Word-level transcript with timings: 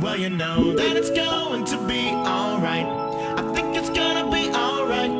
Well, 0.00 0.16
you 0.16 0.30
know 0.30 0.72
that 0.74 0.96
it's 0.96 1.10
going 1.10 1.64
to 1.66 1.76
be 1.86 2.08
alright. 2.10 2.86
I 3.38 3.52
think 3.54 3.76
it's 3.76 3.90
gonna 3.90 4.30
be 4.30 4.50
alright. 4.50 5.19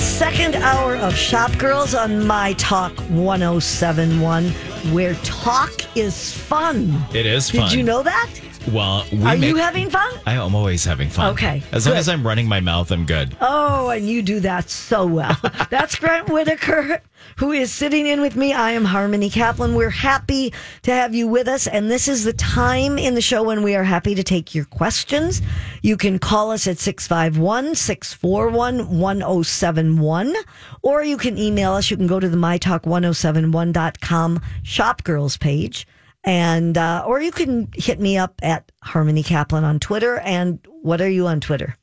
Second 0.00 0.54
hour 0.56 0.96
of 0.96 1.14
Shop 1.14 1.56
Girls 1.58 1.94
on 1.94 2.26
My 2.26 2.54
Talk 2.54 2.92
1071, 3.10 4.48
where 4.92 5.14
talk 5.16 5.72
is 5.96 6.32
fun. 6.32 6.98
It 7.14 7.26
is 7.26 7.50
fun. 7.50 7.68
Did 7.68 7.72
you 7.76 7.82
know 7.82 8.02
that? 8.02 8.30
Well, 8.72 9.04
we 9.10 9.24
Are 9.24 9.34
you 9.34 9.56
having 9.56 9.90
fun? 9.90 10.08
I 10.26 10.34
am 10.34 10.54
always 10.54 10.84
having 10.84 11.08
fun. 11.08 11.32
Okay, 11.32 11.60
As 11.72 11.88
long 11.88 11.96
as 11.96 12.08
I'm 12.08 12.24
running 12.24 12.46
my 12.46 12.60
mouth, 12.60 12.92
I'm 12.92 13.04
good. 13.04 13.36
Oh, 13.40 13.88
and 13.88 14.08
you 14.08 14.22
do 14.22 14.38
that 14.40 14.70
so 14.70 15.04
well. 15.06 15.36
That's 15.70 15.96
Grant 15.96 16.28
Whitaker, 16.28 17.02
who 17.36 17.50
is 17.50 17.72
sitting 17.72 18.06
in 18.06 18.20
with 18.20 18.36
me. 18.36 18.52
I 18.52 18.70
am 18.72 18.84
Harmony 18.84 19.28
Kaplan. 19.28 19.74
We're 19.74 19.90
happy 19.90 20.52
to 20.82 20.92
have 20.92 21.16
you 21.16 21.26
with 21.26 21.48
us, 21.48 21.66
and 21.66 21.90
this 21.90 22.06
is 22.06 22.22
the 22.22 22.32
time 22.32 22.96
in 22.96 23.14
the 23.14 23.20
show 23.20 23.42
when 23.42 23.64
we 23.64 23.74
are 23.74 23.82
happy 23.82 24.14
to 24.14 24.22
take 24.22 24.54
your 24.54 24.66
questions. 24.66 25.42
You 25.82 25.96
can 25.96 26.20
call 26.20 26.52
us 26.52 26.68
at 26.68 26.78
651 26.78 27.74
641 27.74 28.98
1071, 28.98 30.34
or 30.82 31.02
you 31.02 31.16
can 31.16 31.36
email 31.36 31.72
us. 31.72 31.90
You 31.90 31.96
can 31.96 32.06
go 32.06 32.20
to 32.20 32.28
the 32.28 32.36
mytalk1071.com 32.36 34.40
shop 34.62 35.02
girls 35.02 35.36
page. 35.36 35.88
And 36.24 36.76
uh, 36.76 37.04
or 37.06 37.20
you 37.20 37.32
can 37.32 37.70
hit 37.74 37.98
me 37.98 38.18
up 38.18 38.40
at 38.42 38.70
Harmony 38.82 39.22
Kaplan 39.22 39.64
on 39.64 39.80
Twitter. 39.80 40.18
And 40.18 40.58
what 40.82 41.00
are 41.00 41.08
you 41.08 41.26
on 41.26 41.40
Twitter? 41.40 41.76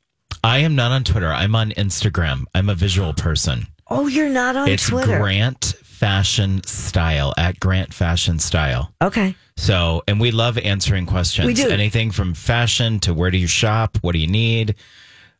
I 0.44 0.58
am 0.58 0.76
not 0.76 0.92
on 0.92 1.04
Twitter. 1.04 1.28
I'm 1.28 1.54
on 1.56 1.70
Instagram. 1.72 2.44
I'm 2.54 2.68
a 2.68 2.74
visual 2.74 3.12
person. 3.14 3.66
Oh, 3.88 4.06
you're 4.06 4.28
not 4.28 4.54
on 4.54 4.68
it's 4.68 4.88
Twitter. 4.88 5.18
Grant 5.18 5.74
Fashion 5.82 6.62
Style 6.64 7.34
at 7.36 7.58
Grant 7.58 7.92
Fashion 7.92 8.38
Style. 8.38 8.92
Okay. 9.02 9.34
So, 9.56 10.04
and 10.06 10.20
we 10.20 10.30
love 10.30 10.56
answering 10.56 11.06
questions. 11.06 11.46
We 11.46 11.54
do. 11.54 11.68
Anything 11.68 12.12
from 12.12 12.34
fashion 12.34 13.00
to 13.00 13.12
where 13.12 13.32
do 13.32 13.38
you 13.38 13.48
shop? 13.48 13.98
What 14.02 14.12
do 14.12 14.18
you 14.18 14.28
need? 14.28 14.76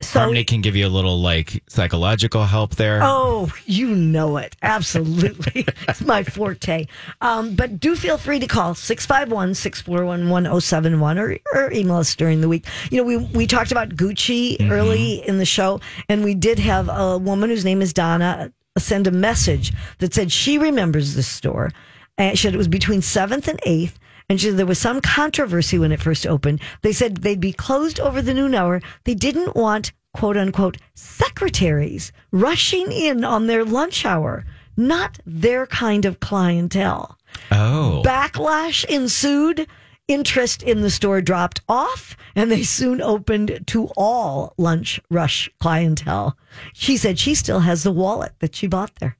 So, 0.01 0.21
Harmony 0.21 0.45
can 0.45 0.61
give 0.61 0.77
you 0.77 0.87
a 0.87 0.89
little 0.89 1.21
like 1.21 1.61
psychological 1.69 2.45
help 2.45 2.77
there. 2.77 3.01
oh, 3.03 3.53
you 3.67 3.89
know 3.97 4.37
it. 4.37 4.55
Absolutely. 4.63 5.67
it's 5.89 6.03
my 6.03 6.23
forte. 6.23 6.87
Um, 7.21 7.57
but 7.57 7.81
do 7.81 7.97
feel 7.97 8.17
free 8.17 8.39
to 8.39 8.47
call 8.47 8.75
651 8.77 9.55
641 9.55 10.31
1071 10.31 11.19
or 11.19 11.37
or 11.53 11.73
email 11.73 11.97
us 11.97 12.15
during 12.15 12.41
the 12.41 12.49
week. 12.49 12.65
You 12.91 12.99
know, 12.99 13.05
we, 13.05 13.17
we 13.17 13.47
talked 13.49 13.73
about 13.73 13.91
Gucci 13.91 14.57
Mm-hmm. 14.59 14.71
early 14.73 15.15
in 15.29 15.39
the 15.39 15.45
show, 15.45 15.81
and 16.09 16.23
we 16.23 16.35
did 16.35 16.59
have 16.61 16.89
a 16.89 17.19
woman 17.19 17.51
whose 17.51 17.65
name 17.65 17.83
is 17.83 17.93
Donna 17.93 18.53
send 18.79 19.07
a 19.09 19.11
message 19.11 19.73
that 19.99 20.15
said 20.15 20.31
she 20.31 20.59
remembers 20.59 21.15
this 21.17 21.27
store. 21.27 21.73
And 22.17 22.39
she 22.39 22.47
said 22.47 22.55
it 22.55 22.59
was 22.59 22.69
between 22.69 23.01
7th 23.01 23.47
and 23.49 23.61
8th. 23.63 23.95
And 24.31 24.39
she 24.41 24.49
said 24.49 24.59
there 24.59 24.67
was 24.67 24.79
some 24.79 25.01
controversy 25.01 25.79
when 25.79 25.93
it 25.93 26.03
first 26.03 26.27
opened. 26.27 26.61
They 26.83 26.93
said 26.93 27.19
they'd 27.19 27.41
be 27.41 27.53
closed 27.53 27.99
over 27.99 28.21
the 28.21 28.35
noon 28.35 28.55
hour. 28.55 28.83
They 29.05 29.15
didn't 29.15 29.57
want, 29.57 29.93
quote 30.13 30.37
unquote, 30.37 30.77
secretaries 30.95 32.13
rushing 32.31 32.93
in 32.93 33.25
on 33.25 33.47
their 33.47 33.65
lunch 33.65 34.05
hour. 34.05 34.45
Not 34.77 35.19
their 35.25 35.67
kind 35.67 36.05
of 36.05 36.21
clientele. 36.21 37.19
Oh. 37.51 38.03
Backlash 38.05 38.85
ensued. 38.85 39.67
Interest 40.09 40.63
in 40.63 40.81
the 40.81 40.89
store 40.89 41.21
dropped 41.21 41.61
off, 41.69 42.17
and 42.35 42.51
they 42.51 42.63
soon 42.63 43.03
opened 43.03 43.65
to 43.67 43.89
all 43.95 44.55
lunch 44.57 44.99
rush 45.11 45.51
clientele. 45.61 46.35
She 46.73 46.97
said 46.97 47.19
she 47.19 47.35
still 47.35 47.61
has 47.61 47.83
the 47.83 47.93
wallet 47.93 48.33
that 48.39 48.55
she 48.55 48.67
bought 48.67 48.95
there. 49.01 49.18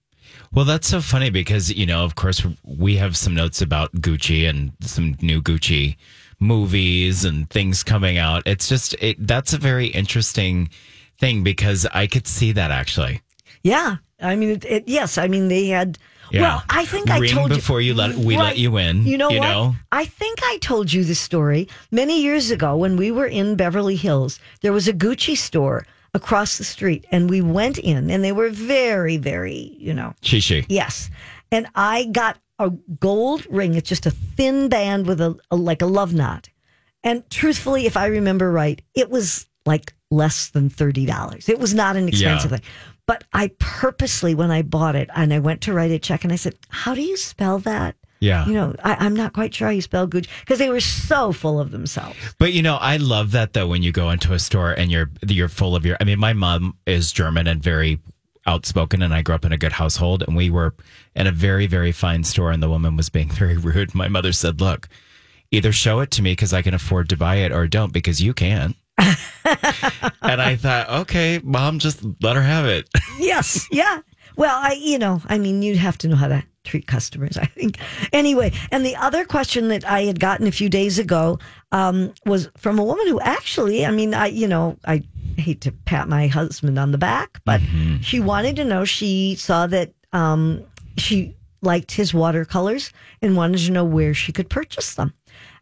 Well, 0.53 0.65
that's 0.65 0.89
so 0.89 1.01
funny 1.01 1.31
because, 1.31 1.71
you 1.73 1.87
know, 1.87 2.05
of 2.05 2.15
course, 2.15 2.45
we 2.65 2.97
have 2.97 3.17
some 3.17 3.35
notes 3.35 3.61
about 3.61 3.93
Gucci 3.97 4.49
and 4.49 4.73
some 4.81 5.17
new 5.21 5.43
Gucci 5.43 5.97
movies 6.41 7.25
and 7.25 7.49
things 7.51 7.83
coming 7.83 8.19
out. 8.19 8.43
It's 8.47 8.69
just, 8.69 8.95
it, 9.01 9.27
that's 9.27 9.53
a 9.53 9.59
very 9.59 9.87
interesting 9.89 10.71
thing 11.19 11.43
because 11.43 11.87
I 11.93 12.07
could 12.07 12.27
see 12.27 12.53
that 12.53 12.71
actually. 12.71 13.21
Yeah, 13.63 13.97
I 14.21 14.37
mean, 14.37 14.51
it, 14.51 14.65
it, 14.65 14.89
yes, 14.89 15.19
I 15.19 15.29
mean 15.29 15.49
they 15.49 15.67
had. 15.69 15.99
Yeah. 16.31 16.43
Well, 16.43 16.63
I 16.69 16.85
think 16.85 17.11
I 17.11 17.19
Ring 17.19 17.31
told 17.31 17.49
before 17.49 17.81
you 17.81 17.95
let- 17.95 18.15
we 18.15 18.37
let 18.37 18.59
you 18.59 18.77
in, 18.77 19.07
You 19.07 19.17
know 19.17 19.31
you 19.31 19.39
what? 19.39 19.49
know? 19.49 19.77
I 19.93 20.05
think 20.05 20.41
I 20.43 20.59
told 20.61 20.93
you 20.93 21.03
this 21.03 21.19
story 21.21 21.69
many 21.91 22.21
years 22.23 22.51
ago 22.51 22.77
when 22.77 22.97
we 22.99 23.11
were 23.11 23.27
in 23.27 23.57
Beverly 23.57 23.97
Hills. 23.97 24.39
There 24.61 24.73
was 24.73 24.87
a 24.89 24.93
Gucci 24.93 25.37
store 25.37 25.87
across 26.19 26.59
the 26.59 26.65
street, 26.65 27.07
and 27.11 27.31
we 27.31 27.41
went 27.41 27.79
in, 27.79 28.11
and 28.11 28.23
they 28.25 28.33
were 28.33 28.51
very, 28.51 29.17
very, 29.17 29.77
you 29.79 29.95
know, 29.95 30.15
Shishi. 30.23 30.67
Yes. 30.69 31.11
And 31.51 31.67
I 31.75 32.05
got 32.07 32.39
a 32.59 32.71
gold 33.01 33.47
ring. 33.49 33.75
It's 33.75 33.89
just 33.89 34.07
a 34.07 34.11
thin 34.11 34.69
band 34.69 35.07
with 35.07 35.21
a, 35.21 35.39
a 35.51 35.57
like 35.57 35.81
a 35.83 35.87
love 35.87 36.13
knot. 36.13 36.49
And 37.05 37.29
truthfully, 37.31 37.87
if 37.87 37.97
I 37.97 38.07
remember 38.07 38.51
right, 38.51 38.83
it 38.95 39.09
was 39.11 39.47
like 39.65 39.95
less 40.11 40.49
than 40.51 40.69
$30. 40.69 41.49
It 41.49 41.59
was 41.59 41.73
not 41.75 41.97
an 41.97 42.09
expensive 42.09 42.51
Yeah. 42.51 42.57
thing. 42.59 42.67
But 43.07 43.25
I 43.33 43.51
purposely, 43.59 44.35
when 44.35 44.51
I 44.51 44.61
bought 44.63 44.97
it 44.97 45.09
and 45.15 45.33
I 45.33 45.39
went 45.39 45.63
to 45.63 45.73
write 45.73 45.91
a 45.93 45.99
check 45.99 46.25
and 46.25 46.33
I 46.33 46.37
said, 46.37 46.55
How 46.69 46.95
do 46.95 47.01
you 47.03 47.17
spell 47.17 47.59
that? 47.61 47.95
Yeah. 48.21 48.47
You 48.47 48.55
know, 48.55 48.75
I, 48.83 48.97
I'm 48.97 49.15
not 49.15 49.33
quite 49.33 49.55
sure 49.55 49.69
how 49.69 49.73
you 49.73 49.81
spell 49.81 50.09
Gucci 50.09 50.29
because 50.41 50.59
they 50.59 50.71
were 50.71 50.81
so 50.81 51.33
full 51.33 51.61
of 51.61 51.71
themselves. 51.71 52.17
But 52.39 52.53
you 52.53 52.63
know, 52.63 52.77
I 52.77 52.97
love 52.97 53.33
that 53.33 53.53
though 53.53 53.69
when 53.69 53.83
you 53.83 53.93
go 53.93 54.11
into 54.11 54.33
a 54.33 54.39
store 54.39 54.73
and 54.73 54.91
you're 54.91 55.11
you're 55.27 55.49
full 55.49 55.77
of 55.77 55.87
your 55.87 55.97
I 56.01 56.05
mean, 56.05 56.19
my 56.19 56.33
mom 56.33 56.77
is 56.87 57.13
German 57.13 57.47
and 57.47 57.63
very 57.63 58.01
outspoken 58.47 59.03
and 59.03 59.15
I 59.15 59.23
grew 59.23 59.35
up 59.35 59.45
in 59.45 59.53
a 59.53 59.59
good 59.59 59.73
household 59.73 60.25
and 60.27 60.37
we 60.37 60.51
were 60.51 60.75
in 61.15 61.27
a 61.27 61.33
very, 61.33 61.67
very 61.67 61.93
fine 61.93 62.25
store 62.25 62.51
and 62.51 62.63
the 62.63 62.69
woman 62.69 62.97
was 62.97 63.09
being 63.09 63.31
very 63.33 63.57
rude. 63.57 63.95
My 63.95 64.09
mother 64.09 64.33
said, 64.33 64.61
Look, 64.61 64.89
either 65.51 65.73
show 65.73 66.01
it 66.01 66.11
to 66.13 66.23
me 66.23 66.33
because 66.33 66.53
I 66.53 66.63
can 66.63 66.75
afford 66.75 67.09
to 67.11 67.17
buy 67.17 67.37
it 67.37 67.53
or 67.53 67.67
don't 67.69 67.93
because 67.93 68.23
you 68.23 68.35
can't. 68.35 68.77
and 68.99 70.43
I 70.43 70.57
thought, 70.57 70.91
okay, 71.03 71.41
mom, 71.45 71.79
just 71.79 72.05
let 72.21 72.35
her 72.35 72.43
have 72.43 72.67
it. 72.67 72.89
yes, 73.19 73.69
yeah. 73.71 74.01
Well, 74.37 74.57
I, 74.57 74.73
you 74.73 74.99
know, 74.99 75.21
I 75.27 75.39
mean, 75.39 75.63
you'd 75.63 75.79
have 75.79 75.99
to 75.99 76.09
know 76.09 76.17
how 76.17 76.29
to 76.29 76.43
treat 76.69 76.87
customers, 76.87 77.37
I 77.37 77.47
think. 77.47 77.79
Anyway, 78.13 78.53
and 78.71 78.85
the 78.85 78.97
other 78.97 79.25
question 79.25 79.69
that 79.69 79.85
I 79.85 80.03
had 80.03 80.21
gotten 80.21 80.47
a 80.47 80.53
few 80.53 80.69
days 80.69 80.99
ago 80.99 81.39
um, 81.73 82.13
was 82.27 82.49
from 82.57 82.79
a 82.79 82.85
woman 82.85 83.07
who 83.09 83.21
actually, 83.21 83.85
I 83.85 83.91
mean, 83.91 84.15
I, 84.15 84.27
you 84.27 84.47
know, 84.47 84.77
I 84.85 85.03
hate 85.37 85.61
to 85.63 85.73
pat 85.73 86.09
my 86.09 86.27
husband 86.27 86.79
on 86.79 86.93
the 86.93 86.99
back, 86.99 87.41
but 87.45 87.61
she 88.01 88.21
wanted 88.21 88.57
to 88.57 88.65
know. 88.65 88.85
She 88.85 89.35
saw 89.37 89.67
that 89.69 89.93
um, 90.13 90.63
she 90.97 91.35
liked 91.63 91.93
his 91.93 92.15
watercolors 92.15 92.93
and 93.23 93.37
wanted 93.37 93.59
to 93.59 93.73
know 93.73 93.85
where 93.85 94.15
she 94.15 94.33
could 94.33 94.49
purchase 94.49 94.95
them. 94.95 95.13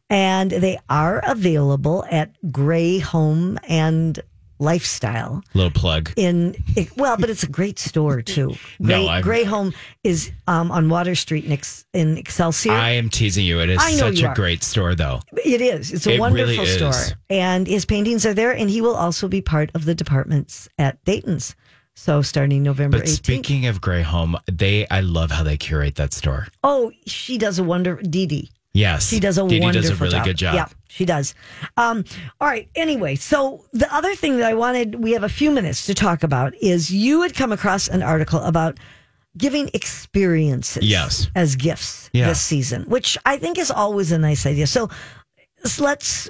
And 0.08 0.50
they 0.50 0.78
are 0.88 1.20
available 1.26 2.04
at 2.10 2.30
Gray 2.52 2.98
Home 2.98 3.58
and 3.68 4.20
Lifestyle 4.58 5.42
Little 5.54 5.70
plug. 5.70 6.12
in 6.16 6.54
it, 6.76 6.96
well, 6.96 7.16
but 7.16 7.30
it's 7.30 7.42
a 7.42 7.48
great 7.48 7.78
store 7.78 8.22
too. 8.22 8.54
No, 8.78 8.86
Gray, 9.04 9.08
I'm- 9.08 9.22
Gray 9.22 9.44
Home 9.44 9.72
is 10.04 10.30
um, 10.46 10.70
on 10.70 10.88
Water 10.88 11.14
Street 11.14 11.44
in, 11.44 11.52
Ex, 11.52 11.84
in 11.92 12.16
Excelsior. 12.18 12.72
I 12.72 12.90
am 12.90 13.08
teasing 13.10 13.44
you. 13.46 13.60
It 13.60 13.70
is 13.70 13.98
such 13.98 14.20
a 14.22 14.28
are. 14.28 14.34
great 14.34 14.62
store 14.62 14.94
though. 14.94 15.20
it 15.44 15.60
is. 15.60 15.92
It's 15.92 16.06
a 16.06 16.14
It 16.14 16.20
wonderful 16.20 16.54
really 16.64 16.66
store, 16.66 17.16
and 17.30 17.66
his 17.66 17.84
paintings 17.84 18.26
are 18.26 18.34
there. 18.34 18.52
And 18.52 18.68
he 18.68 18.80
will 18.80 18.94
also 18.96 19.28
be 19.28 19.40
part 19.40 19.70
of 19.74 19.84
the 19.84 19.94
departments 19.94 20.68
at 20.78 21.02
Dayton's. 21.04 21.54
So 21.94 22.20
starting 22.20 22.62
November 22.62 22.98
But 22.98 23.06
18th. 23.06 23.16
speaking 23.16 23.66
of 23.66 23.80
Grey 23.80 24.02
Home, 24.02 24.36
they 24.52 24.86
I 24.88 25.00
love 25.00 25.30
how 25.30 25.42
they 25.42 25.56
curate 25.56 25.94
that 25.96 26.12
store. 26.12 26.46
oh, 26.62 26.92
she 27.06 27.38
does 27.38 27.58
a 27.58 27.64
wonder. 27.64 27.96
Dee 28.02 28.26
Dee. 28.26 28.50
Yes. 28.74 29.08
She 29.08 29.18
does 29.20 29.38
a 29.38 29.48
Dee 29.48 29.58
Dee 29.58 29.64
wonderful 29.64 29.90
does 29.90 30.00
a 30.00 30.02
really 30.04 30.16
job. 30.18 30.24
good 30.26 30.36
job. 30.36 30.54
Yeah, 30.54 30.66
she 30.88 31.04
does. 31.04 31.34
Um, 31.76 32.04
all 32.40 32.48
right. 32.48 32.68
Anyway, 32.74 33.16
so 33.16 33.64
the 33.72 33.92
other 33.94 34.14
thing 34.14 34.38
that 34.38 34.46
I 34.48 34.54
wanted, 34.54 34.96
we 34.96 35.12
have 35.12 35.24
a 35.24 35.28
few 35.28 35.50
minutes 35.50 35.86
to 35.86 35.94
talk 35.94 36.22
about, 36.22 36.54
is 36.56 36.90
you 36.92 37.22
had 37.22 37.34
come 37.34 37.52
across 37.52 37.88
an 37.88 38.02
article 38.02 38.40
about 38.40 38.78
giving 39.36 39.68
experiences 39.74 40.82
Yes. 40.84 41.28
as 41.34 41.56
gifts 41.56 42.08
Yeah. 42.12 42.28
this 42.28 42.40
season, 42.40 42.84
which 42.84 43.18
I 43.26 43.36
think 43.36 43.58
is 43.58 43.70
always 43.70 44.12
a 44.12 44.18
nice 44.18 44.46
idea. 44.46 44.66
So 44.66 44.88
s- 45.64 45.78
let's, 45.80 46.28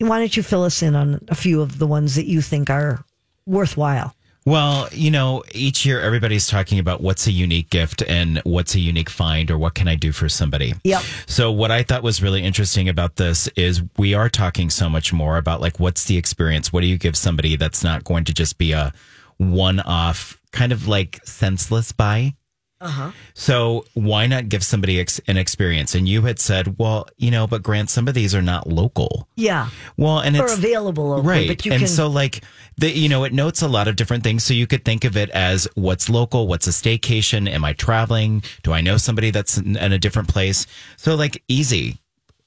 why 0.00 0.18
don't 0.18 0.36
you 0.36 0.42
fill 0.42 0.64
us 0.64 0.82
in 0.82 0.96
on 0.96 1.20
a 1.28 1.34
few 1.34 1.60
of 1.62 1.78
the 1.78 1.86
ones 1.86 2.14
that 2.16 2.26
you 2.26 2.40
think 2.42 2.68
are 2.70 3.04
worthwhile? 3.46 4.14
Well, 4.46 4.88
you 4.92 5.10
know, 5.10 5.42
each 5.52 5.84
year 5.84 6.00
everybody's 6.00 6.46
talking 6.46 6.78
about 6.78 7.00
what's 7.00 7.26
a 7.26 7.32
unique 7.32 7.68
gift 7.68 8.02
and 8.06 8.40
what's 8.44 8.76
a 8.76 8.80
unique 8.80 9.10
find 9.10 9.50
or 9.50 9.58
what 9.58 9.74
can 9.74 9.88
I 9.88 9.96
do 9.96 10.12
for 10.12 10.28
somebody. 10.28 10.74
Yep. 10.84 11.02
So 11.26 11.50
what 11.50 11.72
I 11.72 11.82
thought 11.82 12.04
was 12.04 12.22
really 12.22 12.44
interesting 12.44 12.88
about 12.88 13.16
this 13.16 13.48
is 13.56 13.82
we 13.98 14.14
are 14.14 14.28
talking 14.28 14.70
so 14.70 14.88
much 14.88 15.12
more 15.12 15.36
about 15.36 15.60
like 15.60 15.80
what's 15.80 16.04
the 16.04 16.16
experience? 16.16 16.72
What 16.72 16.82
do 16.82 16.86
you 16.86 16.96
give 16.96 17.16
somebody 17.16 17.56
that's 17.56 17.82
not 17.82 18.04
going 18.04 18.24
to 18.24 18.32
just 18.32 18.56
be 18.56 18.70
a 18.70 18.92
one-off 19.38 20.40
kind 20.52 20.70
of 20.70 20.86
like 20.86 21.20
senseless 21.24 21.90
buy? 21.90 22.34
Uh-huh. 22.80 23.12
So 23.34 23.86
why 23.94 24.26
not 24.26 24.48
give 24.48 24.62
somebody 24.62 25.00
ex- 25.00 25.20
an 25.26 25.36
experience? 25.38 25.94
And 25.94 26.06
you 26.08 26.22
had 26.22 26.38
said, 26.38 26.78
well, 26.78 27.08
you 27.16 27.30
know, 27.30 27.46
but 27.46 27.62
Grant, 27.62 27.88
some 27.88 28.06
of 28.06 28.14
these 28.14 28.34
are 28.34 28.42
not 28.42 28.66
local. 28.66 29.28
Yeah. 29.34 29.70
Well, 29.96 30.18
and 30.18 30.36
Or 30.36 30.44
it's 30.44 30.54
available 30.58 31.08
locally, 31.08 31.26
right. 31.28 31.48
but 31.48 31.64
you 31.64 31.72
and 31.72 31.80
can 31.80 31.88
so 31.88 32.08
like 32.08 32.42
the 32.76 32.90
you 32.90 33.08
know 33.08 33.24
it 33.24 33.32
notes 33.32 33.62
a 33.62 33.68
lot 33.68 33.88
of 33.88 33.96
different 33.96 34.24
things. 34.24 34.44
So 34.44 34.52
you 34.52 34.66
could 34.66 34.84
think 34.84 35.04
of 35.04 35.16
it 35.16 35.30
as 35.30 35.66
what's 35.74 36.10
local, 36.10 36.48
what's 36.48 36.66
a 36.66 36.70
staycation, 36.70 37.48
am 37.48 37.64
I 37.64 37.72
traveling? 37.72 38.42
Do 38.62 38.72
I 38.72 38.82
know 38.82 38.98
somebody 38.98 39.30
that's 39.30 39.56
in, 39.56 39.76
in 39.76 39.92
a 39.92 39.98
different 39.98 40.28
place? 40.28 40.66
So 40.96 41.14
like 41.14 41.42
easy 41.48 41.98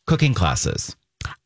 cooking 0.05 0.33
classes. 0.33 0.95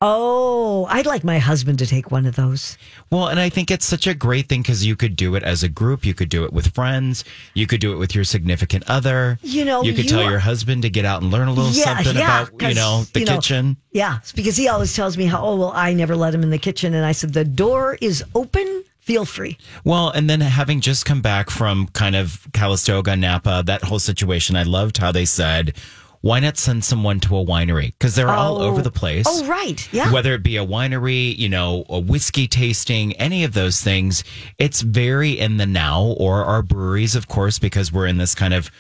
Oh, 0.02 0.86
I'd 0.90 1.06
like 1.06 1.24
my 1.24 1.40
husband 1.40 1.80
to 1.80 1.86
take 1.86 2.12
one 2.12 2.26
of 2.26 2.36
those. 2.36 2.78
Well, 3.10 3.28
and 3.28 3.40
I 3.40 3.50
think 3.50 3.72
it's 3.72 3.86
such 3.86 4.06
a 4.06 4.14
great 4.14 4.50
thing 4.50 4.62
because 4.62 4.86
you 4.86 4.96
could 4.96 5.16
do 5.16 5.36
it 5.36 5.44
as 5.44 5.64
a 5.64 5.70
group. 5.70 6.06
You 6.06 6.14
could 6.14 6.30
do 6.30 6.44
it 6.44 6.52
with 6.54 6.74
friends. 6.74 7.24
You 7.54 7.68
could 7.68 7.80
do 7.82 7.94
it 7.94 7.98
with 7.98 8.14
your 8.14 8.24
significant 8.24 8.84
other. 8.88 9.40
You 9.42 9.66
know, 9.66 9.82
you 9.84 9.94
could 9.94 10.06
you 10.06 10.10
tell 10.12 10.22
are- 10.22 10.30
your 10.30 10.40
husband 10.40 10.82
to 10.84 10.90
get 10.90 11.06
out 11.06 11.22
and 11.22 11.32
learn 11.32 11.48
a 11.48 11.54
little 11.54 11.72
Yeah, 11.72 11.96
something 11.98 12.18
yeah, 12.18 12.44
about 12.48 12.62
you 12.70 12.76
know 12.76 13.04
the 13.14 13.22
you 13.22 13.26
know, 13.26 13.36
kitchen. 13.36 13.78
Yeah, 13.92 14.20
because 14.36 14.58
he 14.58 14.68
always 14.68 14.94
tells 14.96 15.18
me 15.18 15.26
how, 15.26 15.44
oh, 15.44 15.56
well, 15.56 15.72
I 15.74 15.94
never 15.94 16.16
let 16.16 16.34
him 16.36 16.44
in 16.44 16.50
the 16.50 16.58
kitchen. 16.60 16.94
And 16.94 17.06
I 17.06 17.12
said, 17.14 17.34
the 17.34 17.46
door 17.46 17.98
is 18.02 18.24
open. 18.36 18.84
Feel 19.00 19.26
free. 19.26 19.58
Well, 19.84 20.10
and 20.12 20.30
then 20.30 20.40
having 20.40 20.80
just 20.80 21.06
come 21.06 21.22
back 21.22 21.50
from 21.50 21.88
kind 21.88 22.16
of 22.16 22.48
Calistoga, 22.54 23.18
Napa, 23.18 23.62
that 23.66 23.84
whole 23.84 24.00
situation, 24.00 24.56
I 24.56 24.64
loved 24.64 24.98
how 24.98 25.12
they 25.12 25.26
said, 25.26 25.76
why 26.24 26.40
not 26.40 26.58
send 26.58 26.86
someone 26.86 27.20
to 27.20 27.36
a 27.38 27.46
winery? 27.46 27.88
Because 28.00 28.16
they're 28.16 28.30
all 28.30 28.62
Oh. 28.62 28.68
over 28.68 28.82
the 28.82 28.90
place. 28.90 29.26
Oh, 29.28 29.46
right. 29.46 29.86
Yeah. 29.92 30.10
Whether 30.10 30.34
it 30.34 30.42
be 30.42 30.56
a 30.56 30.66
winery, 30.66 31.38
you 31.38 31.50
know, 31.50 31.84
a 31.90 32.00
whiskey 32.00 32.48
tasting, 32.48 33.12
any 33.18 33.44
of 33.44 33.52
those 33.54 33.82
things, 33.82 34.24
it's 34.58 34.82
very 34.82 35.32
in 35.38 35.58
the 35.58 35.66
now, 35.66 36.02
or 36.02 36.46
our 36.46 36.62
breweries, 36.62 37.14
of 37.16 37.28
course, 37.28 37.60
because 37.60 37.92
we're 37.92 38.08
in 38.08 38.18
this 38.20 38.36
kind 38.36 38.54
of 38.54 38.72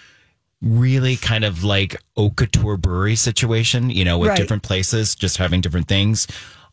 really 0.61 1.17
kind 1.17 1.43
of 1.43 1.65
like 1.65 1.97
haute 2.15 2.37
couture 2.37 2.77
brewery 2.77 3.17
situation, 3.17 3.89
you 3.89 4.05
know, 4.05 4.17
with 4.17 4.29
Right. 4.29 4.37
different 4.37 4.63
places, 4.63 5.13
just 5.13 5.35
having 5.35 5.59
different 5.59 5.89
things. 5.89 6.25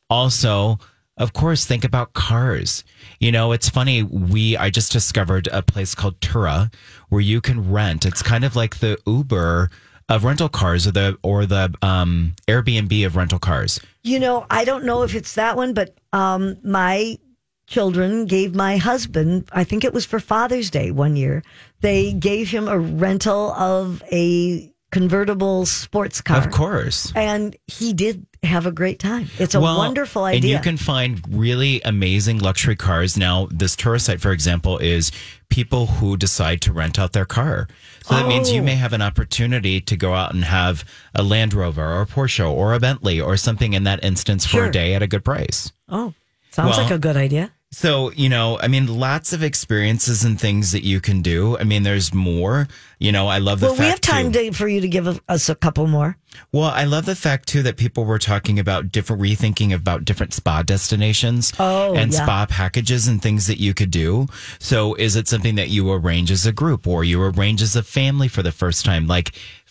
Also, 0.09 0.79
of 1.17 1.33
course, 1.33 1.65
think 1.65 1.85
about 1.85 2.13
cars. 2.13 2.85
You 3.19 3.33
know, 3.33 3.51
it's 3.51 3.69
funny. 3.69 4.05
We, 4.05 4.57
I 4.57 4.71
just 4.71 4.93
discovered 4.93 5.49
a 5.53 5.63
place 5.63 5.97
called 5.97 6.21
Turo 6.21 6.73
where 7.09 7.21
you 7.21 7.41
can 7.41 7.73
rent. 7.73 8.07
It's 8.07 8.23
kind 8.23 8.45
of 8.45 8.55
like 8.55 8.79
the 8.79 8.97
Uber 9.05 9.71
of 10.11 10.25
rental 10.25 10.49
cars 10.49 10.87
or 10.87 10.91
the, 10.91 11.19
or 11.23 11.47
the, 11.47 11.73
um, 11.81 12.35
Airbnb 12.47 13.07
of 13.07 13.17
rental 13.17 13.39
cars. 13.39 13.81
You 14.03 14.19
know, 14.19 14.45
I 14.51 14.65
don't 14.65 14.85
know 14.85 15.03
if 15.03 15.15
it's 15.15 15.35
that 15.37 15.57
one, 15.57 15.73
but 15.73 15.97
um, 16.13 16.59
my 16.63 17.19
children 17.67 18.27
gave 18.27 18.55
my 18.55 18.77
husband, 18.77 19.49
I 19.53 19.65
think 19.65 19.85
it 19.85 19.95
was 19.95 20.05
for 20.05 20.19
Father's 20.21 20.71
Day 20.71 20.91
one 20.91 21.17
year, 21.17 21.43
they 21.81 22.13
gave 22.13 22.51
him 22.51 22.69
a 22.69 22.79
rental 22.79 23.53
of 23.53 24.03
a 24.13 24.71
convertible 24.91 25.65
sports 25.67 26.21
car. 26.21 26.39
Of 26.39 26.51
course. 26.51 27.13
And 27.15 27.57
he 27.69 27.93
did 27.93 28.27
have 28.43 28.67
a 28.67 28.73
great 28.73 28.99
time. 28.99 29.29
It's 29.39 29.55
a 29.55 29.61
Well, 29.61 29.79
wonderful 29.79 30.25
idea. 30.25 30.39
And 30.39 30.45
you 30.51 30.59
can 30.59 30.77
find 30.77 31.23
really 31.31 31.81
amazing 31.83 32.39
luxury 32.41 32.75
cars. 32.75 33.17
Now, 33.17 33.47
this 33.53 33.77
tourist 33.77 34.07
site, 34.07 34.21
for 34.21 34.33
example, 34.33 34.79
is 34.79 35.13
people 35.49 35.87
who 35.87 36.17
decide 36.17 36.61
to 36.63 36.73
rent 36.73 36.99
out 36.99 37.13
their 37.13 37.25
car. 37.25 37.69
So 38.11 38.17
that 38.17 38.27
means 38.29 38.51
you 38.51 38.61
Oh. 38.61 38.65
may 38.65 38.75
have 38.75 38.93
an 38.93 39.03
opportunity 39.03 39.81
to 39.81 39.97
go 39.97 40.15
out 40.15 40.35
and 40.35 40.45
have 40.45 40.85
a 41.15 41.23
Land 41.23 41.55
Rover 41.55 41.85
or 41.85 42.03
a 42.03 42.07
Porsche 42.07 42.49
or 42.51 42.75
a 42.75 42.81
Bentley 42.81 43.21
or 43.21 43.37
something 43.37 43.73
in 43.73 43.85
that 43.85 44.03
instance 44.05 44.45
for 44.45 44.51
Sure. 44.53 44.67
a 44.67 44.73
day 44.73 44.95
at 44.95 45.03
a 45.03 45.07
good 45.07 45.25
price. 45.25 45.71
oh, 45.89 46.13
sounds 46.51 46.71
Well, 46.77 46.83
like 46.83 46.91
a 46.93 46.99
good 46.99 47.17
idea. 47.17 47.53
So, 47.73 48.11
you 48.13 48.29
know, 48.29 48.59
I 48.59 48.67
mean, 48.67 48.87
lots 48.99 49.33
of 49.33 49.45
experiences 49.45 50.25
and 50.25 50.41
things 50.41 50.73
that 50.73 50.83
you 50.85 51.01
can 51.01 51.23
do. 51.23 51.57
I 51.57 51.63
mean, 51.63 51.85
there's 51.85 52.13
more. 52.13 52.67
You 52.99 53.13
know, 53.13 53.29
I 53.29 53.39
love 53.39 53.61
the 53.61 53.67
Well, 53.67 53.77
fact 53.77 53.85
we 53.87 53.91
have 53.91 54.01
time 54.01 54.33
too- 54.33 54.51
to, 54.51 54.53
for 54.57 54.67
you 54.67 54.81
to 54.81 54.89
give 54.89 55.21
us 55.29 55.49
a 55.49 55.55
couple 55.55 55.87
more. 55.87 56.17
well, 56.53 56.65
I 56.69 56.83
love 56.85 57.07
the 57.07 57.15
fact 57.15 57.49
too 57.49 57.63
that 57.63 57.77
people 57.77 58.05
were 58.05 58.19
talking 58.19 58.59
about 58.59 58.91
different 58.91 59.23
rethinking 59.23 59.73
about 59.73 60.05
different 60.05 60.35
spa 60.35 60.63
destinations 60.63 61.53
Oh, 61.61 61.95
and 61.95 62.13
yeah. 62.13 62.23
spa 62.25 62.47
packages 62.47 63.07
and 63.07 63.23
things 63.23 63.47
that 63.47 63.59
you 63.61 63.73
could 63.73 63.91
do. 63.93 64.27
So 64.59 64.95
is 64.95 65.15
it 65.15 65.29
something 65.29 65.55
that 65.55 65.69
you 65.69 65.91
arrange 65.93 66.31
as 66.33 66.45
a 66.47 66.53
group 66.53 66.87
or 66.89 67.05
you 67.05 67.23
arrange 67.23 67.63
as 67.63 67.77
a 67.77 67.83
family 67.85 68.27
for 68.29 68.43
the 68.43 68.53
first 68.53 68.85
time? 68.85 69.07
Like 69.07 69.31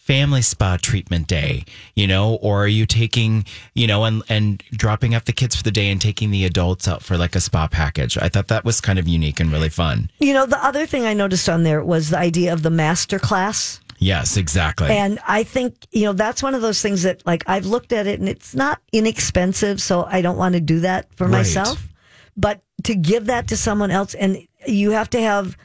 family 0.09 0.41
spa 0.41 0.75
treatment 0.81 1.27
day, 1.27 1.63
you 1.93 2.07
know, 2.07 2.33
or 2.41 2.63
are 2.63 2.67
you 2.67 2.87
taking, 2.87 3.45
you 3.75 3.85
know, 3.85 4.05
and 4.05 4.23
and 4.27 4.63
dropping 4.71 5.13
off 5.13 5.25
the 5.25 5.31
kids 5.31 5.55
for 5.55 5.61
the 5.61 5.69
day 5.69 5.91
and 5.91 6.01
taking 6.01 6.31
the 6.31 6.45
adults 6.45 6.87
out 6.87 7.03
for 7.03 7.15
like 7.15 7.35
a 7.35 7.39
spa 7.39 7.67
package? 7.67 8.17
I 8.17 8.27
thought 8.27 8.47
that 8.47 8.65
was 8.65 8.81
kind 8.81 8.97
of 8.97 9.07
unique 9.07 9.39
and 9.39 9.51
really 9.51 9.69
fun. 9.69 10.09
You 10.19 10.33
know, 10.33 10.47
the 10.47 10.57
other 10.65 10.87
thing 10.87 11.05
I 11.05 11.13
noticed 11.13 11.47
on 11.47 11.61
there 11.61 11.83
was 11.83 12.09
the 12.09 12.17
idea 12.17 12.51
of 12.53 12.63
the 12.63 12.71
master 12.71 13.19
class. 13.19 13.81
Yes, 13.99 14.35
exactly. 14.35 14.89
And 14.89 15.19
I 15.27 15.43
think, 15.43 15.75
you 15.91 16.05
know, 16.05 16.13
that's 16.13 16.41
one 16.41 16.55
of 16.55 16.63
those 16.63 16.81
things 16.81 17.03
that 17.03 17.21
like 17.27 17.43
I've 17.45 17.67
looked 17.67 17.93
at 17.93 18.07
it 18.07 18.19
and 18.19 18.27
it's 18.27 18.55
not 18.55 18.81
inexpensive. 18.91 19.79
So 19.79 20.05
I 20.05 20.23
don't 20.23 20.37
want 20.37 20.53
to 20.55 20.59
do 20.61 20.79
that 20.79 21.13
for 21.17 21.25
Right. 21.25 21.33
myself. 21.33 21.87
But 22.35 22.61
to 22.85 22.95
give 22.95 23.27
that 23.27 23.47
to 23.49 23.57
someone 23.57 23.91
else 23.91 24.15
and 24.15 24.39
you 24.65 24.89
have 24.91 25.11
to 25.11 25.21
have 25.21 25.55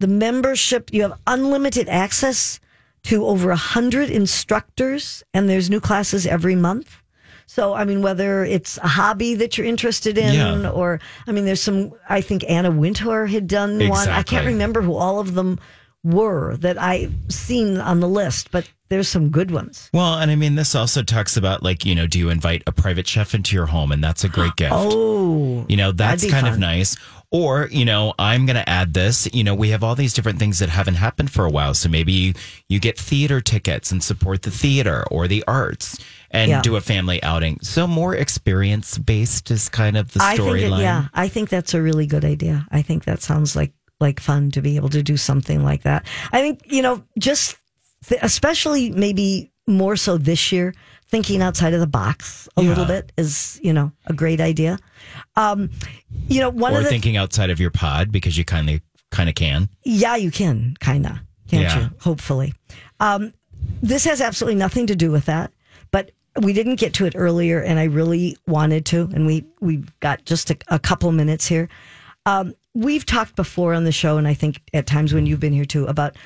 the 0.00 0.08
membership, 0.08 0.90
you 0.92 1.02
have 1.02 1.20
unlimited 1.28 1.88
access 1.88 2.58
to 3.04 3.26
over 3.26 3.50
a 3.50 3.56
hundred 3.56 4.10
instructors 4.10 5.22
and 5.34 5.48
there's 5.48 5.70
new 5.70 5.80
classes 5.80 6.26
every 6.26 6.54
month. 6.54 6.96
So, 7.46 7.74
I 7.74 7.84
mean, 7.84 8.00
whether 8.02 8.44
it's 8.44 8.78
a 8.78 8.88
hobby 8.88 9.34
that 9.34 9.58
you're 9.58 9.66
interested 9.66 10.16
in, 10.16 10.32
Yeah. 10.34 10.70
or 10.70 11.00
I 11.26 11.32
mean, 11.32 11.44
there's 11.44 11.60
some. 11.60 11.92
I 12.08 12.20
think 12.20 12.44
Anna 12.48 12.70
Wintour 12.70 13.26
had 13.26 13.46
done 13.46 13.88
one. 13.88 14.08
I 14.08 14.22
can't 14.22 14.46
remember 14.46 14.80
who 14.80 14.94
all 14.94 15.18
of 15.20 15.34
them 15.34 15.58
were 16.04 16.56
that 16.58 16.80
I've 16.80 17.12
seen 17.28 17.78
on 17.78 18.00
the 18.00 18.08
list, 18.08 18.50
but 18.52 18.70
there's 18.88 19.08
some 19.08 19.28
good 19.30 19.50
ones. 19.50 19.90
Well, 19.92 20.14
and 20.14 20.30
I 20.30 20.36
mean, 20.36 20.54
this 20.54 20.74
also 20.74 21.02
talks 21.02 21.36
about 21.36 21.62
like, 21.62 21.84
you 21.84 21.94
know, 21.94 22.06
do 22.06 22.18
you 22.18 22.30
invite 22.30 22.62
a 22.66 22.72
private 22.72 23.06
chef 23.06 23.34
into 23.34 23.54
your 23.54 23.66
home? 23.66 23.92
And 23.92 24.02
that's 24.02 24.24
a 24.24 24.28
great 24.28 24.56
gift. 24.56 24.72
Oh, 24.74 25.66
You 25.68 25.76
know, 25.76 25.92
that's 25.92 26.28
kind 26.30 26.46
of 26.48 26.58
nice. 26.58 26.96
Or, 27.34 27.66
you 27.70 27.86
know, 27.86 28.12
I'm 28.18 28.44
going 28.44 28.56
to 28.56 28.68
add 28.68 28.92
this. 28.92 29.26
You 29.32 29.42
know, 29.42 29.54
we 29.54 29.70
have 29.70 29.82
all 29.82 29.94
these 29.94 30.12
different 30.12 30.38
things 30.38 30.58
that 30.58 30.68
haven't 30.68 30.96
happened 30.96 31.30
for 31.30 31.46
a 31.46 31.50
while. 31.50 31.72
So 31.72 31.88
maybe 31.88 32.12
you, 32.12 32.34
you 32.68 32.78
get 32.78 32.98
theater 32.98 33.40
tickets 33.40 33.90
and 33.90 34.02
support 34.04 34.42
the 34.42 34.50
theater 34.50 35.04
or 35.10 35.26
the 35.26 35.42
arts 35.48 35.98
and 36.30 36.50
Yeah. 36.50 36.60
do 36.60 36.76
a 36.76 36.82
family 36.82 37.22
outing. 37.22 37.58
So 37.62 37.86
more 37.86 38.14
experience 38.14 38.98
based 38.98 39.50
is 39.50 39.70
kind 39.70 39.96
of 39.96 40.12
the 40.12 40.20
I 40.22 40.36
think 40.36 40.58
it, 40.58 40.70
storyline. 40.70 40.80
yeah, 40.82 41.08
I 41.14 41.28
think 41.28 41.48
that's 41.48 41.72
a 41.72 41.80
really 41.80 42.06
good 42.06 42.24
idea. 42.24 42.66
I 42.70 42.82
think 42.82 43.04
that 43.04 43.22
sounds 43.22 43.56
like 43.56 43.72
like 43.98 44.18
fun 44.20 44.50
to 44.50 44.60
be 44.60 44.76
able 44.76 44.88
to 44.90 45.02
do 45.02 45.16
something 45.16 45.62
like 45.64 45.84
that. 45.84 46.04
I 46.32 46.40
think 46.42 46.60
you 46.66 46.82
know, 46.82 47.02
just 47.18 47.56
th- 48.06 48.20
especially 48.22 48.90
maybe 48.90 49.52
more 49.66 49.96
so 49.96 50.18
this 50.18 50.50
year, 50.52 50.74
thinking 51.08 51.40
outside 51.40 51.72
of 51.72 51.78
the 51.80 51.86
box 51.86 52.48
a 52.56 52.62
little 52.62 52.84
bit 52.84 53.12
is 53.16 53.60
you 53.62 53.72
know 53.72 53.92
a 54.06 54.12
great 54.12 54.40
idea. 54.40 54.78
Um, 55.36 55.70
you 56.28 56.40
know, 56.40 56.50
one 56.50 56.74
Or 56.74 56.78
of 56.78 56.84
the 56.84 56.90
thinking 56.90 57.16
outside 57.16 57.50
of 57.50 57.60
your 57.60 57.70
pod 57.70 58.10
because 58.12 58.36
you 58.38 58.44
kind 58.44 58.68
of 58.70 58.80
kind 59.10 59.28
of 59.28 59.34
can. 59.34 59.68
Yeah, 59.84 60.16
you 60.16 60.30
can, 60.30 60.74
kind 60.80 61.04
of, 61.06 61.12
can't 61.48 61.62
Yeah. 61.64 61.80
you? 61.80 61.90
Hopefully. 62.00 62.54
Um, 63.00 63.32
this 63.82 64.04
has 64.04 64.20
absolutely 64.20 64.58
nothing 64.58 64.86
to 64.86 64.96
do 64.96 65.10
with 65.10 65.26
that, 65.26 65.52
but 65.90 66.10
we 66.40 66.52
didn't 66.54 66.76
get 66.76 66.94
to 66.94 67.04
it 67.04 67.12
earlier, 67.16 67.60
and 67.60 67.78
I 67.78 67.84
really 67.84 68.36
wanted 68.46 68.86
to, 68.86 69.10
and 69.12 69.26
we 69.26 69.44
we've 69.60 69.92
got 70.00 70.24
just 70.24 70.50
a, 70.50 70.56
a 70.68 70.78
couple 70.78 71.12
minutes 71.12 71.46
here. 71.46 71.68
Um, 72.24 72.54
we've 72.74 73.04
talked 73.04 73.36
before 73.36 73.74
on 73.74 73.84
the 73.84 73.92
show, 73.92 74.16
and 74.16 74.26
I 74.26 74.32
think 74.34 74.62
at 74.72 74.86
times 74.86 75.12
when 75.12 75.26
you've 75.26 75.40
been 75.40 75.52
here 75.52 75.64
too, 75.66 75.84
about 75.86 76.16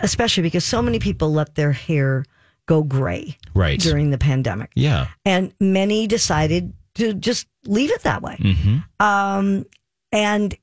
especially 0.00 0.42
because 0.42 0.64
so 0.64 0.82
many 0.82 0.98
people 0.98 1.32
let 1.32 1.54
their 1.54 1.72
hair 1.72 2.24
go 2.66 2.82
gray 2.82 3.36
Right. 3.54 3.78
during 3.78 4.10
the 4.10 4.18
pandemic, 4.18 4.70
Yeah. 4.74 5.06
and 5.24 5.52
many 5.60 6.06
decided 6.06 6.72
to 6.96 7.14
just 7.14 7.46
leave 7.68 7.90
it 7.90 8.02
that 8.02 8.22
way. 8.22 8.36
hmm 8.40 8.78
Um, 9.04 9.66
and 10.12 10.56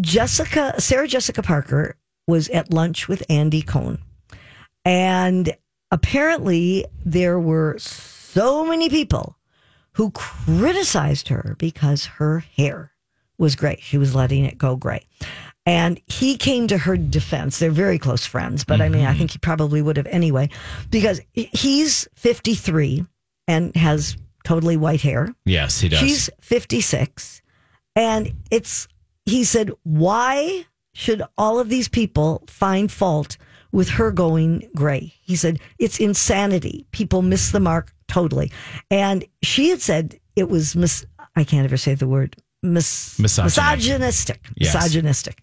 Jessica, 0.00 0.74
Sarah 0.80 1.08
Jessica 1.08 1.42
Parker 1.42 1.96
was 2.26 2.48
at 2.50 2.72
lunch 2.72 3.08
with 3.08 3.22
Andy 3.30 3.62
Cohen. 3.62 3.98
And 4.84 5.56
apparently 5.90 6.84
there 7.04 7.38
were 7.38 7.76
so 7.78 8.64
many 8.64 8.88
people 8.88 9.36
who 9.92 10.10
criticized 10.12 11.28
her 11.28 11.56
because 11.58 12.06
her 12.06 12.40
hair 12.40 12.92
was 13.38 13.56
gray. 13.56 13.78
She 13.80 13.98
was 13.98 14.14
letting 14.14 14.44
it 14.44 14.58
go 14.58 14.76
gray. 14.76 15.06
And 15.66 16.00
he 16.06 16.36
came 16.36 16.68
to 16.68 16.78
her 16.78 16.96
defense. 16.96 17.58
They're 17.58 17.70
very 17.70 17.98
close 17.98 18.24
friends, 18.24 18.64
but 18.64 18.80
I 18.80 18.88
mean, 18.88 19.04
I 19.04 19.12
think 19.14 19.32
he 19.32 19.38
probably 19.38 19.82
would 19.82 19.96
have 19.98 20.06
anyway, 20.06 20.48
because 20.90 21.20
he's 21.34 22.08
53 22.14 23.04
and 23.46 23.76
has 23.76 24.16
totally 24.48 24.78
white 24.78 25.02
hair. 25.02 25.28
Yes, 25.44 25.78
he 25.78 25.90
does. 25.90 26.00
She's 26.00 26.30
56. 26.40 27.42
And 27.94 28.32
it's, 28.50 28.88
he 29.26 29.44
said, 29.44 29.70
why 29.82 30.64
should 30.94 31.22
all 31.36 31.58
of 31.58 31.68
these 31.68 31.86
people 31.86 32.42
find 32.46 32.90
fault 32.90 33.36
with 33.72 33.90
her 33.90 34.10
going 34.10 34.70
gray? 34.74 35.12
He 35.20 35.36
said, 35.36 35.60
it's 35.78 36.00
insanity. 36.00 36.86
People 36.92 37.20
miss 37.20 37.50
the 37.50 37.60
mark 37.60 37.92
totally. 38.08 38.50
And 38.90 39.26
she 39.42 39.68
had 39.68 39.82
said 39.82 40.18
it 40.34 40.48
was 40.48 40.74
mis, 40.74 41.04
I 41.36 41.44
can't 41.44 41.66
ever 41.66 41.76
say 41.76 41.94
the 41.94 42.08
word, 42.08 42.34
mis, 42.62 43.18
Misogyny. 43.18 43.44
misogynistic. 43.44 44.46
Yes. 44.56 44.74
Misogynistic. 44.74 45.42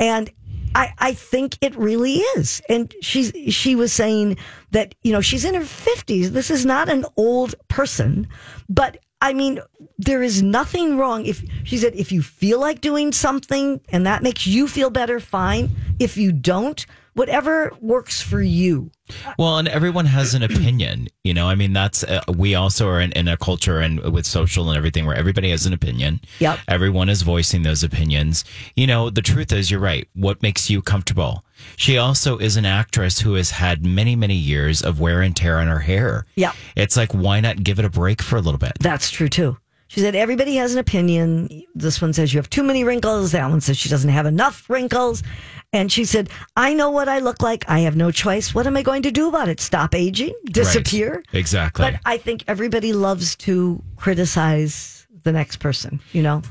And 0.00 0.28
I, 0.74 0.92
I 0.98 1.12
think 1.14 1.58
it 1.60 1.74
really 1.76 2.16
is. 2.36 2.62
And 2.68 2.94
she's 3.02 3.32
she 3.54 3.74
was 3.74 3.92
saying 3.92 4.38
that, 4.70 4.94
you 5.02 5.12
know, 5.12 5.20
she's 5.20 5.44
in 5.44 5.54
her 5.54 5.64
fifties. 5.64 6.32
This 6.32 6.50
is 6.50 6.64
not 6.64 6.88
an 6.88 7.04
old 7.16 7.54
person. 7.68 8.28
But 8.68 8.98
I 9.20 9.32
mean, 9.34 9.60
there 9.98 10.22
is 10.22 10.42
nothing 10.42 10.96
wrong 10.96 11.26
if 11.26 11.44
she 11.64 11.76
said 11.76 11.94
if 11.94 12.10
you 12.10 12.22
feel 12.22 12.58
like 12.58 12.80
doing 12.80 13.12
something 13.12 13.80
and 13.90 14.06
that 14.06 14.22
makes 14.22 14.46
you 14.46 14.66
feel 14.66 14.90
better, 14.90 15.20
fine. 15.20 15.70
If 15.98 16.16
you 16.16 16.32
don't, 16.32 16.86
whatever 17.14 17.72
works 17.80 18.20
for 18.22 18.40
you. 18.40 18.90
Well, 19.38 19.58
and 19.58 19.68
everyone 19.68 20.06
has 20.06 20.34
an 20.34 20.42
opinion. 20.42 21.08
You 21.24 21.34
know, 21.34 21.48
I 21.48 21.54
mean, 21.54 21.72
that's 21.72 22.04
uh, 22.04 22.20
we 22.28 22.54
also 22.54 22.88
are 22.88 23.00
in, 23.00 23.12
in 23.12 23.28
a 23.28 23.36
culture 23.36 23.80
and 23.80 24.00
with 24.12 24.26
social 24.26 24.68
and 24.68 24.76
everything 24.76 25.06
where 25.06 25.16
everybody 25.16 25.50
has 25.50 25.66
an 25.66 25.72
opinion. 25.72 26.20
Yep. 26.38 26.58
Everyone 26.68 27.08
is 27.08 27.22
voicing 27.22 27.62
those 27.62 27.82
opinions. 27.82 28.44
You 28.76 28.86
know, 28.86 29.10
the 29.10 29.22
truth 29.22 29.52
is, 29.52 29.70
you're 29.70 29.80
right. 29.80 30.08
What 30.14 30.42
makes 30.42 30.70
you 30.70 30.82
comfortable? 30.82 31.44
She 31.76 31.98
also 31.98 32.38
is 32.38 32.56
an 32.56 32.64
actress 32.64 33.20
who 33.20 33.34
has 33.34 33.50
had 33.50 33.84
many, 33.84 34.16
many 34.16 34.36
years 34.36 34.82
of 34.82 35.00
wear 35.00 35.20
and 35.22 35.36
tear 35.36 35.58
on 35.58 35.66
her 35.66 35.80
hair. 35.80 36.24
Yep. 36.36 36.54
It's 36.76 36.96
like, 36.96 37.12
why 37.12 37.40
not 37.40 37.62
give 37.62 37.78
it 37.78 37.84
a 37.84 37.90
break 37.90 38.22
for 38.22 38.36
a 38.36 38.40
little 38.40 38.58
bit? 38.58 38.72
That's 38.80 39.10
true 39.10 39.28
too. 39.28 39.58
She 39.90 39.98
said 39.98 40.14
everybody 40.14 40.54
has 40.54 40.72
an 40.72 40.78
opinion. 40.78 41.64
This 41.74 42.00
one 42.00 42.12
says 42.12 42.32
you 42.32 42.38
have 42.38 42.48
too 42.48 42.62
many 42.62 42.84
wrinkles. 42.84 43.32
That 43.32 43.50
one 43.50 43.60
says 43.60 43.76
she 43.76 43.88
doesn't 43.88 44.10
have 44.10 44.24
enough 44.24 44.70
wrinkles. 44.70 45.24
And 45.72 45.90
she 45.90 46.04
said, 46.04 46.30
I 46.54 46.74
know 46.74 46.90
what 46.90 47.08
I 47.08 47.18
look 47.18 47.42
like. 47.42 47.68
I 47.68 47.80
have 47.80 47.96
no 47.96 48.12
choice. 48.12 48.54
What 48.54 48.68
am 48.68 48.76
I 48.76 48.82
going 48.82 49.02
to 49.02 49.10
do 49.10 49.26
about 49.26 49.48
it? 49.48 49.58
Stop 49.58 49.96
aging? 49.96 50.32
Disappear? 50.44 51.14
Right. 51.14 51.24
Exactly. 51.32 51.90
But 51.90 52.00
I 52.06 52.18
think 52.18 52.44
everybody 52.46 52.92
loves 52.92 53.34
to 53.38 53.82
criticize 53.96 55.08
the 55.24 55.32
next 55.32 55.56
person, 55.56 56.00
you 56.12 56.22
know? 56.22 56.42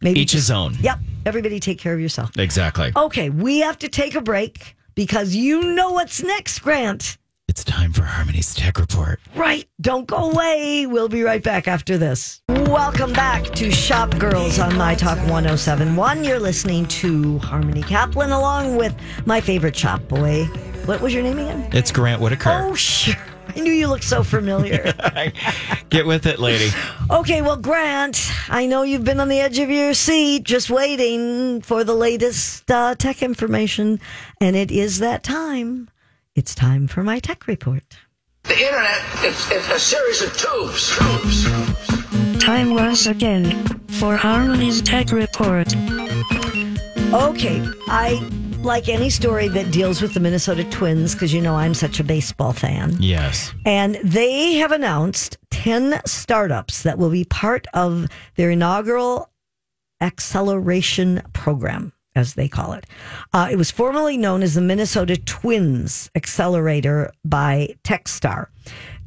Maybe 0.00 0.20
Each 0.20 0.32
his 0.32 0.50
own. 0.50 0.74
Yep. 0.80 0.98
Everybody 1.26 1.60
take 1.60 1.78
care 1.78 1.92
of 1.92 2.00
yourself. 2.00 2.30
Exactly. 2.38 2.92
Okay, 2.96 3.28
we 3.28 3.58
have 3.58 3.78
to 3.80 3.88
take 3.90 4.14
a 4.14 4.22
break 4.22 4.74
because 4.94 5.34
you 5.34 5.60
know 5.74 5.90
what's 5.90 6.22
next, 6.22 6.60
Grant. 6.60 7.18
It's 7.56 7.64
time 7.64 7.94
for 7.94 8.02
Harmony's 8.02 8.54
Tech 8.54 8.78
Report. 8.78 9.18
Right. 9.34 9.66
Don't 9.80 10.06
go 10.06 10.30
away. 10.30 10.84
We'll 10.86 11.08
be 11.08 11.22
right 11.22 11.42
back 11.42 11.66
after 11.66 11.96
this. 11.96 12.42
Welcome 12.50 13.14
back 13.14 13.44
to 13.54 13.70
Shop 13.70 14.10
Girls 14.18 14.58
on 14.58 14.76
My 14.76 14.94
Talk 14.94 15.16
1071. 15.20 16.22
You're 16.22 16.38
listening 16.38 16.84
to 16.88 17.38
Harmony 17.38 17.82
Kaplan 17.82 18.32
along 18.32 18.76
with 18.76 18.94
my 19.24 19.40
favorite 19.40 19.74
shop 19.74 20.06
boy. 20.06 20.44
What 20.84 21.00
was 21.00 21.14
your 21.14 21.22
name 21.22 21.38
again? 21.38 21.66
It's 21.72 21.90
Grant 21.90 22.20
Whitaker. 22.20 22.50
Oh, 22.50 22.74
sure. 22.74 23.16
I 23.48 23.58
knew 23.60 23.72
you 23.72 23.88
looked 23.88 24.04
so 24.04 24.22
familiar. 24.22 24.92
Get 25.88 26.04
with 26.04 26.26
it, 26.26 26.38
lady. 26.38 26.68
okay, 27.10 27.40
well, 27.40 27.56
Grant, 27.56 28.30
I 28.50 28.66
know 28.66 28.82
you've 28.82 29.04
been 29.04 29.18
on 29.18 29.28
the 29.30 29.40
edge 29.40 29.58
of 29.60 29.70
your 29.70 29.94
seat 29.94 30.44
just 30.44 30.68
waiting 30.68 31.62
for 31.62 31.84
the 31.84 31.94
latest 31.94 32.70
uh, 32.70 32.94
tech 32.96 33.22
information, 33.22 33.98
and 34.42 34.56
it 34.56 34.70
is 34.70 34.98
that 34.98 35.22
time. 35.22 35.88
It's 36.36 36.54
time 36.54 36.86
for 36.86 37.02
my 37.02 37.18
tech 37.18 37.46
report. 37.46 37.82
The 38.42 38.60
internet 38.60 39.24
is, 39.24 39.50
is 39.50 39.66
a 39.70 39.78
series 39.78 40.20
of 40.20 40.36
tubes. 40.36 40.94
tubes. 40.94 42.44
Time 42.44 42.74
once 42.74 43.06
again 43.06 43.66
for 43.88 44.16
Harmony's 44.18 44.82
Tech 44.82 45.12
Report. 45.12 45.74
Okay, 47.14 47.66
I 47.88 48.22
like 48.60 48.90
any 48.90 49.08
story 49.08 49.48
that 49.48 49.70
deals 49.70 50.02
with 50.02 50.12
the 50.12 50.20
Minnesota 50.20 50.64
Twins 50.64 51.14
because 51.14 51.32
you 51.32 51.40
know 51.40 51.54
I'm 51.54 51.72
such 51.72 52.00
a 52.00 52.04
baseball 52.04 52.52
fan. 52.52 52.94
Yes. 53.00 53.54
And 53.64 53.94
they 54.04 54.56
have 54.56 54.72
announced 54.72 55.38
10 55.52 56.02
startups 56.04 56.82
that 56.82 56.98
will 56.98 57.10
be 57.10 57.24
part 57.24 57.66
of 57.72 58.08
their 58.34 58.50
inaugural 58.50 59.30
acceleration 60.02 61.22
program, 61.32 61.94
as 62.16 62.34
they 62.34 62.48
call 62.48 62.72
it. 62.72 62.86
Uh, 63.32 63.48
it 63.50 63.56
was 63.56 63.70
formerly 63.70 64.16
known 64.16 64.42
as 64.42 64.54
the 64.54 64.60
Minnesota 64.60 65.16
Twins 65.16 66.10
Accelerator 66.16 67.12
by 67.24 67.76
Techstar. 67.84 68.48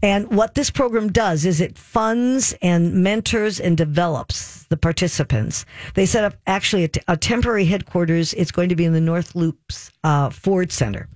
And 0.01 0.33
what 0.33 0.55
this 0.55 0.69
program 0.69 1.11
does 1.11 1.45
is 1.45 1.59
it 1.59 1.77
funds 1.77 2.55
and 2.61 3.03
mentors 3.03 3.59
and 3.59 3.75
develops 3.75 4.63
the 4.67 4.77
participants. 4.77 5.65
They 5.95 6.05
set 6.05 6.23
up 6.23 6.35
actually 6.47 6.85
a, 6.85 6.87
t- 6.87 7.01
a 7.09 7.17
temporary 7.17 7.65
headquarters. 7.65 8.33
It's 8.35 8.51
going 8.51 8.69
to 8.69 8.77
be 8.77 8.85
in 8.85 8.93
the 8.93 9.01
North 9.01 9.35
Loops 9.35 9.91
uh, 10.05 10.29
Ford 10.29 10.71
Center. 10.71 11.09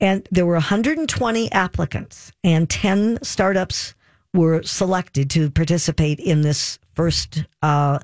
And 0.00 0.28
there 0.30 0.44
were 0.44 0.54
120 0.54 1.50
applicants, 1.52 2.30
and 2.44 2.68
10 2.68 3.18
startups 3.22 3.94
were 4.34 4.62
selected 4.62 5.30
to 5.30 5.50
participate 5.50 6.20
in 6.20 6.42
this 6.42 6.78
first, 6.94 7.44
uh, 7.62 7.98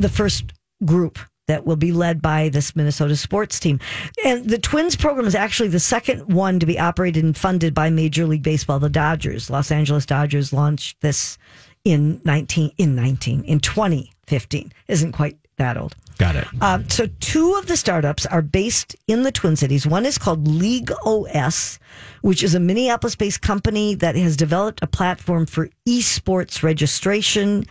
the 0.00 0.08
first 0.08 0.52
group 0.84 1.18
that 1.48 1.66
will 1.66 1.76
be 1.76 1.92
led 1.92 2.22
by 2.22 2.48
this 2.50 2.76
Minnesota 2.76 3.16
sports 3.16 3.58
team. 3.58 3.80
And 4.24 4.48
the 4.48 4.58
Twins 4.58 4.94
program 4.94 5.26
is 5.26 5.34
actually 5.34 5.70
the 5.70 5.80
second 5.80 6.32
one 6.32 6.60
to 6.60 6.66
be 6.66 6.78
operated 6.78 7.24
and 7.24 7.36
funded 7.36 7.74
by 7.74 7.90
Major 7.90 8.26
League 8.26 8.42
Baseball. 8.42 8.78
The 8.78 8.88
Dodgers, 8.88 9.50
Los 9.50 9.70
Angeles 9.72 10.06
Dodgers, 10.06 10.52
launched 10.52 11.00
this 11.00 11.36
in 11.84 12.20
19 12.24 12.72
in 12.78 12.94
19 12.94 13.44
in 13.44 13.60
2015. 13.60 14.72
Isn't 14.86 15.12
quite 15.12 15.36
that 15.56 15.76
old. 15.76 15.96
Got 16.18 16.34
it. 16.34 16.46
Um, 16.60 16.88
so 16.90 17.06
two 17.20 17.54
of 17.54 17.66
the 17.66 17.76
startups 17.76 18.26
are 18.26 18.42
based 18.42 18.96
in 19.06 19.22
the 19.22 19.30
Twin 19.30 19.54
Cities. 19.54 19.86
One 19.86 20.04
is 20.04 20.18
called 20.18 20.48
League 20.48 20.90
OS, 21.04 21.78
which 22.22 22.42
is 22.42 22.54
a 22.56 22.60
Minneapolis-based 22.60 23.40
company 23.40 23.94
that 23.94 24.16
has 24.16 24.36
developed 24.36 24.80
a 24.82 24.88
platform 24.88 25.46
for 25.46 25.70
esports 25.88 26.64
registration, 26.64 27.64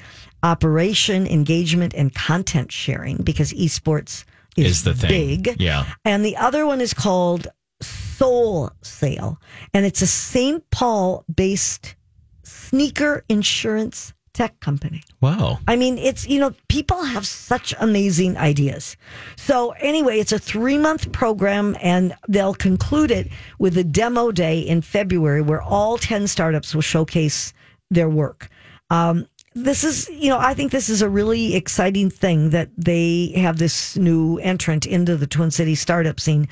operation, 0.44 1.28
engagement, 1.28 1.94
and 1.94 2.14
content 2.14 2.72
sharing 2.72 3.18
because 3.18 3.54
esports 3.54 4.24
is, 4.56 4.66
Is 4.72 4.84
the 4.84 4.94
thing. 4.94 5.42
big. 5.44 5.62
Yeah. 5.62 5.86
And 6.06 6.26
the 6.26 6.38
other 6.38 6.66
one 6.66 6.82
is 6.82 6.94
called 6.94 7.48
Soul 7.82 8.72
Sale, 8.82 9.40
and 9.74 9.86
it's 9.86 10.02
a 10.02 10.08
St. 10.08 10.68
Paul-based 10.72 11.96
sneaker 12.44 13.24
insurance 13.30 14.14
tech 14.34 14.60
company. 14.60 15.04
Wow. 15.20 15.60
I 15.68 15.76
mean, 15.76 15.98
it's, 15.98 16.28
you 16.28 16.40
know, 16.40 16.54
people 16.70 17.04
have 17.04 17.26
such 17.26 17.74
amazing 17.80 18.38
ideas. 18.38 18.96
So, 19.36 19.72
anyway, 19.80 20.20
it's 20.20 20.32
a 20.32 20.38
three 20.38 20.78
month 20.78 21.12
program 21.12 21.76
and 21.82 22.16
they'll 22.28 22.54
conclude 22.54 23.10
it 23.10 23.30
with 23.58 23.76
a 23.78 23.84
demo 23.84 24.32
day 24.32 24.60
in 24.60 24.82
February 24.82 25.42
where 25.42 25.62
all 25.62 25.98
10 25.98 26.28
startups 26.28 26.76
will 26.76 26.84
showcase 26.84 27.52
their 27.90 28.10
work. 28.10 28.50
Um, 28.92 29.26
this 29.64 29.84
is, 29.84 30.10
you 30.10 30.30
know, 30.30 30.38
I 30.40 30.54
think 30.54 30.72
this 30.72 30.90
is 30.90 31.02
a 31.02 31.10
really 31.10 31.56
exciting 31.56 32.10
thing 32.10 32.52
that 32.52 32.70
they 32.78 33.34
have 33.36 33.58
this 33.58 33.98
new 33.98 34.38
entrant 34.40 34.86
into 34.86 35.18
the 35.18 35.28
Twin 35.28 35.52
Cities 35.52 35.80
startup 35.80 36.20
scene 36.20 36.48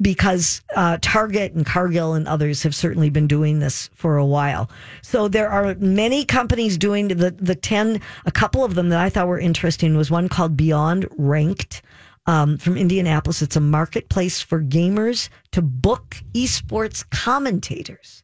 because 0.00 0.60
uh, 0.74 0.98
Target 1.00 1.52
and 1.52 1.64
Cargill 1.64 2.14
and 2.14 2.26
others 2.26 2.62
have 2.62 2.74
certainly 2.74 3.10
been 3.10 3.26
doing 3.26 3.60
this 3.60 3.90
for 3.94 4.16
a 4.16 4.26
while. 4.26 4.68
So 5.02 5.28
there 5.28 5.48
are 5.48 5.74
many 5.76 6.24
companies 6.24 6.76
doing 6.76 7.08
the 7.08 7.30
the 7.30 7.54
ten. 7.54 8.00
A 8.26 8.32
couple 8.32 8.64
of 8.64 8.74
them 8.74 8.88
that 8.88 9.00
I 9.00 9.08
thought 9.08 9.28
were 9.28 9.38
interesting 9.38 9.96
was 9.96 10.10
one 10.10 10.28
called 10.28 10.56
Beyond 10.56 11.08
Ranked. 11.16 11.82
Um, 12.26 12.56
from 12.56 12.78
Indianapolis, 12.78 13.42
it's 13.42 13.56
a 13.56 13.60
marketplace 13.60 14.40
for 14.40 14.62
gamers 14.62 15.28
to 15.52 15.60
book 15.60 16.16
esports 16.32 17.08
commentators. 17.10 18.23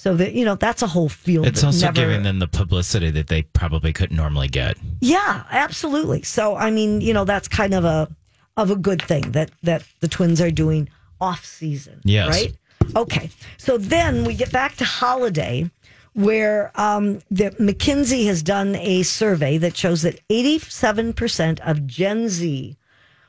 So 0.00 0.16
that 0.16 0.32
you 0.32 0.46
know, 0.46 0.54
that's 0.54 0.80
a 0.80 0.86
whole 0.86 1.10
field. 1.10 1.46
It's 1.46 1.62
also 1.62 1.84
never- 1.84 2.00
giving 2.00 2.22
them 2.22 2.38
the 2.38 2.48
publicity 2.48 3.10
that 3.10 3.26
they 3.26 3.42
probably 3.42 3.92
couldn't 3.92 4.16
normally 4.16 4.48
get. 4.48 4.78
yeah, 5.00 5.44
absolutely. 5.50 6.22
So 6.22 6.56
I 6.56 6.70
mean, 6.70 7.02
you 7.02 7.12
know, 7.12 7.26
that's 7.26 7.48
kind 7.48 7.74
of 7.74 7.84
a 7.84 8.08
of 8.56 8.70
a 8.70 8.76
good 8.76 9.02
thing 9.02 9.32
that 9.32 9.50
that 9.62 9.84
the 10.00 10.08
twins 10.08 10.40
are 10.40 10.50
doing 10.50 10.88
off 11.20 11.44
season. 11.44 12.00
Yes. 12.02 12.30
Right? 12.30 12.56
Okay. 12.96 13.28
So 13.58 13.76
then 13.76 14.24
we 14.24 14.32
get 14.32 14.50
back 14.50 14.76
to 14.76 14.86
holiday 14.86 15.70
where 16.14 16.72
um, 16.76 17.20
the 17.30 17.50
McKinsey 17.60 18.24
has 18.24 18.42
done 18.42 18.76
a 18.76 19.02
survey 19.02 19.58
that 19.58 19.76
shows 19.76 20.00
that 20.00 20.26
87% 20.30 21.60
of 21.60 21.86
Gen 21.86 22.30
Z 22.30 22.74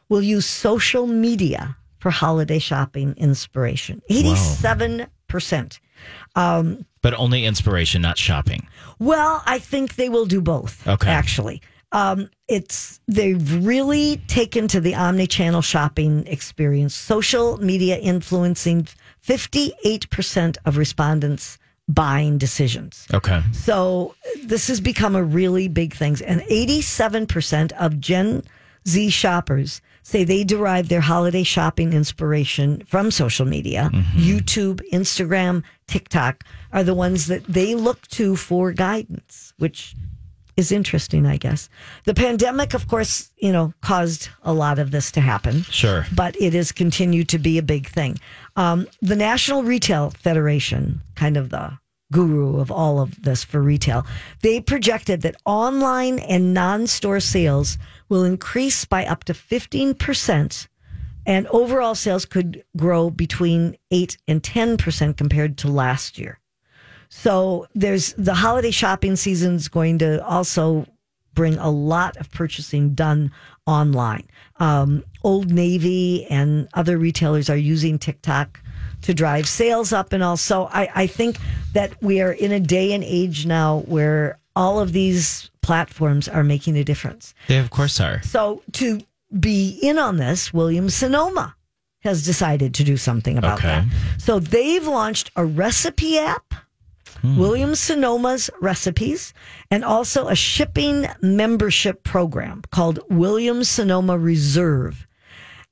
will 0.07 0.21
use 0.21 0.45
social 0.45 1.05
media 1.05 1.75
for 1.99 2.11
holiday 2.11 2.59
shopping 2.59 3.13
inspiration. 3.17 4.01
87%. 4.09 5.79
But 6.35 7.13
only 7.17 7.45
inspiration, 7.45 8.01
not 8.01 8.17
shopping. 8.17 8.67
Well, 8.99 9.41
I 9.45 9.59
think 9.59 9.95
they 9.95 10.09
will 10.09 10.25
do 10.25 10.41
both. 10.41 10.87
Okay. 10.87 11.09
Actually, 11.09 11.61
um, 11.91 12.29
it's 12.47 12.99
they've 13.07 13.65
really 13.65 14.17
taken 14.27 14.67
to 14.67 14.79
the 14.79 14.93
omni-channel 14.95 15.61
shopping 15.61 16.25
experience. 16.27 16.93
Social 16.93 17.57
media 17.57 17.97
influencing 17.97 18.87
fifty-eight 19.19 20.09
percent 20.09 20.57
of 20.65 20.77
respondents' 20.77 21.57
buying 21.87 22.37
decisions. 22.37 23.07
Okay. 23.13 23.41
So 23.51 24.15
this 24.43 24.67
has 24.67 24.79
become 24.79 25.15
a 25.15 25.23
really 25.23 25.67
big 25.67 25.95
thing, 25.95 26.17
and 26.25 26.43
eighty-seven 26.47 27.25
percent 27.25 27.73
of 27.73 27.99
Gen 27.99 28.43
Z 28.87 29.09
shoppers 29.09 29.81
say 30.03 30.23
they 30.23 30.43
derive 30.43 30.89
their 30.89 31.01
holiday 31.01 31.43
shopping 31.43 31.93
inspiration 31.93 32.83
from 32.87 33.11
social 33.11 33.45
media. 33.45 33.89
YouTube, 34.15 34.81
Instagram, 34.91 35.63
TikTok 35.87 36.43
are 36.73 36.83
the 36.83 36.93
ones 36.93 37.27
that 37.27 37.43
they 37.45 37.75
look 37.75 38.07
to 38.09 38.35
for 38.35 38.71
guidance, 38.71 39.53
which 39.57 39.95
is 40.57 40.71
interesting, 40.71 41.25
I 41.25 41.37
guess. 41.37 41.69
The 42.05 42.13
pandemic, 42.13 42.73
of 42.73 42.87
course, 42.87 43.31
you 43.37 43.51
know, 43.51 43.73
caused 43.81 44.29
a 44.43 44.53
lot 44.53 44.79
of 44.79 44.91
this 44.91 45.11
to 45.13 45.21
happen. 45.21 45.63
Sure. 45.63 46.05
But 46.13 46.35
it 46.39 46.53
has 46.53 46.71
continued 46.71 47.29
to 47.29 47.39
be 47.39 47.57
a 47.57 47.63
big 47.63 47.87
thing. 47.87 48.19
Um, 48.55 48.87
the 49.01 49.15
National 49.15 49.63
Retail 49.63 50.11
Federation, 50.11 51.01
kind 51.15 51.37
of 51.37 51.49
the 51.49 51.77
guru 52.11 52.59
of 52.59 52.69
all 52.71 52.99
of 52.99 53.21
this 53.23 53.43
for 53.43 53.61
retail, 53.61 54.05
they 54.41 54.61
projected 54.61 55.21
that 55.21 55.35
online 55.45 56.19
and 56.19 56.53
non 56.53 56.87
store 56.87 57.19
sales 57.19 57.77
will 58.09 58.23
increase 58.23 58.85
by 58.85 59.05
up 59.05 59.23
to 59.23 59.33
15%, 59.33 60.67
and 61.25 61.47
overall 61.47 61.95
sales 61.95 62.25
could 62.25 62.63
grow 62.77 63.09
between 63.09 63.77
8 63.89 64.17
and 64.27 64.43
10% 64.43 65.17
compared 65.17 65.57
to 65.59 65.67
last 65.67 66.19
year. 66.19 66.39
So 67.09 67.67
there's 67.75 68.13
the 68.13 68.33
holiday 68.33 68.71
shopping 68.71 69.15
season 69.15 69.55
is 69.55 69.67
going 69.67 69.99
to 69.99 70.25
also 70.25 70.85
bring 71.33 71.57
a 71.57 71.69
lot 71.69 72.17
of 72.17 72.31
purchasing 72.31 72.93
done 72.93 73.31
online. 73.65 74.27
Um, 74.59 75.03
Old 75.23 75.51
Navy 75.51 76.25
and 76.25 76.67
other 76.73 76.97
retailers 76.97 77.49
are 77.49 77.57
using 77.57 77.99
TikTok 77.99 78.60
to 79.01 79.13
drive 79.13 79.47
sales 79.47 79.91
up 79.93 80.13
and 80.13 80.23
also 80.23 80.65
I, 80.71 80.89
I 80.95 81.07
think 81.07 81.37
that 81.73 82.01
we 82.01 82.21
are 82.21 82.31
in 82.31 82.51
a 82.51 82.59
day 82.59 82.93
and 82.93 83.03
age 83.03 83.45
now 83.45 83.79
where 83.87 84.37
all 84.55 84.79
of 84.79 84.91
these 84.93 85.49
platforms 85.61 86.27
are 86.27 86.43
making 86.43 86.77
a 86.77 86.83
difference. 86.83 87.33
They 87.47 87.57
of 87.57 87.69
course 87.69 87.99
are. 87.99 88.21
So 88.23 88.61
to 88.73 88.99
be 89.39 89.79
in 89.81 89.97
on 89.97 90.17
this, 90.17 90.53
Williams 90.53 90.93
Sonoma 90.95 91.55
has 92.03 92.25
decided 92.25 92.73
to 92.75 92.83
do 92.83 92.97
something 92.97 93.37
about 93.37 93.59
Okay. 93.59 93.67
that. 93.67 93.85
So 94.17 94.39
they've 94.39 94.85
launched 94.85 95.31
a 95.35 95.45
recipe 95.45 96.17
app, 96.17 96.53
hmm. 97.21 97.37
Williams 97.37 97.79
Sonoma's 97.79 98.49
recipes, 98.59 99.33
and 99.69 99.85
also 99.85 100.27
a 100.27 100.35
shipping 100.35 101.07
membership 101.21 102.03
program 102.03 102.63
called 102.71 102.99
Williams 103.09 103.69
Sonoma 103.69 104.17
Reserve. 104.17 105.07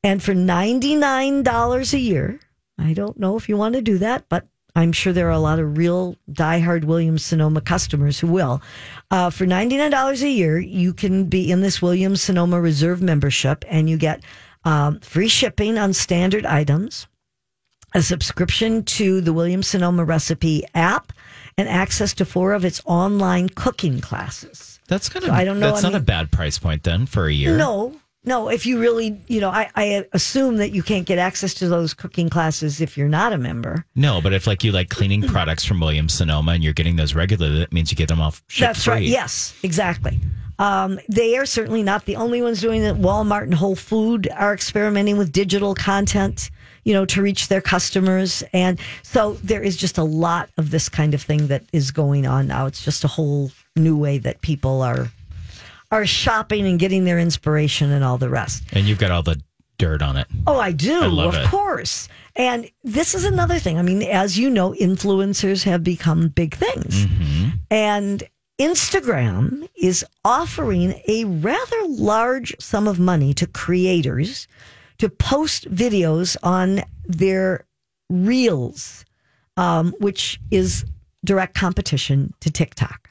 And 0.04 0.24
for 0.24 0.34
$99 0.34 1.94
a 1.94 2.00
year, 2.00 2.40
I 2.80 2.94
don't 2.94 3.20
know 3.20 3.38
if 3.38 3.50
you 3.50 3.58
want 3.58 3.76
to 3.76 3.82
do 3.82 3.98
that, 4.00 4.26
but 4.30 4.48
I'm 4.76 4.92
sure 4.92 5.12
there 5.12 5.28
are 5.28 5.32
a 5.32 5.40
lot 5.40 5.60
of 5.60 5.78
real 5.78 6.16
diehard 6.32 6.86
Williams 6.86 7.26
Sonoma 7.26 7.62
customers 7.62 8.20
who 8.20 8.28
will. 8.28 8.62
Uh, 9.12 9.30
for 9.30 9.46
$99 9.46 10.22
a 10.22 10.30
year, 10.30 10.60
you 10.60 10.94
can 10.94 11.26
be 11.26 11.52
in 11.52 11.62
this 11.62 11.82
Williams 11.82 12.22
Sonoma 12.22 12.62
Reserve 12.62 13.02
membership 13.02 13.66
and 13.68 13.90
you 13.90 13.98
get 13.98 14.24
um, 14.64 15.00
free 15.00 15.28
shipping 15.28 15.78
on 15.78 15.94
standard 15.94 16.46
items, 16.46 17.08
a 17.94 18.02
subscription 18.02 18.84
to 18.84 19.22
the 19.22 19.34
Williams 19.34 19.68
Sonoma 19.68 20.06
recipe 20.06 20.64
app, 20.76 21.12
and 21.58 21.68
access 21.68 22.14
to 22.14 22.26
four 22.26 22.54
of 22.54 22.64
its 22.64 22.82
online 22.86 23.50
cooking 23.50 24.00
classes. 24.00 24.80
That's 24.88 25.10
kind 25.10 25.24
of. 25.24 25.30
So 25.30 25.36
I 25.36 25.44
don't 25.44 25.60
know, 25.60 25.72
That's 25.72 25.84
I 25.84 25.90
not 25.90 26.02
a 26.02 26.04
bad 26.04 26.32
price 26.32 26.58
point 26.58 26.84
then 26.84 27.06
for 27.06 27.28
a 27.28 27.34
year. 27.34 27.58
No, 27.58 28.00
no. 28.24 28.50
If 28.50 28.66
you 28.66 28.80
really, 28.80 29.22
you 29.28 29.40
know, 29.40 29.50
I, 29.50 29.70
I 29.76 30.06
assume 30.14 30.58
that 30.58 30.72
you 30.72 30.84
can't 30.84 31.06
get 31.06 31.18
access 31.18 31.54
to 31.56 31.70
those 31.70 31.94
cooking 31.94 32.30
classes 32.30 32.82
if 32.82 32.98
you're 32.98 33.08
not 33.08 33.34
a 33.34 33.38
member. 33.38 33.86
No, 33.96 34.22
but 34.22 34.34
if 34.34 34.48
like 34.48 34.64
you 34.64 34.72
like 34.72 34.90
cleaning 34.90 35.24
products 35.24 35.64
from 35.66 35.80
Williams 35.80 36.14
Sonoma 36.14 36.52
and 36.52 36.64
you're 36.64 36.74
getting 36.74 36.96
those 36.96 37.16
regularly, 37.16 37.60
that 37.60 37.72
means 37.74 37.92
you 37.92 37.98
get 37.98 38.10
them 38.10 38.22
off. 38.22 38.44
That's 38.60 38.84
free. 38.84 38.94
right. 38.94 39.04
Yes, 39.04 39.54
exactly. 39.64 40.20
Um, 40.60 41.00
they 41.08 41.38
are 41.38 41.46
certainly 41.46 41.84
not 41.84 42.06
the 42.06 42.18
only 42.18 42.42
ones 42.42 42.60
doing 42.60 42.84
it. 42.84 42.98
Walmart 42.98 43.44
and 43.44 43.54
Whole 43.54 43.78
Food 43.78 44.28
are 44.36 44.54
experimenting 44.54 45.18
with 45.18 45.32
digital 45.32 45.74
content, 45.74 46.52
you 46.84 46.94
know, 46.94 47.06
to 47.06 47.22
reach 47.22 47.48
their 47.48 47.62
customers. 47.62 48.44
And 48.52 48.78
so 49.02 49.34
there 49.36 49.64
is 49.64 49.78
just 49.78 49.98
a 49.98 50.04
lot 50.04 50.50
of 50.58 50.72
this 50.72 50.90
kind 50.90 51.14
of 51.14 51.22
thing 51.22 51.48
that 51.48 51.64
is 51.72 51.92
going 51.92 52.28
on 52.28 52.48
now. 52.48 52.66
It's 52.66 52.84
just 52.84 53.06
a 53.06 53.08
whole 53.08 53.52
new 53.78 53.96
way 53.96 54.18
that 54.18 54.42
people 54.42 54.82
are 54.82 55.08
are 55.92 56.06
shopping 56.06 56.66
and 56.68 56.80
getting 56.80 57.04
their 57.06 57.20
inspiration 57.20 57.92
and 57.92 58.04
all 58.04 58.18
the 58.18 58.30
rest. 58.30 58.64
And 58.74 58.86
you've 58.86 59.00
got 59.00 59.12
all 59.12 59.24
the 59.24 59.42
dirt 59.78 60.02
on 60.02 60.18
it. 60.18 60.28
Oh, 60.46 60.60
I 60.60 60.72
do, 60.72 61.20
I 61.20 61.26
of 61.26 61.36
it. 61.36 61.48
course. 61.48 62.08
And 62.36 62.70
this 62.84 63.16
is 63.16 63.24
another 63.24 63.60
thing. 63.60 63.78
I 63.80 63.82
mean, 63.82 64.04
as 64.04 64.38
you 64.38 64.50
know, 64.50 64.74
influencers 64.74 65.64
have 65.64 65.84
become 65.84 66.28
big 66.28 66.56
things. 66.56 67.06
And 67.72 68.24
Instagram 68.60 69.68
is 69.76 70.06
offering 70.26 71.02
a 71.08 71.24
rather 71.26 71.78
large 71.88 72.56
sum 72.60 72.88
of 72.88 73.00
money 73.00 73.34
to 73.36 73.48
creators 73.48 74.48
to 74.98 75.10
post 75.10 75.74
videos 75.74 76.36
on 76.44 76.82
their 77.06 77.66
reels, 78.10 79.06
um, 79.56 79.94
which 80.00 80.40
is 80.52 80.86
direct 81.24 81.56
competition 81.56 82.34
to 82.42 82.52
TikTok. 82.52 83.09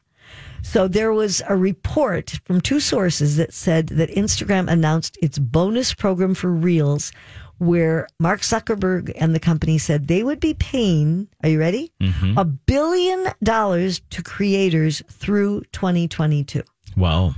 So 0.70 0.86
there 0.86 1.12
was 1.12 1.40
a 1.48 1.56
report 1.56 2.38
from 2.44 2.60
two 2.60 2.78
sources 2.80 3.36
that 3.36 3.54
said 3.54 3.88
that 3.88 4.10
Instagram 4.10 4.70
announced 4.70 5.16
its 5.22 5.38
bonus 5.38 5.94
program 5.94 6.34
for 6.34 6.50
Reels, 6.50 7.10
where 7.56 8.06
Mark 8.20 8.42
Zuckerberg 8.42 9.10
and 9.16 9.34
the 9.34 9.40
company 9.40 9.78
said 9.78 10.08
they 10.08 10.22
would 10.22 10.40
be 10.40 10.54
paying, 10.54 11.26
are 11.42 11.48
you 11.48 11.58
ready? 11.58 11.90
A 12.36 12.44
billion 12.44 13.28
dollars 13.42 14.00
to 14.10 14.22
creators 14.22 15.02
through 15.10 15.62
2022. 15.72 16.62
Wow, 16.96 17.34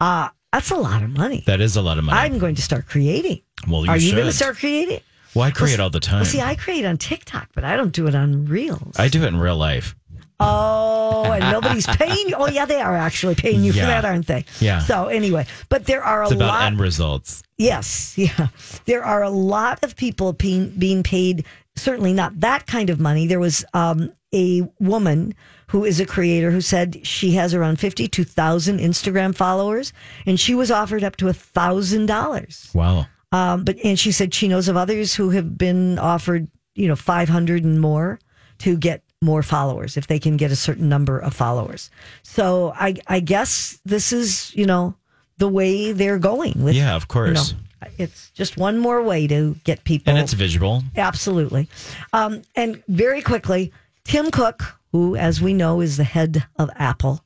Uh, 0.00 0.28
that's 0.52 0.70
a 0.70 0.76
lot 0.76 1.02
of 1.02 1.10
money. 1.10 1.42
that 1.46 1.60
is 1.60 1.76
a 1.76 1.82
lot 1.82 1.96
of 1.98 2.04
money. 2.04 2.18
I'm 2.18 2.38
going 2.38 2.54
to 2.56 2.62
start 2.62 2.86
creating. 2.86 3.40
well, 3.66 3.84
you 3.84 3.90
Are 3.90 3.96
you 3.96 4.08
should. 4.08 4.16
going 4.16 4.26
to 4.26 4.32
start 4.32 4.56
creating? 4.58 5.00
Well, 5.34 5.44
I 5.44 5.50
create 5.50 5.80
all 5.80 5.90
the 5.90 6.00
time. 6.00 6.16
Well, 6.20 6.24
see, 6.24 6.40
I 6.40 6.54
create 6.54 6.84
on 6.86 6.96
TikTok, 6.96 7.50
but 7.54 7.62
I 7.64 7.76
don't 7.76 7.92
do 7.92 8.06
it 8.06 8.14
on 8.14 8.46
Reels. 8.46 8.94
I 8.98 9.08
do 9.08 9.22
it 9.22 9.26
in 9.28 9.36
real 9.38 9.56
life. 9.56 9.94
Oh, 10.38 11.32
and 11.32 11.50
nobody's 11.50 11.86
paying 11.96 12.28
you. 12.28 12.34
Oh, 12.36 12.48
yeah, 12.48 12.66
they 12.66 12.80
are 12.80 12.96
actually 12.96 13.34
paying 13.34 13.62
you 13.64 13.72
for 13.72 13.78
that, 13.80 14.04
aren't 14.04 14.26
they? 14.26 14.44
Yeah. 14.60 14.80
So 14.80 15.06
anyway, 15.06 15.46
but 15.68 15.86
there 15.86 16.02
are 16.02 16.22
a 16.22 16.26
It's 16.26 16.32
about 16.34 16.48
lot. 16.48 16.62
end 16.64 16.78
results. 16.80 17.42
yes, 17.58 18.16
yeah, 18.18 18.48
there 18.84 19.02
are 19.04 19.22
a 19.22 19.30
lot 19.30 19.82
of 19.82 19.96
people 19.96 20.32
being 20.32 20.70
being 20.70 21.02
paid. 21.02 21.44
Certainly 21.76 22.12
not 22.14 22.40
that 22.40 22.66
kind 22.66 22.90
of 22.90 23.00
money. 23.00 23.26
There 23.26 23.40
was 23.40 23.64
um, 23.74 24.12
a 24.34 24.62
woman 24.80 25.34
who 25.68 25.84
is 25.84 26.00
a 26.00 26.06
creator 26.06 26.50
who 26.50 26.60
said 26.60 27.06
she 27.06 27.32
has 27.32 27.54
around 27.54 27.78
fifty 27.80 28.08
two 28.08 28.24
thousand 28.24 28.78
Instagram 28.80 29.34
followers, 29.34 29.92
and 30.26 30.38
she 30.40 30.54
was 30.54 30.70
offered 30.70 31.04
up 31.04 31.16
to 31.16 31.28
a 31.28 31.32
thousand 31.34 32.06
dollars. 32.06 32.70
Wow. 32.74 33.06
Um, 33.32 33.64
but 33.64 33.76
and 33.84 33.98
she 33.98 34.12
said 34.12 34.32
she 34.32 34.48
knows 34.48 34.68
of 34.68 34.76
others 34.76 35.14
who 35.14 35.30
have 35.30 35.58
been 35.58 35.98
offered, 35.98 36.48
you 36.74 36.88
know, 36.88 36.96
five 36.96 37.28
hundred 37.28 37.64
and 37.64 37.80
more 37.80 38.18
to 38.60 38.76
get 38.78 39.02
more 39.22 39.42
followers 39.42 39.96
if 39.96 40.06
they 40.06 40.18
can 40.18 40.36
get 40.36 40.50
a 40.50 40.56
certain 40.56 40.88
number 40.88 41.18
of 41.18 41.34
followers. 41.34 41.90
So 42.22 42.72
I 42.76 42.96
I 43.06 43.20
guess 43.20 43.78
this 43.84 44.12
is 44.12 44.54
you 44.54 44.66
know 44.66 44.94
the 45.38 45.48
way 45.48 45.92
they're 45.92 46.18
going 46.18 46.62
with. 46.62 46.74
Yeah, 46.74 46.94
of 46.96 47.02
you 47.02 47.06
course. 47.06 47.52
know, 47.52 47.58
it's 47.98 48.30
just 48.30 48.56
one 48.56 48.78
more 48.78 49.02
way 49.02 49.26
to 49.26 49.56
get 49.64 49.84
people. 49.84 50.10
And 50.10 50.18
it's 50.18 50.32
visual. 50.32 50.82
Absolutely. 50.96 51.68
Um, 52.12 52.42
and 52.54 52.82
very 52.88 53.22
quickly, 53.22 53.72
Tim 54.04 54.30
Cook, 54.30 54.62
who, 54.92 55.16
as 55.16 55.42
we 55.42 55.52
know, 55.52 55.80
is 55.80 55.96
the 55.96 56.04
head 56.04 56.44
of 56.58 56.70
Apple, 56.76 57.22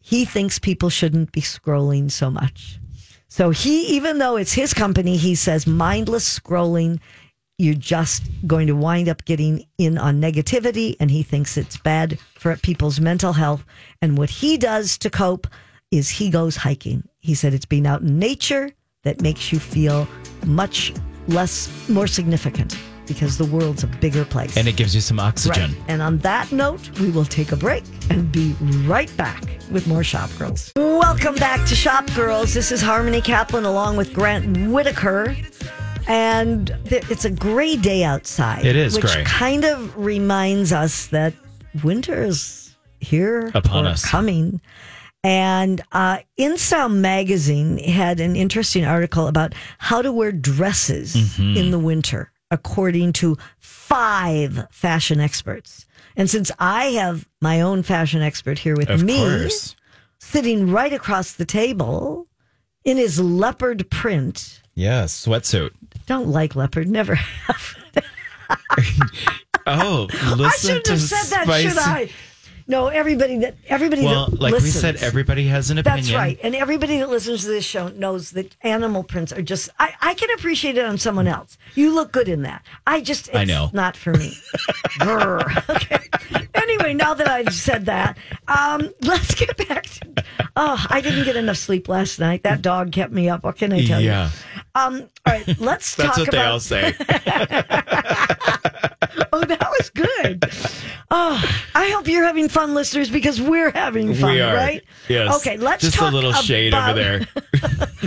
he 0.00 0.24
thinks 0.24 0.58
people 0.58 0.90
shouldn't 0.90 1.32
be 1.32 1.40
scrolling 1.40 2.10
so 2.10 2.30
much. 2.30 2.78
So 3.28 3.48
he, 3.48 3.86
even 3.96 4.18
though 4.18 4.36
it's 4.36 4.52
his 4.52 4.74
company, 4.74 5.16
he 5.16 5.34
says 5.34 5.66
mindless 5.66 6.38
scrolling, 6.38 7.00
you're 7.58 7.74
just 7.74 8.24
going 8.46 8.66
to 8.66 8.74
wind 8.74 9.08
up 9.08 9.24
getting 9.24 9.64
in 9.78 9.98
on 9.98 10.20
negativity. 10.20 10.96
And 11.00 11.10
he 11.10 11.22
thinks 11.22 11.56
it's 11.56 11.76
bad 11.76 12.18
for 12.34 12.56
people's 12.56 13.00
mental 13.00 13.32
health. 13.32 13.64
And 14.00 14.18
what 14.18 14.30
he 14.30 14.56
does 14.56 14.98
to 14.98 15.10
cope 15.10 15.46
is 15.90 16.08
he 16.08 16.30
goes 16.30 16.56
hiking. 16.56 17.04
He 17.20 17.34
said 17.34 17.54
it's 17.54 17.66
being 17.66 17.86
out 17.86 18.02
in 18.02 18.18
nature 18.18 18.70
that 19.04 19.20
makes 19.20 19.52
you 19.52 19.58
feel 19.58 20.08
much 20.46 20.92
less, 21.28 21.88
more 21.88 22.06
significant 22.06 22.76
because 23.06 23.36
the 23.36 23.44
world's 23.44 23.84
a 23.84 23.86
bigger 23.86 24.24
place. 24.24 24.56
And 24.56 24.68
it 24.68 24.76
gives 24.76 24.94
you 24.94 25.00
some 25.00 25.20
oxygen. 25.20 25.72
Right. 25.72 25.82
And 25.88 26.02
on 26.02 26.18
that 26.18 26.50
note, 26.52 26.98
we 27.00 27.10
will 27.10 27.24
take 27.24 27.52
a 27.52 27.56
break 27.56 27.84
and 28.10 28.30
be 28.32 28.54
right 28.86 29.14
back 29.16 29.42
with 29.70 29.86
more 29.86 30.04
Shop 30.04 30.30
Girls. 30.38 30.72
Welcome 30.76 31.34
back 31.34 31.66
to 31.68 31.74
Shop 31.74 32.06
Girls. 32.14 32.54
This 32.54 32.72
is 32.72 32.80
Harmony 32.80 33.20
Kaplan 33.20 33.64
along 33.64 33.96
with 33.96 34.14
Grant 34.14 34.70
Whitaker. 34.70 35.36
And 36.08 36.76
th- 36.84 37.10
it's 37.10 37.24
a 37.24 37.30
gray 37.30 37.76
day 37.76 38.04
outside. 38.04 38.64
It 38.64 38.76
is 38.76 38.94
which 38.96 39.04
gray. 39.12 39.24
kind 39.24 39.64
of 39.64 39.96
reminds 39.96 40.72
us 40.72 41.06
that 41.08 41.34
winter 41.82 42.22
is 42.24 42.74
here 43.00 43.50
Upon 43.54 43.86
us. 43.86 44.04
coming. 44.04 44.60
And 45.24 45.80
uh, 45.92 46.18
InStyle 46.38 46.92
magazine 46.92 47.78
had 47.78 48.18
an 48.20 48.34
interesting 48.34 48.84
article 48.84 49.28
about 49.28 49.54
how 49.78 50.02
to 50.02 50.12
wear 50.12 50.32
dresses 50.32 51.14
Mm-hmm. 51.14 51.56
in 51.56 51.70
the 51.70 51.78
winter, 51.78 52.32
according 52.50 53.12
to 53.14 53.38
five 53.60 54.66
fashion 54.72 55.20
experts. 55.20 55.86
And 56.16 56.28
since 56.28 56.50
I 56.58 56.86
have 56.86 57.26
my 57.40 57.60
own 57.60 57.82
fashion 57.84 58.20
expert 58.20 58.58
here 58.58 58.74
with 58.76 58.90
Of 58.90 59.02
me, 59.04 59.18
course. 59.18 59.76
sitting 60.18 60.70
right 60.70 60.92
across 60.92 61.34
the 61.34 61.44
table, 61.46 62.26
in 62.84 62.96
his 62.96 63.20
leopard 63.20 63.88
print. 63.90 64.60
Yeah, 64.74 65.04
sweatsuit. 65.04 65.70
Don't 66.06 66.28
like 66.28 66.56
leopard, 66.56 66.88
never 66.88 67.14
have. 67.46 67.76
Oh, 69.64 70.08
I 70.12 70.50
shouldn't 70.58 70.84
to 70.86 70.92
have 70.92 71.00
said 71.00 71.46
that, 71.46 71.60
should 71.60 71.78
I? 71.78 72.10
No, 72.72 72.86
everybody 72.88 73.36
that 73.40 73.54
everybody 73.68 74.02
Well, 74.02 74.30
that 74.30 74.40
like 74.40 74.52
listens, 74.52 74.74
we 74.74 74.80
said, 74.80 74.96
everybody 75.02 75.46
has 75.48 75.70
an 75.70 75.76
opinion. 75.76 76.04
That's 76.06 76.14
right. 76.14 76.40
And 76.42 76.54
everybody 76.54 76.96
that 77.00 77.10
listens 77.10 77.42
to 77.42 77.48
this 77.48 77.66
show 77.66 77.88
knows 77.88 78.30
that 78.30 78.56
animal 78.62 79.04
prints 79.04 79.30
are 79.30 79.42
just, 79.42 79.68
I, 79.78 79.92
I 80.00 80.14
can 80.14 80.30
appreciate 80.38 80.78
it 80.78 80.84
on 80.86 80.96
someone 80.96 81.26
else. 81.28 81.58
You 81.74 81.94
look 81.94 82.12
good 82.12 82.28
in 82.30 82.42
that. 82.44 82.64
I 82.86 83.02
just, 83.02 83.28
it's 83.28 83.36
I 83.36 83.44
know. 83.44 83.68
not 83.74 83.94
for 83.94 84.14
me. 84.14 84.32
Okay. 85.02 85.98
Anyway, 86.54 86.94
now 86.94 87.12
that 87.12 87.28
I've 87.28 87.52
said 87.52 87.86
that, 87.86 88.16
um, 88.48 88.90
let's 89.02 89.34
get 89.34 89.54
back 89.68 89.82
to, 89.84 90.24
oh, 90.56 90.86
I 90.88 91.00
didn't 91.02 91.24
get 91.24 91.36
enough 91.36 91.56
sleep 91.58 91.88
last 91.88 92.18
night. 92.20 92.42
That 92.44 92.62
dog 92.62 92.92
kept 92.92 93.12
me 93.12 93.28
up. 93.28 93.44
What 93.44 93.56
can 93.56 93.72
I 93.72 93.84
tell 93.84 94.00
Yeah. 94.00 94.30
you? 94.30 94.60
Um, 94.74 95.08
all 95.26 95.32
right, 95.34 95.60
let's 95.60 95.94
talk. 95.96 96.16
That's 96.16 96.18
talk 96.18 96.26
what 96.26 96.30
they 96.32 96.42
all 96.42 96.60
say. 96.60 96.94
oh, 99.32 99.44
that 99.44 99.68
was 99.78 99.90
good. 99.90 100.44
Oh, 101.10 101.42
I 101.74 101.90
hope 101.90 102.06
you're 102.08 102.24
having 102.24 102.48
fun, 102.48 102.74
listeners, 102.74 103.10
because 103.10 103.40
we're 103.40 103.70
having 103.70 104.14
fun, 104.14 104.32
we 104.34 104.40
are. 104.40 104.54
right? 104.54 104.82
Yes. 105.08 105.36
Okay, 105.36 105.56
let's 105.56 105.82
Just 105.82 105.96
talk 105.96 106.12
a 106.12 106.14
little 106.14 106.32
shade 106.32 106.72
about- 106.72 106.90
over 106.90 106.98
there. 107.00 107.26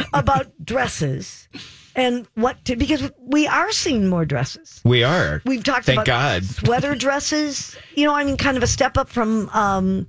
about 0.13 0.47
dresses 0.63 1.47
and 1.95 2.27
what 2.35 2.63
to 2.65 2.75
because 2.75 3.09
we 3.19 3.47
are 3.47 3.71
seeing 3.71 4.07
more 4.07 4.25
dresses. 4.25 4.81
We 4.83 5.03
are. 5.03 5.41
We've 5.45 5.63
talked 5.63 5.85
Thank 5.85 5.97
about 5.99 6.05
God. 6.05 6.43
sweater 6.45 6.95
dresses. 7.05 7.75
You 7.95 8.05
know, 8.05 8.13
I 8.13 8.23
mean, 8.23 8.37
kind 8.37 8.57
of 8.57 8.63
a 8.63 8.67
step 8.67 8.97
up 8.97 9.09
from 9.09 9.49
um, 9.49 10.07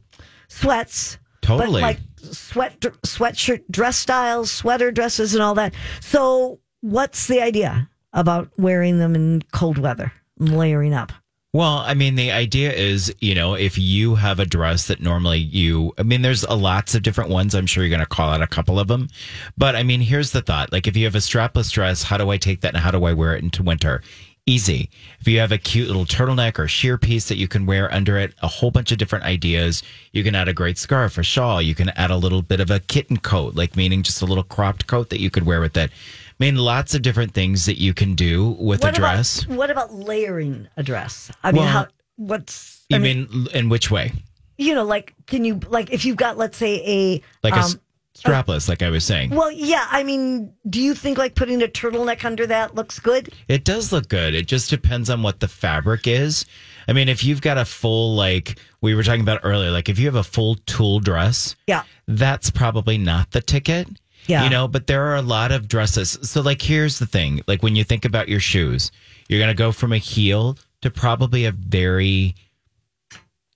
sweats. 0.49 1.19
Totally. 1.43 1.81
But 1.81 1.83
like 1.83 1.99
sweat 2.33 2.81
sweatshirt 2.81 3.63
dress 3.71 3.97
styles, 3.97 4.51
sweater 4.51 4.91
dresses, 4.91 5.35
and 5.35 5.43
all 5.43 5.55
that. 5.55 5.75
So, 6.01 6.59
what's 6.81 7.27
the 7.29 7.41
idea 7.41 7.89
about 8.13 8.51
wearing 8.57 8.99
them 8.99 9.15
in 9.15 9.43
cold 9.53 9.79
weather, 9.79 10.11
layering 10.39 10.95
up? 10.95 11.13
Well, 11.57 11.79
I 11.79 11.95
mean, 11.95 12.17
the 12.17 12.33
idea 12.33 12.71
is, 12.71 13.15
you 13.21 13.35
know, 13.35 13.55
if 13.55 13.79
you 13.79 14.17
have 14.17 14.41
a 14.41 14.45
dress 14.45 14.89
that 14.89 15.01
normally 15.01 15.39
you, 15.39 15.95
I 15.97 16.03
mean, 16.03 16.21
there's 16.21 16.45
a 16.45 16.53
lots 16.53 16.95
of 16.95 17.03
different 17.03 17.31
ones. 17.31 17.55
I'm 17.55 17.65
sure 17.65 17.83
you're 17.83 17.89
going 17.89 18.01
to 18.01 18.07
call 18.07 18.29
out 18.29 18.43
a 18.43 18.47
couple 18.47 18.79
of 18.79 18.89
them. 18.89 19.09
But 19.57 19.75
I 19.75 19.83
mean, 19.83 20.03
here's 20.03 20.33
the 20.33 20.43
thought. 20.43 20.71
Like, 20.71 20.87
if 20.87 20.99
you 20.99 21.07
have 21.07 21.15
a 21.15 21.19
strapless 21.19 21.73
dress, 21.73 22.03
how 22.03 22.19
do 22.19 22.29
I 22.29 22.37
take 22.37 22.61
that 22.61 22.75
and 22.75 22.83
how 22.83 22.91
do 22.91 23.05
I 23.05 23.15
wear 23.15 23.35
it 23.35 23.43
into 23.43 23.63
winter? 23.63 24.03
Easy. 24.45 24.91
If 25.19 25.27
you 25.27 25.39
have 25.41 25.51
a 25.51 25.57
cute 25.57 25.89
little 25.89 26.05
turtleneck 26.05 26.59
or 26.59 26.69
sheer 26.69 26.99
piece 26.99 27.27
that 27.29 27.39
you 27.39 27.49
can 27.49 27.65
wear 27.65 27.91
under 27.91 28.19
it, 28.19 28.35
a 28.43 28.49
whole 28.49 28.71
bunch 28.71 28.93
of 28.93 28.99
different 28.99 29.25
ideas. 29.25 29.83
You 30.13 30.23
can 30.23 30.35
add 30.35 30.49
a 30.49 30.53
great 30.53 30.77
scarf 30.77 31.17
or 31.17 31.25
shawl. 31.25 31.63
You 31.63 31.75
can 31.75 31.89
add 31.91 32.11
a 32.11 32.17
little 32.17 32.43
bit 32.43 32.61
of 32.61 32.71
a 32.71 32.81
kitten 32.81 33.17
coat, 33.17 33.55
like 33.55 33.77
meaning 33.77 34.03
just 34.03 34.21
a 34.21 34.27
little 34.27 34.45
cropped 34.45 34.87
coat 34.87 35.09
that 35.09 35.21
you 35.21 35.31
could 35.31 35.47
wear 35.47 35.63
with 35.63 35.77
it. 35.79 35.91
I 36.39 36.45
mean, 36.45 36.57
lots 36.57 36.95
of 36.95 37.03
different 37.03 37.33
things 37.33 37.65
that 37.67 37.81
you 37.81 37.95
can 37.95 38.15
do 38.15 38.57
with 38.59 38.85
a 38.85 38.93
dress. 38.93 39.45
About, 39.45 39.57
what 39.57 39.71
about 39.71 39.95
layering 39.95 40.69
a 40.77 40.83
dress? 40.83 41.31
I 41.43 41.53
mean, 41.53 41.63
Well, 41.63 41.73
how? 41.73 41.87
What's 42.17 42.85
you 42.89 42.97
I 42.97 42.99
mean, 42.99 43.29
mean 43.31 43.47
in 43.55 43.69
which 43.69 43.91
way? 43.91 44.13
you 44.59 44.75
know, 44.75 44.85
like, 44.85 45.15
can 45.27 45.45
you 45.45 45.61
like 45.69 45.91
if 45.93 46.05
you've 46.05 46.17
got, 46.17 46.37
let's 46.39 46.57
say, 46.57 46.83
a 46.87 47.23
like 47.43 47.53
a 47.55 47.59
um, 47.59 47.63
s- 47.63 47.77
strapless, 48.19 48.69
like 48.71 48.83
I 48.83 48.89
was 48.91 49.05
saying. 49.05 49.31
Well, 49.31 49.51
yeah. 49.51 49.87
I 49.91 50.03
mean, 50.03 50.53
do 50.69 50.81
you 50.81 50.95
think 50.95 51.19
like 51.19 51.35
putting 51.35 51.63
a 51.63 51.67
turtleneck 51.67 52.25
under 52.25 52.47
that 52.47 52.75
looks 52.75 52.99
good? 52.99 53.31
It 53.49 53.65
does 53.65 53.93
look 53.93 54.09
good. 54.09 54.35
It 54.35 54.47
just 54.47 54.71
depends 54.71 55.11
on 55.11 55.23
what 55.23 55.41
the 55.41 55.49
fabric 55.49 56.07
is. 56.07 56.47
I 56.89 56.93
mean, 56.95 57.09
if 57.11 57.23
you've 57.25 57.43
got 57.43 57.59
a 57.59 57.65
full, 57.67 58.15
like 58.15 58.59
we 58.81 58.95
were 58.95 59.03
talking 59.03 59.21
about 59.21 59.41
earlier, 59.43 59.71
like 59.71 59.89
if 59.91 59.99
you 59.99 60.07
have 60.07 60.15
a 60.15 60.23
full 60.25 60.55
tulle 60.67 61.01
dress, 61.01 61.55
Yeah. 61.67 61.83
that's 62.07 62.49
probably 62.51 62.97
not 62.97 63.33
the 63.33 63.41
ticket. 63.43 63.89
Yeah. 64.27 64.45
You 64.45 64.51
know, 64.51 64.69
but 64.69 64.87
there 64.87 65.05
are 65.07 65.17
a 65.17 65.23
lot 65.23 65.53
of 65.53 65.69
dresses. 65.69 66.19
So, 66.23 66.41
like, 66.41 66.61
here's 66.63 66.99
the 66.99 67.07
thing 67.07 67.41
like, 67.47 67.63
when 67.63 67.77
you 67.77 67.85
think 67.85 68.05
about 68.05 68.29
your 68.29 68.41
shoes, 68.41 68.91
you're 69.29 69.41
going 69.41 69.49
to 69.49 69.55
go 69.55 69.73
from 69.73 69.93
a 69.93 69.99
heel 69.99 70.59
to 70.83 70.91
probably 70.91 71.45
a 71.45 71.53
very 71.53 72.35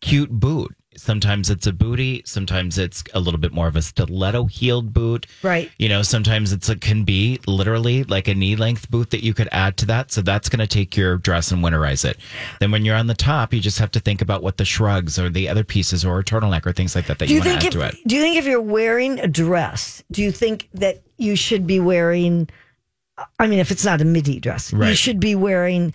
cute 0.00 0.30
boot. 0.30 0.74
Sometimes 1.00 1.50
it's 1.50 1.66
a 1.66 1.72
booty. 1.72 2.22
Sometimes 2.26 2.78
it's 2.78 3.02
a 3.14 3.20
little 3.20 3.40
bit 3.40 3.52
more 3.52 3.66
of 3.66 3.76
a 3.76 3.82
stiletto 3.82 4.44
heeled 4.44 4.92
boot. 4.92 5.26
Right. 5.42 5.70
You 5.78 5.88
know, 5.88 6.02
sometimes 6.02 6.52
it's 6.52 6.68
a, 6.68 6.76
can 6.76 7.04
be 7.04 7.40
literally 7.46 8.04
like 8.04 8.28
a 8.28 8.34
knee 8.34 8.56
length 8.56 8.90
boot 8.90 9.10
that 9.10 9.24
you 9.24 9.32
could 9.34 9.48
add 9.52 9.76
to 9.78 9.86
that. 9.86 10.12
So 10.12 10.20
that's 10.22 10.48
going 10.48 10.60
to 10.60 10.66
take 10.66 10.96
your 10.96 11.16
dress 11.16 11.50
and 11.50 11.64
winterize 11.64 12.04
it. 12.04 12.18
Then 12.60 12.70
when 12.70 12.84
you're 12.84 12.96
on 12.96 13.06
the 13.06 13.14
top, 13.14 13.54
you 13.54 13.60
just 13.60 13.78
have 13.78 13.90
to 13.92 14.00
think 14.00 14.20
about 14.20 14.42
what 14.42 14.58
the 14.58 14.64
shrugs 14.64 15.18
or 15.18 15.30
the 15.30 15.48
other 15.48 15.64
pieces 15.64 16.04
or 16.04 16.18
a 16.18 16.24
turtleneck 16.24 16.66
or 16.66 16.72
things 16.72 16.94
like 16.94 17.06
that 17.06 17.18
that 17.18 17.28
Do 17.28 17.34
you, 17.34 17.40
you 17.42 17.48
want 17.48 17.60
to 17.60 17.66
add 17.66 17.74
if 17.74 17.80
to 17.80 17.86
it. 17.88 18.08
do 18.08 18.16
you 18.16 18.20
think 18.20 18.36
if 18.36 18.44
you're 18.44 18.60
wearing 18.60 19.18
a 19.20 19.26
dress, 19.26 20.04
do 20.10 20.22
you 20.22 20.30
think 20.30 20.68
that 20.74 21.02
you 21.16 21.34
should 21.36 21.66
be 21.66 21.80
wearing? 21.80 22.48
I 23.38 23.46
mean, 23.46 23.58
if 23.58 23.70
it's 23.70 23.84
not 23.84 24.00
a 24.00 24.04
midi 24.04 24.40
dress, 24.40 24.72
you 24.72 24.94
should 24.94 25.20
be 25.20 25.34
wearing 25.34 25.92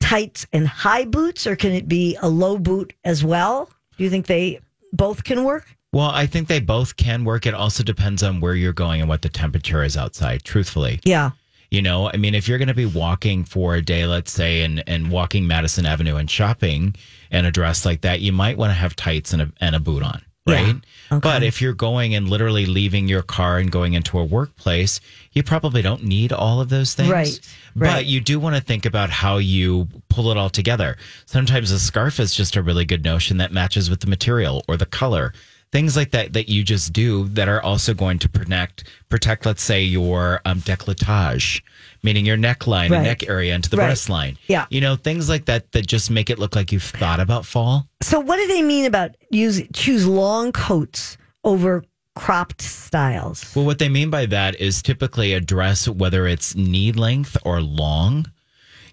tights 0.00 0.46
and 0.52 0.66
high 0.66 1.04
boots, 1.04 1.46
or 1.46 1.56
can 1.56 1.72
it 1.72 1.88
be 1.88 2.16
a 2.22 2.28
low 2.28 2.58
boot 2.58 2.92
as 3.04 3.24
well? 3.24 3.68
Do 3.98 4.04
you 4.04 4.10
think 4.10 4.26
they 4.26 4.60
both 4.92 5.24
can 5.24 5.44
work? 5.44 5.66
Well, 5.92 6.10
I 6.10 6.26
think 6.26 6.48
they 6.48 6.60
both 6.60 6.96
can 6.96 7.24
work. 7.24 7.46
It 7.46 7.54
also 7.54 7.82
depends 7.82 8.22
on 8.22 8.40
where 8.40 8.54
you're 8.54 8.72
going 8.72 9.00
and 9.00 9.08
what 9.08 9.22
the 9.22 9.28
temperature 9.28 9.82
is 9.82 9.96
outside, 9.96 10.44
truthfully. 10.44 11.00
Yeah. 11.04 11.30
You 11.70 11.82
know, 11.82 12.10
I 12.10 12.16
mean, 12.16 12.34
if 12.34 12.48
you're 12.48 12.58
going 12.58 12.68
to 12.68 12.74
be 12.74 12.86
walking 12.86 13.44
for 13.44 13.74
a 13.74 13.82
day, 13.82 14.06
let's 14.06 14.32
say, 14.32 14.62
and, 14.62 14.82
and 14.86 15.10
walking 15.10 15.46
Madison 15.46 15.84
Avenue 15.84 16.16
and 16.16 16.30
shopping 16.30 16.94
in 17.30 17.44
a 17.44 17.50
dress 17.50 17.84
like 17.84 18.02
that, 18.02 18.20
you 18.20 18.32
might 18.32 18.56
want 18.56 18.70
to 18.70 18.74
have 18.74 18.96
tights 18.96 19.32
and 19.32 19.42
a, 19.42 19.52
and 19.60 19.74
a 19.74 19.80
boot 19.80 20.02
on, 20.02 20.22
Yeah. 20.48 20.54
right? 20.64 20.76
Okay. 21.10 21.20
But 21.20 21.42
if 21.42 21.62
you're 21.62 21.72
going 21.72 22.14
and 22.14 22.28
literally 22.28 22.66
leaving 22.66 23.08
your 23.08 23.22
car 23.22 23.58
and 23.58 23.70
going 23.70 23.94
into 23.94 24.18
a 24.18 24.24
workplace, 24.24 25.00
you 25.32 25.42
probably 25.42 25.80
don't 25.80 26.04
need 26.04 26.32
all 26.32 26.60
of 26.60 26.68
those 26.68 26.94
things. 26.94 27.10
Right, 27.10 27.40
But 27.74 27.86
right. 27.86 28.06
you 28.06 28.20
do 28.20 28.38
want 28.38 28.56
to 28.56 28.62
think 28.62 28.84
about 28.84 29.08
how 29.10 29.38
you 29.38 29.88
pull 30.10 30.30
it 30.30 30.36
all 30.36 30.50
together. 30.50 30.96
Sometimes 31.26 31.70
a 31.70 31.78
scarf 31.78 32.20
is 32.20 32.34
just 32.34 32.56
a 32.56 32.62
really 32.62 32.84
good 32.84 33.04
notion 33.04 33.38
that 33.38 33.52
matches 33.52 33.88
with 33.88 34.00
the 34.00 34.06
material 34.06 34.62
or 34.68 34.76
the 34.76 34.86
color. 34.86 35.32
Things 35.70 35.96
like 35.96 36.12
that 36.12 36.32
that 36.32 36.48
you 36.48 36.62
just 36.64 36.92
do 36.94 37.28
that 37.28 37.48
are 37.48 37.62
also 37.62 37.92
going 37.92 38.18
to 38.20 38.28
protect 38.28 38.84
protect, 39.10 39.44
let's 39.44 39.62
say, 39.62 39.82
your 39.82 40.40
um, 40.46 40.60
décolletage, 40.60 41.60
meaning 42.02 42.24
your 42.26 42.36
neckline 42.36 42.90
Right. 42.90 42.96
and 42.98 43.04
neck 43.04 43.28
area 43.28 43.54
into 43.54 43.68
the 43.70 43.76
Right. 43.76 43.86
breast 43.86 44.08
line. 44.08 44.38
Yeah. 44.46 44.66
You 44.70 44.80
know, 44.80 44.96
things 44.96 45.28
like 45.28 45.46
that 45.46 45.72
that 45.72 45.86
just 45.86 46.10
make 46.10 46.30
it 46.30 46.38
look 46.38 46.54
like 46.56 46.72
you've 46.72 46.82
thought 46.82 47.20
about 47.20 47.44
fall. 47.46 47.88
So, 48.02 48.20
what 48.20 48.36
do 48.36 48.46
they 48.46 48.62
mean 48.62 48.84
about 48.84 49.12
use 49.30 49.62
choose 49.74 50.06
long 50.06 50.52
coats 50.52 51.16
over 51.44 51.84
cropped 52.14 52.62
styles? 52.62 53.44
Well, 53.54 53.64
what 53.64 53.78
they 53.78 53.88
mean 53.88 54.10
by 54.10 54.26
that 54.26 54.60
is 54.60 54.82
typically 54.82 55.32
a 55.34 55.40
dress, 55.40 55.88
whether 55.88 56.26
it's 56.26 56.54
knee 56.54 56.92
length 56.92 57.36
or 57.44 57.60
long, 57.60 58.26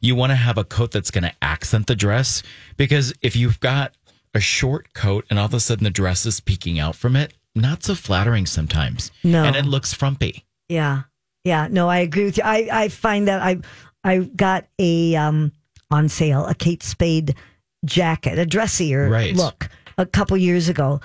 you 0.01 0.15
want 0.15 0.31
to 0.31 0.35
have 0.35 0.57
a 0.57 0.63
coat 0.63 0.91
that's 0.91 1.09
going 1.11 1.23
to 1.23 1.33
accent 1.41 1.87
the 1.87 1.95
dress. 1.95 2.43
Because 2.77 3.13
if 3.21 3.35
you've 3.35 3.59
got 3.59 3.93
a 4.35 4.39
short 4.39 4.93
coat 4.93 5.25
and 5.29 5.39
all 5.39 5.45
of 5.45 5.53
a 5.53 5.59
sudden 5.59 5.85
the 5.85 5.89
dress 5.89 6.25
is 6.25 6.39
peeking 6.39 6.77
out 6.79 6.95
from 6.95 7.15
it, 7.15 7.33
not 7.55 7.83
so 7.83 7.95
flattering 7.95 8.45
sometimes. 8.45 9.11
No. 9.23 9.43
And 9.45 9.55
it 9.55 9.65
looks 9.65 9.93
frumpy. 9.93 10.43
Yeah. 10.67 11.03
Yeah. 11.45 11.67
No, 11.71 11.87
I 11.87 11.99
agree 11.99 12.25
with 12.25 12.37
you. 12.37 12.43
I, 12.43 12.67
I 12.71 12.89
find 12.89 13.27
that 13.29 13.41
I 13.41 13.59
I 14.03 14.19
got 14.19 14.65
a 14.79 15.15
um 15.15 15.51
on 15.91 16.09
sale, 16.09 16.45
a 16.45 16.55
Kate 16.55 16.83
Spade 16.83 17.35
jacket, 17.85 18.37
a 18.39 18.45
dressier 18.45 19.09
Right. 19.09 19.35
look 19.35 19.69
a 19.97 20.05
couple 20.05 20.35
years 20.35 20.67
ago. 20.67 20.99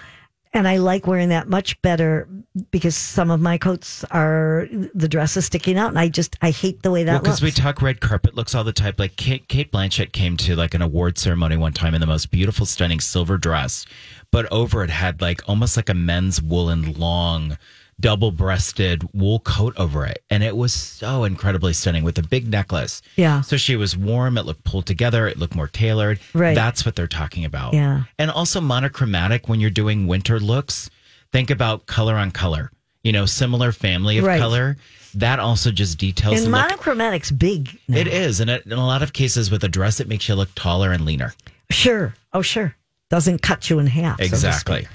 And 0.52 0.66
I 0.66 0.78
like 0.78 1.06
wearing 1.06 1.28
that 1.28 1.48
much 1.48 1.80
better 1.80 2.26
because 2.72 2.96
some 2.96 3.30
of 3.30 3.40
my 3.40 3.56
coats 3.56 4.02
are 4.10 4.66
the 4.94 5.06
dress 5.08 5.36
is 5.36 5.46
sticking 5.46 5.78
out, 5.78 5.90
and 5.90 5.98
I 5.98 6.08
just 6.08 6.36
I 6.42 6.50
hate 6.50 6.82
the 6.82 6.90
way 6.90 7.04
that 7.04 7.12
Well, 7.12 7.20
because 7.20 7.40
looks. 7.40 7.56
we 7.56 7.62
talk 7.62 7.80
red 7.82 8.00
carpet 8.00 8.34
looks 8.34 8.52
all 8.52 8.64
the 8.64 8.72
time. 8.72 8.94
Like 8.98 9.14
Kate, 9.14 9.46
Cate 9.46 9.70
Blanchett 9.70 10.10
came 10.10 10.36
to 10.38 10.56
like 10.56 10.74
an 10.74 10.82
award 10.82 11.18
ceremony 11.18 11.56
one 11.56 11.72
time 11.72 11.94
in 11.94 12.00
the 12.00 12.06
most 12.08 12.32
beautiful, 12.32 12.66
stunning 12.66 12.98
silver 12.98 13.38
dress, 13.38 13.86
but 14.32 14.50
over 14.50 14.82
it 14.82 14.90
had 14.90 15.20
like 15.20 15.40
almost 15.48 15.76
like 15.76 15.88
a 15.88 15.94
men's 15.94 16.42
woolen 16.42 16.94
long, 16.94 17.56
double 18.00 18.30
breasted 18.32 19.06
wool 19.12 19.40
coat 19.40 19.74
over 19.76 20.04
it, 20.06 20.22
and 20.30 20.42
it 20.42 20.56
was 20.56 20.72
so 20.72 21.24
incredibly 21.24 21.72
stunning 21.72 22.02
with 22.04 22.18
a 22.18 22.22
big 22.22 22.48
necklace. 22.48 23.02
Yeah. 23.16 23.40
So 23.42 23.56
she 23.56 23.76
was 23.76 23.96
warm. 23.96 24.38
It 24.38 24.46
looked 24.46 24.64
pulled 24.64 24.86
together. 24.86 25.26
It 25.28 25.38
looked 25.38 25.54
more 25.54 25.68
tailored. 25.68 26.18
Right. 26.34 26.54
That's 26.54 26.84
what 26.86 26.96
they're 26.96 27.06
talking 27.06 27.44
about. 27.44 27.74
Yeah. 27.74 28.04
And 28.18 28.30
also 28.30 28.60
monochromatic 28.60 29.48
when 29.48 29.60
you're 29.60 29.70
doing 29.70 30.06
winter 30.06 30.40
looks. 30.40 30.90
Think 31.32 31.50
about 31.50 31.86
color 31.86 32.16
on 32.16 32.30
color. 32.30 32.70
You 33.02 33.12
know, 33.12 33.24
similar 33.26 33.72
family 33.72 34.18
of 34.18 34.24
Right. 34.24 34.40
color. 34.40 34.76
That 35.14 35.38
also 35.40 35.70
just 35.72 35.98
details 35.98 36.36
and 36.36 36.46
the 36.46 36.50
look 36.56 36.68
monochromatic's 36.68 37.30
big. 37.30 37.76
now. 37.88 37.98
it 37.98 38.06
is, 38.06 38.38
and 38.40 38.48
it, 38.48 38.64
in 38.66 38.72
a 38.72 38.86
lot 38.86 39.02
of 39.02 39.12
cases 39.12 39.50
with 39.50 39.64
a 39.64 39.68
dress, 39.68 39.98
it 39.98 40.06
makes 40.08 40.28
you 40.28 40.34
look 40.36 40.54
taller 40.54 40.92
and 40.92 41.04
leaner. 41.04 41.34
Sure. 41.70 42.14
Oh, 42.32 42.42
sure. 42.42 42.76
Doesn't 43.08 43.42
cut 43.42 43.68
you 43.70 43.80
in 43.80 43.88
half. 43.88 44.20
Exactly. 44.20 44.82
speak. 44.82 44.88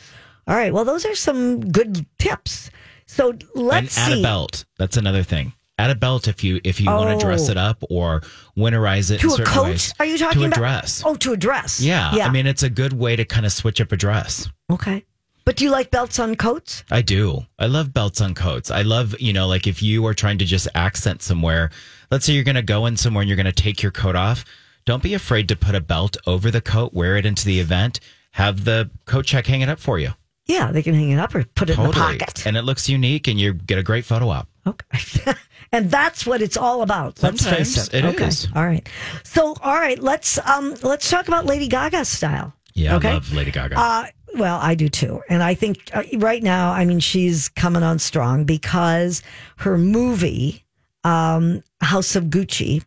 All 0.47 0.55
right. 0.55 0.73
Well, 0.73 0.85
those 0.85 1.05
are 1.05 1.15
some 1.15 1.69
good 1.71 2.05
tips. 2.19 2.69
So 3.07 3.33
let's 3.53 3.97
add 3.97 4.11
see. 4.13 4.19
a 4.19 4.23
belt. 4.23 4.65
That's 4.77 4.97
another 4.97 5.23
thing. 5.23 5.53
Add 5.77 5.89
a 5.91 5.95
belt 5.95 6.27
if 6.27 6.43
you 6.43 6.61
if 6.63 6.79
you 6.79 6.87
want 6.87 7.19
to 7.19 7.25
dress 7.25 7.49
Oh. 7.49 7.51
it 7.51 7.57
up 7.57 7.83
or 7.89 8.21
winterize 8.57 9.11
it 9.11 9.19
to 9.19 9.27
in 9.27 9.33
a 9.33 9.35
certain 9.35 9.53
coat? 9.53 9.63
ways. 9.65 9.93
Are 9.99 10.05
you 10.05 10.17
talking 10.17 10.41
to 10.41 10.47
a 10.47 10.51
dress? 10.51 11.03
Oh, 11.05 11.15
to 11.15 11.33
a 11.33 11.37
dress. 11.37 11.81
yeah. 11.81 12.15
Yeah. 12.15 12.27
I 12.27 12.31
mean, 12.31 12.47
it's 12.47 12.63
a 12.63 12.69
good 12.69 12.93
way 12.93 13.15
to 13.15 13.25
kind 13.25 13.45
of 13.45 13.51
switch 13.51 13.81
up 13.81 13.91
a 13.91 13.97
dress. 13.97 14.47
okay. 14.71 15.03
But 15.43 15.57
do 15.57 15.63
you 15.65 15.69
like 15.69 15.91
belts 15.91 16.17
on 16.17 16.33
coats? 16.35 16.83
I 16.89 17.03
do. 17.03 17.45
I 17.59 17.67
love 17.67 17.93
belts 17.93 18.19
on 18.19 18.33
coats. 18.33 18.71
I 18.71 18.81
love, 18.81 19.13
you 19.21 19.31
know, 19.31 19.45
like 19.47 19.67
if 19.67 19.83
you 19.83 20.03
are 20.07 20.13
trying 20.15 20.39
to 20.39 20.45
just 20.45 20.67
accent 20.73 21.21
somewhere, 21.21 21.69
let's 22.09 22.25
say 22.25 22.33
you're 22.33 22.43
going 22.43 22.55
to 22.55 22.63
go 22.63 22.87
in 22.87 22.97
somewhere 22.97 23.21
and 23.21 23.29
you're 23.29 23.35
going 23.35 23.45
to 23.45 23.51
take 23.51 23.83
your 23.83 23.91
coat 23.91 24.15
off, 24.15 24.43
don't 24.85 25.03
be 25.03 25.13
afraid 25.13 25.47
to 25.49 25.55
put 25.55 25.75
a 25.75 25.81
belt 25.81 26.17
over 26.25 26.49
the 26.49 26.61
coat, 26.61 26.95
wear 26.95 27.15
it 27.15 27.27
into 27.27 27.45
the 27.45 27.59
event, 27.59 27.99
have 28.31 28.65
the 28.65 28.89
coat 29.05 29.27
check 29.27 29.45
hang 29.45 29.61
it 29.61 29.69
up 29.69 29.77
for 29.79 29.99
you. 29.99 30.13
Yeah, 30.47 30.71
they 30.71 30.83
can 30.83 30.93
hang 30.93 31.09
it 31.09 31.17
up 31.19 31.33
or 31.33 31.43
put 31.55 31.69
it 31.69 31.77
in 31.77 31.83
the 31.83 31.91
Totally. 31.91 32.17
pocket. 32.19 32.45
And 32.45 32.55
it 32.55 32.61
looks 32.63 32.87
unique 32.87 33.27
and 33.27 33.39
you 33.39 33.53
get 33.53 33.79
a 33.79 33.83
great 33.83 34.05
photo 34.05 34.29
op. 34.29 34.47
Okay. 34.67 35.33
and 35.71 35.89
that's 35.89 36.25
what 36.25 36.41
it's 36.41 36.55
all 36.57 36.81
about. 36.81 37.21
Let's 37.23 37.43
face 37.45 37.73
Sometimes 37.75 37.87
it. 37.89 38.05
it 38.05 38.05
okay. 38.15 38.27
is. 38.27 38.47
All 38.55 38.65
right. 38.65 38.87
So, 39.23 39.55
all 39.61 39.75
right, 39.75 39.97
let's 39.99 40.37
um 40.47 40.75
let's 40.83 41.09
talk 41.09 41.27
about 41.27 41.45
Lady 41.45 41.67
Gaga's 41.67 42.09
style. 42.09 42.53
Yeah, 42.73 42.95
Okay. 42.97 43.09
I 43.09 43.13
love 43.13 43.31
Lady 43.33 43.51
Gaga. 43.51 43.79
Uh, 43.79 44.05
well, 44.35 44.59
I 44.61 44.75
do 44.75 44.89
too. 44.89 45.21
And 45.29 45.41
I 45.41 45.53
think 45.53 45.77
uh, 45.93 46.03
right 46.17 46.43
now, 46.43 46.71
I 46.71 46.83
mean, 46.85 46.99
she's 46.99 47.47
coming 47.49 47.83
on 47.83 47.99
strong 47.99 48.43
because 48.43 49.23
her 49.57 49.77
movie, 49.77 50.65
um, 51.05 51.63
House 51.81 52.15
of 52.17 52.25
Gucci, 52.25 52.83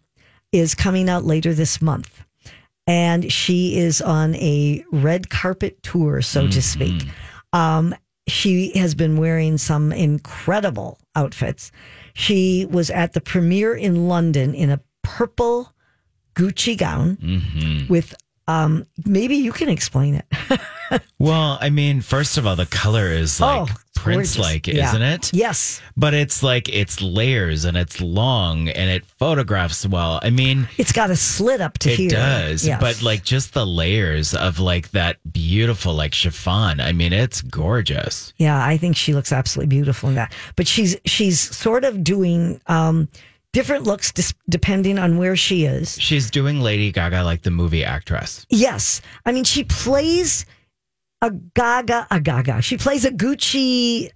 is 0.53 0.75
coming 0.75 1.09
out 1.09 1.25
later 1.25 1.55
this 1.55 1.81
month. 1.81 2.23
And 2.87 3.33
she 3.33 3.77
is 3.79 4.01
on 4.03 4.35
a 4.37 4.85
red 4.93 5.31
carpet 5.31 5.83
tour, 5.83 6.23
so 6.23 6.49
to 6.49 6.63
speak. 6.63 7.03
Um, 7.53 7.95
she 8.29 8.77
has 8.79 8.95
been 8.95 9.17
wearing 9.17 9.57
some 9.59 9.91
incredible 9.93 10.99
outfits. 11.17 11.73
She 12.15 12.67
was 12.71 12.91
at 12.91 13.13
the 13.15 13.21
premiere 13.21 13.75
in 13.75 14.09
London 14.09 14.55
in 14.55 14.71
a 14.71 14.81
purple 15.03 15.73
Gucci 16.35 16.77
gown 16.77 17.17
Mm-hmm. 17.17 17.93
with, 17.93 18.15
um, 18.47 18.87
maybe 19.07 19.37
you 19.37 19.53
can 19.53 19.69
explain 19.69 20.15
it. 20.15 20.61
well, 21.19 21.59
I 21.61 21.71
mean, 21.71 22.01
first 22.03 22.37
of 22.39 22.47
all, 22.47 22.55
the 22.57 22.67
color 22.67 23.07
is 23.07 23.41
like 23.41 23.71
Oh, 23.71 23.75
Prince 24.17 24.39
like. 24.39 24.67
Yeah. 24.67 24.89
isn't 24.89 25.03
it? 25.03 25.31
Yes. 25.35 25.81
But 25.97 26.15
it's 26.15 26.43
like 26.43 26.69
it's 26.69 27.01
layers 27.01 27.65
and 27.65 27.77
it's 27.77 28.01
long 28.01 28.69
and 28.69 28.91
it 28.91 29.05
photographs 29.05 29.87
well. 29.87 30.21
I 30.23 30.31
mean, 30.31 30.69
It's 30.79 30.93
got 30.93 31.11
a 31.11 31.17
slit 31.17 31.61
up 31.61 31.79
to 31.81 31.91
it 31.91 31.97
here. 31.97 32.11
does. 32.11 32.67
Yes. 32.67 32.81
But 32.81 33.03
like 33.03 33.25
just 33.25 33.55
the 33.55 33.67
layers 33.67 34.35
of 34.35 34.59
like 34.59 34.91
that 34.91 35.17
beautiful 35.33 35.95
like 35.95 36.15
chiffon. 36.15 36.81
I 36.81 36.93
mean, 36.93 37.13
it's 37.13 37.41
gorgeous. 37.43 38.33
yeah, 38.39 38.65
I 38.65 38.77
think 38.77 38.97
she 38.97 39.15
looks 39.15 39.33
absolutely 39.33 39.69
beautiful 39.69 40.09
in 40.09 40.15
that. 40.17 40.33
But 40.57 40.67
she's 40.67 40.97
she's 41.05 41.39
sort 41.41 41.85
of 41.85 42.03
doing 42.05 42.61
um, 42.67 43.09
different 43.53 43.85
looks 43.85 44.13
dis- 44.13 44.35
depending 44.49 44.99
on 44.99 45.19
where 45.19 45.37
she 45.37 45.65
is. 45.65 46.01
She's 46.01 46.31
doing 46.31 46.61
Lady 46.61 46.93
Gaga 46.93 47.23
like 47.25 47.43
the 47.43 47.51
movie 47.51 47.85
actress. 47.85 48.47
Yes, 48.51 49.01
I 49.27 49.33
mean 49.33 49.45
she 49.45 49.65
plays 49.65 50.45
a 51.23 51.31
Gaga, 51.31 52.07
a 52.11 52.21
Gaga. 52.21 52.63
She 52.63 52.77
plays 52.77 53.05
a 53.05 53.11
Gucci 53.11 54.11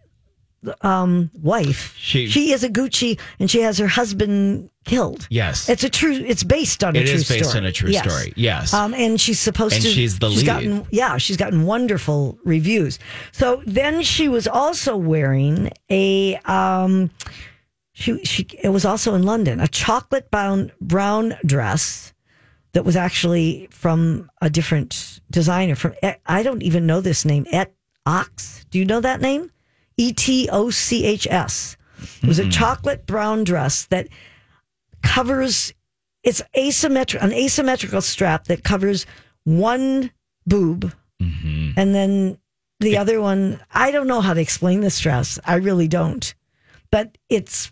um, 0.82 1.30
wife. 1.40 1.94
She- 1.98 2.28
she 2.28 2.52
is 2.52 2.62
a 2.62 2.68
Gucci, 2.68 3.18
and 3.40 3.50
she 3.50 3.60
has 3.62 3.78
her 3.78 3.88
husband 3.88 4.70
killed. 4.84 5.26
Yes. 5.30 5.68
It's 5.68 5.82
a 5.84 5.88
true. 5.90 6.12
It's 6.12 6.44
based 6.44 6.84
on 6.84 6.94
a 6.96 7.00
It 7.00 7.06
true 7.06 7.14
is 7.14 7.28
based 7.28 7.50
story. 7.50 7.58
on 7.60 7.66
a 7.66 7.72
true 7.72 7.90
Yes. 7.90 8.04
story. 8.12 8.32
Yes. 8.36 8.72
Um, 8.72 8.94
and 8.94 9.20
she's 9.20 9.40
supposed 9.40 9.74
And 9.74 9.82
to. 9.82 9.88
she's 9.90 10.18
the 10.20 10.28
lead. 10.30 10.46
Gotten, 10.46 10.86
yeah, 10.90 11.18
she's 11.18 11.36
gotten 11.36 11.64
wonderful 11.64 12.38
reviews. 12.44 12.98
So 13.32 13.62
then 13.66 14.02
she 14.02 14.28
was 14.28 14.46
also 14.46 14.96
wearing 14.96 15.70
a. 15.90 16.36
Um, 16.44 17.10
she 17.94 18.24
she 18.24 18.46
it 18.62 18.70
was 18.70 18.84
also 18.84 19.14
in 19.14 19.22
London 19.24 19.60
a 19.60 19.68
chocolate 19.68 20.30
brown 20.30 20.72
brown 20.80 21.34
dress 21.44 22.11
that 22.72 22.84
was 22.84 22.96
actually 22.96 23.68
from 23.70 24.30
a 24.40 24.48
different 24.48 25.20
designer 25.30 25.74
from 25.74 25.94
I 26.26 26.42
don't 26.42 26.62
even 26.62 26.86
know 26.86 27.00
this 27.00 27.24
name 27.24 27.46
Et 27.52 27.74
Ox. 28.06 28.64
Do 28.70 28.78
you 28.78 28.84
know 28.84 29.00
that 29.00 29.20
name? 29.20 29.50
E 29.96 30.12
T 30.12 30.48
O 30.50 30.70
C 30.70 31.04
H 31.04 31.26
S. 31.30 31.76
It 32.22 32.26
was 32.26 32.38
a 32.38 32.48
chocolate 32.50 33.06
brown 33.06 33.44
dress 33.44 33.84
that 33.86 34.08
covers 35.02 35.72
it's 36.24 36.42
asymmetric 36.56 37.22
an 37.22 37.32
asymmetrical 37.32 38.00
strap 38.00 38.44
that 38.44 38.64
covers 38.64 39.06
one 39.44 40.10
boob 40.46 40.92
Mm-hmm. 41.20 41.70
and 41.76 41.94
then 41.94 42.38
the 42.80 42.96
other 42.96 43.20
one 43.20 43.60
I 43.72 43.92
don't 43.92 44.08
know 44.08 44.20
how 44.20 44.34
to 44.34 44.40
explain 44.40 44.80
this 44.80 44.98
dress. 44.98 45.38
I 45.44 45.56
really 45.56 45.86
don't. 45.86 46.34
But 46.90 47.16
it's 47.28 47.70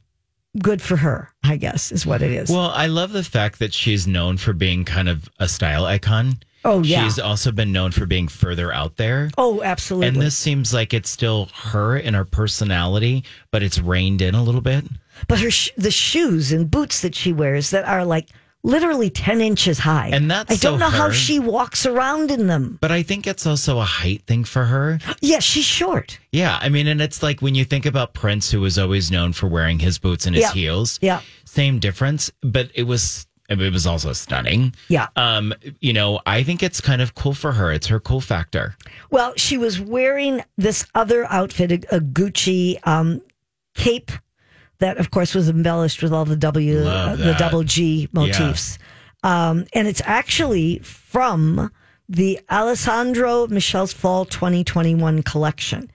good 0.59 0.83
for 0.83 0.97
her, 0.97 1.31
I 1.45 1.57
guess, 1.57 1.93
is 1.93 2.05
what 2.07 2.23
it 2.23 2.33
is. 2.33 2.51
Well, 2.51 2.71
I 2.71 2.87
love 2.87 3.13
the 3.13 3.23
fact 3.25 3.59
that 3.61 3.73
she's 3.73 4.07
known 4.07 4.37
for 4.37 4.53
being 4.53 4.85
kind 4.85 5.09
of 5.09 5.29
a 5.39 5.49
style 5.49 5.85
icon. 5.85 6.39
Oh, 6.65 6.83
yeah. 6.83 7.05
She's 7.05 7.19
also 7.19 7.53
been 7.53 7.73
known 7.73 7.91
for 7.91 8.05
being 8.05 8.29
further 8.29 8.71
out 8.73 8.97
there. 8.97 9.31
oh, 9.39 9.63
absolutely. 9.63 10.09
And 10.09 10.17
this 10.21 10.37
seems 10.37 10.75
like 10.75 10.93
it's 10.93 11.09
still 11.09 11.47
her 11.55 11.97
and 11.97 12.15
her 12.15 12.27
personality, 12.27 13.25
but 13.51 13.63
it's 13.63 13.79
reined 13.79 14.21
in 14.21 14.35
a 14.35 14.43
little 14.43 14.61
bit. 14.61 14.85
but 15.27 15.41
her 15.41 15.51
sh- 15.51 15.71
the 15.79 15.91
shoes 15.91 16.53
and 16.53 16.71
boots 16.71 17.01
that 17.01 17.15
she 17.15 17.33
wears 17.33 17.71
that 17.71 17.87
are 17.87 18.05
like 18.05 18.29
literally 18.63 19.11
10 19.11 19.41
inches 19.41 19.79
high. 19.79 20.11
And 20.13 20.31
that's 20.31 20.51
I 20.53 20.57
don't 20.57 20.79
so 20.79 20.85
know 20.85 20.91
how 20.91 21.11
she 21.11 21.39
walks 21.39 21.87
around 21.87 22.31
in 22.31 22.47
them. 22.47 22.79
But 22.81 22.93
I 22.93 23.03
think 23.03 23.27
it's 23.27 23.47
also 23.47 23.79
a 23.79 23.85
height 23.85 24.23
thing 24.27 24.45
for 24.45 24.65
her. 24.67 24.99
Yeah, 25.21 25.39
she's 25.39 25.65
short. 25.65 26.19
Yeah. 26.33 26.59
I 26.61 26.69
mean, 26.69 26.87
and 26.87 27.01
it's 27.01 27.23
like 27.23 27.41
when 27.41 27.55
you 27.55 27.65
think 27.65 27.87
about 27.87 28.13
Prince, 28.13 28.51
who 28.51 28.61
was 28.61 28.79
always 28.79 29.11
known 29.11 29.33
for 29.33 29.47
wearing 29.49 29.79
his 29.79 29.99
boots 29.99 30.27
and 30.27 30.35
his 30.37 30.45
Yeah. 30.45 30.53
heels. 30.53 30.99
Yeah. 31.01 31.21
Same 31.45 31.79
difference, 31.79 32.31
but 32.43 32.71
it 32.75 32.85
was. 32.85 33.27
It 33.49 33.73
was 33.73 33.85
also 33.85 34.13
stunning. 34.13 34.77
Yeah. 34.87 35.09
Um, 35.17 35.53
you 35.81 35.93
know, 35.93 36.21
I 36.25 36.45
think 36.45 36.63
it's 36.63 36.81
kind 36.81 37.03
of 37.03 37.17
cool 37.17 37.35
for 37.35 37.51
her. 37.51 37.73
It's 37.73 37.89
her 37.89 37.99
cool 37.99 38.21
factor. 38.21 38.77
Well, 39.11 39.33
she 39.37 39.59
was 39.59 39.81
wearing 39.81 40.45
this 40.57 40.87
other 40.95 41.27
outfit, 41.29 41.73
a, 41.73 41.97
a 41.97 42.01
Gucci 42.01 42.79
um, 42.87 43.21
cape 43.75 44.13
that, 44.81 44.99
of 44.99 45.11
course, 45.11 45.35
was 45.35 45.49
embellished 45.49 46.03
with 46.03 46.13
all 46.13 46.25
the 46.25 46.37
W, 46.37 46.81
uh, 46.85 47.17
the 47.17 47.35
double 47.39 47.63
G 47.65 48.09
motifs. 48.13 48.79
Um, 49.23 49.67
and 49.75 49.87
it's 49.87 50.03
actually 50.05 50.79
from 50.81 51.71
the 52.09 52.41
Alessandro 52.51 53.47
Michele's 53.47 53.93
Fall 53.93 54.25
2021 54.25 55.23
collection. 55.23 55.91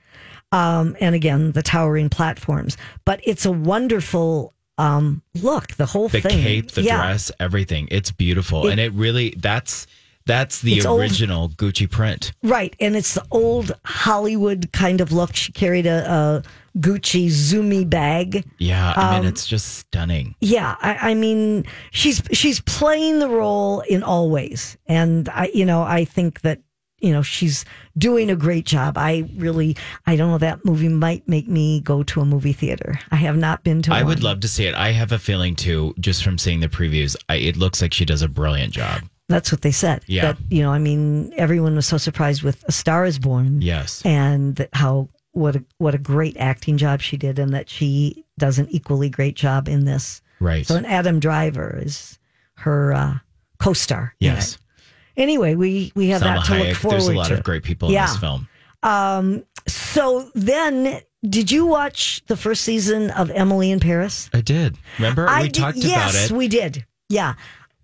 Um, 0.51 0.95
and 1.01 1.13
again, 1.15 1.51
the 1.51 1.61
towering 1.63 2.09
platforms. 2.09 2.77
But 3.03 3.19
it's 3.23 3.45
a 3.45 3.51
wonderful 3.51 4.53
um, 4.77 5.21
look, 5.41 5.67
the 5.75 5.85
whole 5.85 6.09
The 6.09 6.19
thing. 6.21 6.31
cape, 6.41 6.71
the 6.71 6.81
Yeah. 6.83 6.97
dress, 6.97 7.31
everything. 7.39 7.87
It's 7.91 8.11
beautiful. 8.11 8.67
It- 8.67 8.71
and 8.71 8.79
it 8.79 8.91
really 8.93 9.33
that's 9.37 9.87
that's 10.25 10.61
the 10.61 10.75
It's 10.77 10.85
old- 10.85 10.99
original 11.01 11.49
Gucci 11.49 11.89
print. 11.89 12.31
Right. 12.43 12.75
And 12.79 12.95
it's 12.95 13.13
the 13.13 13.25
old 13.31 13.71
Hollywood 13.85 14.71
kind 14.73 15.01
of 15.01 15.11
look. 15.11 15.35
She 15.35 15.51
carried 15.51 15.85
a, 15.85 16.09
a 16.11 16.43
Gucci 16.79 17.27
Zumi 17.27 17.89
bag. 17.89 18.43
Yeah, 18.57 18.93
I 18.95 19.15
Um, 19.15 19.21
mean 19.21 19.29
it's 19.29 19.45
just 19.47 19.75
stunning. 19.77 20.35
Yeah, 20.41 20.75
I, 20.81 21.11
I 21.11 21.13
mean, 21.13 21.65
she's 21.91 22.21
she's 22.31 22.59
playing 22.61 23.19
the 23.19 23.29
role 23.29 23.81
in 23.81 24.03
all 24.03 24.29
ways, 24.29 24.77
and 24.87 25.29
I, 25.29 25.49
you 25.53 25.65
know, 25.65 25.83
I 25.83 26.03
think 26.05 26.41
that 26.41 26.59
you 26.99 27.13
know 27.13 27.21
she's 27.21 27.63
doing 27.97 28.29
a 28.29 28.35
great 28.35 28.65
job. 28.65 28.97
I 28.97 29.29
really, 29.37 29.77
I 30.05 30.15
don't 30.17 30.31
know, 30.31 30.37
that 30.39 30.65
movie 30.65 30.89
might 30.89 31.25
make 31.29 31.47
me 31.47 31.79
go 31.81 32.03
to 32.03 32.19
a 32.21 32.25
movie 32.25 32.51
theater. 32.53 32.99
I 33.11 33.15
have 33.17 33.37
not 33.37 33.63
been 33.63 33.81
to. 33.83 33.93
I 33.93 33.99
one. 34.01 34.07
would 34.07 34.23
love 34.23 34.41
to 34.41 34.47
see 34.49 34.65
it. 34.65 34.75
I 34.75 34.91
have 34.91 35.13
a 35.13 35.19
feeling 35.19 35.55
too, 35.55 35.93
just 35.99 36.23
from 36.25 36.37
seeing 36.37 36.59
the 36.59 36.67
previews. 36.69 37.15
I, 37.29 37.35
it 37.35 37.55
looks 37.55 37.81
like 37.81 37.93
she 37.93 38.03
does 38.05 38.21
a 38.21 38.27
brilliant 38.27 38.73
job. 38.73 39.01
That's 39.27 39.51
what 39.51 39.61
they 39.61 39.71
said. 39.71 40.03
Yeah. 40.07 40.33
That 40.33 40.37
you 40.49 40.61
know, 40.61 40.71
I 40.71 40.77
mean, 40.79 41.33
everyone 41.35 41.75
was 41.75 41.87
so 41.87 41.97
surprised 41.97 42.43
with 42.43 42.63
A 42.67 42.71
Star 42.71 43.05
Is 43.05 43.17
Born. 43.19 43.61
Yes. 43.61 44.01
and 44.05 44.67
how 44.73 45.09
what 45.31 45.55
a 45.55 45.63
what 45.79 45.95
a 45.95 45.97
great 45.97 46.37
acting 46.37 46.77
job 46.77 47.01
she 47.01 47.17
did, 47.17 47.39
and 47.39 47.53
that 47.53 47.69
she 47.69 48.23
does 48.37 48.59
an 48.59 48.67
equally 48.69 49.09
great 49.09 49.35
job 49.35 49.67
in 49.67 49.85
this. 49.85 50.21
Right. 50.39 50.65
So, 50.65 50.75
and 50.75 50.85
Adam 50.85 51.19
Driver 51.19 51.79
is 51.81 52.19
her 52.57 52.93
uh, 52.93 53.13
co-star. 53.59 54.15
yes. 54.19 54.57
Anyway, 55.17 55.55
we 55.55 55.91
we 55.95 56.09
have 56.09 56.21
Salma 56.21 56.35
that 56.35 56.45
to 56.45 56.53
look 56.57 56.67
Hayek. 56.67 56.75
forward 56.75 56.91
There's 56.95 57.07
a 57.07 57.13
lot 57.13 57.27
to. 57.29 57.33
of 57.35 57.43
great 57.43 57.63
people 57.63 57.89
Yeah. 57.89 58.03
in 58.05 58.09
this 58.11 58.17
film. 58.19 58.47
Um, 58.83 59.43
so 59.67 60.29
then, 60.35 60.99
did 61.27 61.49
you 61.51 61.65
watch 61.65 62.21
the 62.27 62.35
first 62.37 62.61
season 62.63 63.09
of 63.11 63.31
Emily 63.31 63.71
in 63.71 63.79
Paris? 63.79 64.29
I 64.33 64.41
did. 64.41 64.77
Remember 64.99 65.27
we 65.39 65.43
did- 65.43 65.53
talked 65.55 65.77
yes, 65.77 65.87
about 65.95 66.09
it. 66.09 66.13
Yes, 66.17 66.31
we 66.31 66.47
did. 66.49 66.85
Yeah, 67.09 67.33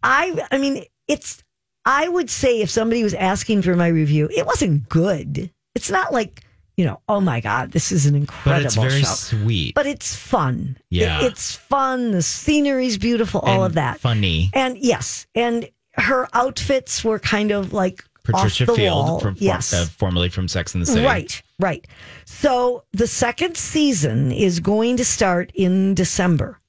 I. 0.04 0.46
I 0.52 0.58
mean, 0.58 0.84
it's. 1.12 1.44
I 1.84 2.08
would 2.08 2.30
say 2.30 2.62
if 2.62 2.70
somebody 2.70 3.02
was 3.02 3.16
asking 3.16 3.64
for 3.64 3.76
my 3.76 3.88
review, 3.88 4.30
it 4.36 4.46
wasn't 4.46 4.88
good. 4.88 5.50
It's 5.74 5.90
not 5.90 6.14
like 6.14 6.44
you 6.78 6.86
know, 6.86 7.02
oh 7.08 7.22
my 7.22 7.42
god, 7.42 7.72
this 7.72 7.92
is 7.92 8.06
an 8.06 8.16
incredible. 8.16 8.64
but 8.64 8.66
it's 8.66 8.76
very 8.76 9.02
show. 9.02 9.14
sweet. 9.14 9.76
But 9.76 9.86
it's 9.86 10.16
fun. 10.16 10.78
Yeah. 10.90 11.22
It- 11.22 11.32
it's 11.34 11.56
fun. 11.56 12.12
The 12.12 12.22
scenery's 12.22 12.98
beautiful. 12.98 13.42
All 13.42 13.64
and 13.64 13.72
of 13.72 13.74
that. 13.74 14.00
Funny. 14.00 14.50
And 14.54 14.78
yes, 14.78 15.28
and 15.36 15.70
her 15.94 16.28
outfits 16.34 17.04
were 17.04 17.20
kind 17.20 17.52
of 17.52 17.74
like 17.74 18.04
Patricia 18.24 18.66
Field 18.66 19.06
wall. 19.06 19.20
from 19.20 19.36
yes. 19.40 19.74
uh, 19.74 19.86
formerly 19.86 20.30
from 20.30 20.48
Sex 20.48 20.74
and 20.74 20.82
the 20.82 20.86
City. 20.86 21.06
Right, 21.06 21.42
right. 21.60 21.86
So 22.26 22.84
the 22.94 23.08
second 23.08 23.58
season 23.58 24.32
is 24.32 24.60
going 24.60 24.98
to 24.98 25.06
start 25.06 25.52
in 25.56 25.96
December. 25.96 26.60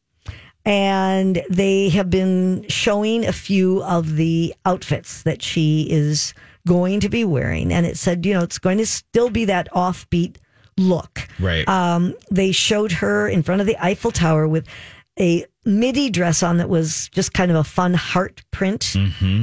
And 0.65 1.43
they 1.51 1.89
have 1.91 2.09
been 2.09 2.65
showing 2.69 3.27
a 3.27 3.33
few 3.33 3.83
of 3.83 4.17
the 4.17 4.55
outfits 4.65 5.23
that 5.25 5.43
she 5.43 5.89
is 5.91 6.35
going 6.67 7.01
to 7.01 7.09
be 7.09 7.25
wearing. 7.25 7.73
And 7.73 7.85
it 7.85 7.97
said, 7.99 8.25
you 8.25 8.35
know, 8.35 8.43
it's 8.43 8.59
going 8.59 8.79
to 8.79 8.87
still 8.87 9.29
be 9.31 9.45
that 9.47 9.69
offbeat 9.73 10.37
look. 10.79 11.29
Right. 11.41 11.69
Um, 11.69 12.15
they 12.31 12.53
showed 12.53 12.93
her 12.93 13.29
in 13.29 13.43
front 13.43 13.61
of 13.61 13.67
the 13.67 13.77
Eiffel 13.85 14.13
Tower 14.13 14.47
with 14.47 14.67
a 15.19 15.45
midi 15.65 16.11
dress 16.11 16.43
on 16.43 16.59
that 16.59 16.69
was 16.69 17.09
just 17.11 17.35
kind 17.35 17.51
of 17.51 17.57
a 17.57 17.65
fun 17.65 17.95
heart 17.95 18.43
print 18.51 18.95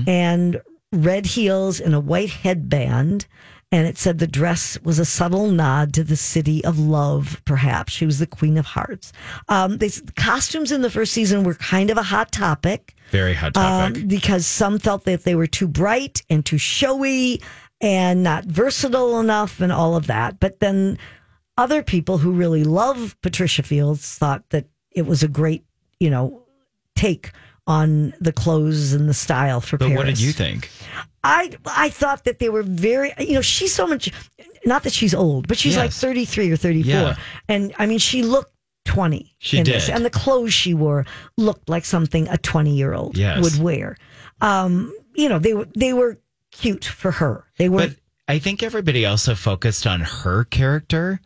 and 0.08 0.62
red 0.92 1.26
heels 1.26 1.80
and 1.80 1.94
a 1.94 2.00
white 2.00 2.30
headband. 2.30 3.28
And 3.72 3.86
it 3.86 4.00
said 4.00 4.18
the 4.18 4.26
dress 4.26 4.80
was 4.82 4.98
a 4.98 5.06
subtle 5.06 5.52
nod 5.52 5.94
to 5.94 6.04
the 6.04 6.16
city 6.16 6.66
of 6.66 6.80
love, 6.80 7.40
perhaps. 7.46 7.94
She 7.94 8.06
was 8.06 8.18
the 8.18 8.26
queen 8.26 8.58
of 8.58 8.66
hearts. 8.66 9.14
Um, 9.48 9.78
they, 9.78 9.92
costumes 10.16 10.72
in 10.72 10.82
the 10.82 10.90
first 10.90 11.14
season 11.14 11.44
were 11.44 11.54
kind 11.54 11.92
of 11.92 11.98
a 11.98 12.04
hot 12.04 12.32
topic 12.32 12.96
Very 13.12 13.36
hot 13.36 13.54
topic. 13.54 14.02
um, 14.02 14.08
because 14.08 14.48
some 14.48 14.80
felt 14.80 15.04
that 15.06 15.24
they 15.24 15.36
were 15.36 15.46
too 15.46 15.68
bright 15.68 16.24
and 16.32 16.44
too 16.44 16.58
showy 16.58 17.42
and 17.80 18.24
not 18.24 18.46
versatile 18.46 19.20
enough 19.20 19.62
and 19.62 19.72
all 19.72 19.96
of 19.96 20.08
that. 20.08 20.40
But 20.40 20.60
then 20.60 20.98
other 21.58 21.84
people 21.84 22.18
who 22.18 22.32
really 22.32 22.64
love 22.64 23.16
Patricia 23.22 23.62
Fields 23.62 24.16
thought 24.16 24.50
that 24.50 24.66
it 24.92 25.06
was 25.06 25.22
a 25.22 25.28
great, 25.28 25.64
you 26.00 26.10
know, 26.10 26.44
take 26.96 27.32
on 27.68 28.14
the 28.20 28.34
clothes 28.34 28.94
and 28.94 29.08
the 29.08 29.14
style 29.14 29.62
for 29.62 29.78
but 29.78 29.86
Paris. 29.88 29.98
what 29.98 30.06
did 30.08 30.20
you 30.20 30.32
think? 30.32 30.72
I 31.24 31.52
I 31.66 31.90
thought 31.90 32.24
that 32.26 32.40
they 32.40 32.50
were 32.50 32.64
very 32.64 33.14
you 33.20 33.34
know 33.34 33.42
she's 33.42 33.74
so 33.74 33.86
much 33.88 34.12
not 34.66 34.84
that 34.84 34.94
she's 34.94 35.14
old 35.14 35.48
but 35.48 35.58
she's 35.58 35.78
like 35.78 35.92
33 35.92 36.52
or 36.52 36.58
34 36.58 36.90
Yeah. 36.92 37.16
and 37.48 37.74
I 37.80 37.86
mean 37.86 38.00
she 38.00 38.24
looked 38.24 38.54
20 38.86 39.36
She 39.40 39.58
in 39.60 39.64
this, 39.66 39.86
did. 39.88 39.96
and 39.96 40.06
the 40.06 40.10
clothes 40.10 40.54
she 40.54 40.74
wore 40.74 41.06
looked 41.38 41.70
like 41.70 41.86
something 41.86 42.28
a 42.30 42.38
20 42.38 42.76
year 42.76 42.94
old 42.94 43.18
Yes. 43.18 43.44
would 43.44 43.62
wear 43.64 43.98
um 44.42 44.94
you 45.16 45.30
know 45.30 45.40
they 45.40 45.54
were 45.54 45.68
they 45.76 45.94
were 45.94 46.18
cute 46.52 46.86
for 46.86 47.12
her 47.12 47.46
they 47.58 47.70
were 47.70 47.88
But 47.88 47.96
I 48.28 48.40
think 48.40 48.62
everybody 48.64 49.06
also 49.06 49.34
focused 49.34 49.88
on 49.88 50.02
her 50.02 50.44
character. 50.44 51.20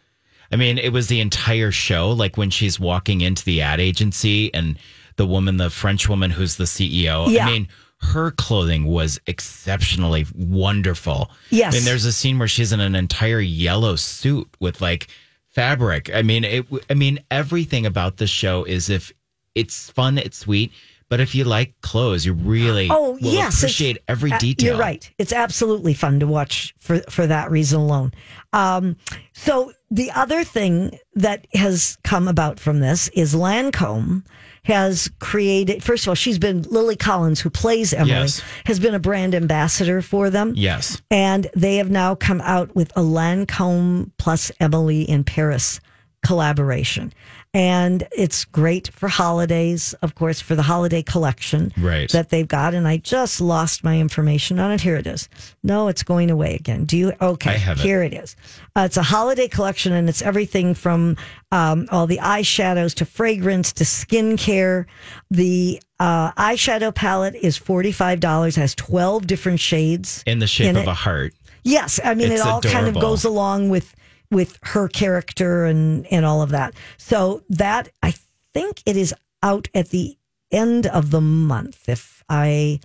I 0.54 0.56
mean, 0.56 0.78
it 0.78 0.94
was 0.94 1.08
the 1.08 1.20
entire 1.20 1.70
show, 1.70 2.12
like 2.12 2.38
when 2.38 2.50
she's 2.50 2.80
walking 2.80 3.20
into 3.20 3.44
the 3.44 3.62
ad 3.62 3.82
agency 3.82 4.54
and 4.54 4.78
the 5.18 5.26
woman, 5.26 5.58
the 5.58 5.70
French 5.70 6.08
woman 6.08 6.32
who's 6.32 6.56
the 6.56 6.64
CEO. 6.64 7.30
Yeah. 7.30 7.46
I 7.46 7.52
mean, 7.52 7.68
her 8.04 8.32
clothing 8.32 8.86
was 8.86 9.20
exceptionally 9.28 10.26
wonderful. 10.36 11.32
Yes. 11.50 11.74
Mean, 11.74 11.86
there's 11.86 12.06
a 12.06 12.14
scene 12.14 12.38
where 12.38 12.48
she's 12.48 12.72
in 12.72 12.80
an 12.80 12.96
entire 12.96 13.40
yellow 13.40 13.96
suit 13.96 14.48
with 14.60 14.82
like 14.82 15.08
fabric. 15.48 16.14
I 16.14 16.22
mean, 16.22 16.44
it. 16.44 16.66
I 16.90 16.94
mean, 16.94 17.20
everything 17.32 17.86
about 17.86 18.18
the 18.18 18.28
show 18.28 18.64
is 18.66 18.90
if 18.90 19.12
it's 19.56 19.90
fun, 19.90 20.18
it's 20.18 20.38
sweet. 20.38 20.72
But 21.10 21.20
if 21.20 21.36
you 21.36 21.44
like 21.44 21.80
clothes, 21.82 22.26
you 22.26 22.34
really 22.34 22.88
Oh 22.90 23.18
yes, 23.22 23.60
appreciate 23.60 24.00
every 24.08 24.32
detail. 24.40 24.72
You're 24.72 24.80
right. 24.80 25.10
It's 25.20 25.32
absolutely 25.32 25.94
fun 25.94 26.20
to 26.22 26.28
watch 26.28 26.74
for 26.80 27.00
for 27.10 27.28
that 27.28 27.52
reason 27.52 27.80
alone. 27.82 28.14
Um, 28.52 28.96
so 29.34 29.74
the 29.92 30.10
other 30.12 30.44
thing 30.44 30.98
that 31.14 31.46
has 31.54 31.98
come 32.04 32.28
about 32.28 32.60
from 32.60 32.80
this 32.80 33.10
is 33.10 33.36
Lancome 33.36 34.24
has 34.66 35.10
created. 35.20 35.84
First 35.84 36.06
of 36.06 36.10
all, 36.10 36.16
she's 36.16 36.40
been 36.40 36.62
Lily 36.64 36.96
Collins, 36.96 37.42
who 37.42 37.50
plays 37.50 37.94
Emily, 37.94 38.12
Yes. 38.12 38.42
has 38.66 38.80
been 38.80 38.94
a 38.96 39.00
brand 39.00 39.36
ambassador 39.36 40.02
for 40.02 40.30
them. 40.30 40.54
Yes. 40.56 41.02
And 41.12 41.48
they 41.56 41.76
have 41.78 41.90
now 41.90 42.16
come 42.16 42.42
out 42.42 42.74
with 42.76 42.92
a 42.96 43.02
Lancome 43.02 44.12
plus 44.18 44.52
Emily 44.60 45.02
in 45.04 45.24
Paris 45.24 45.80
collaboration. 46.24 47.14
And 47.56 48.08
it's 48.12 48.46
great 48.46 48.88
for 48.88 49.08
holidays, 49.08 49.94
of 50.02 50.16
course, 50.16 50.42
for 50.42 50.56
the 50.56 50.64
holiday 50.64 51.04
collection 51.04 51.72
Right. 51.78 52.10
that 52.12 52.30
they've 52.30 52.48
got. 52.48 52.74
And 52.74 52.88
I 52.88 52.98
just 52.98 53.40
lost 53.40 53.84
my 53.84 54.00
information 54.00 54.58
on 54.60 54.72
it. 54.72 54.82
Here 54.82 54.96
it 54.96 55.06
is. 55.06 55.30
No, 55.62 55.88
it's 55.88 56.02
going 56.02 56.32
away 56.32 56.56
again. 56.56 56.86
Do 56.86 56.98
you? 56.98 57.14
Okay. 57.22 57.56
Have 57.60 57.78
it. 57.80 57.84
Here 57.84 58.02
it 58.02 58.14
is. 58.16 58.36
Uh, 58.76 58.82
it's 58.86 58.98
a 58.98 59.04
holiday 59.04 59.48
collection 59.48 59.94
and 59.94 60.10
it's 60.10 60.24
everything 60.24 60.74
from 60.74 61.16
um, 61.52 61.88
all 61.92 62.08
the 62.08 62.18
eyeshadows 62.18 62.96
to 62.96 63.06
fragrance 63.06 63.72
to 63.74 63.84
skincare. 63.84 64.86
The 65.30 65.80
uh, 66.00 66.32
eyeshadow 66.32 66.96
palette 66.96 67.36
is 67.36 67.60
$45, 67.60 68.56
has 68.56 68.74
12 68.74 69.28
different 69.28 69.60
shades. 69.60 70.24
in 70.26 70.40
the 70.40 70.48
shape 70.48 70.70
in 70.70 70.78
of 70.78 70.84
it. 70.84 70.88
a 70.88 70.94
heart. 70.96 71.34
Yes, 71.64 72.00
I 72.04 72.16
mean 72.16 72.32
It's 72.32 72.42
it 72.42 72.48
all 72.48 72.62
kind 72.62 72.88
of 72.88 72.96
goes 73.00 73.24
along 73.24 73.70
with 73.70 73.96
with 74.34 74.58
her 74.64 74.88
character 74.88 75.66
and 75.66 76.06
and 76.12 76.26
all 76.26 76.42
of 76.42 76.50
that. 76.50 76.74
So 76.98 77.44
that 77.50 77.90
I 78.02 78.14
think 78.54 78.82
it 78.86 78.98
is 78.98 79.14
out 79.42 79.68
at 79.74 79.90
the 79.90 80.18
end 80.52 80.86
of 80.88 81.12
the 81.12 81.22
month 81.22 81.88
if 81.90 82.24
I 82.30 82.80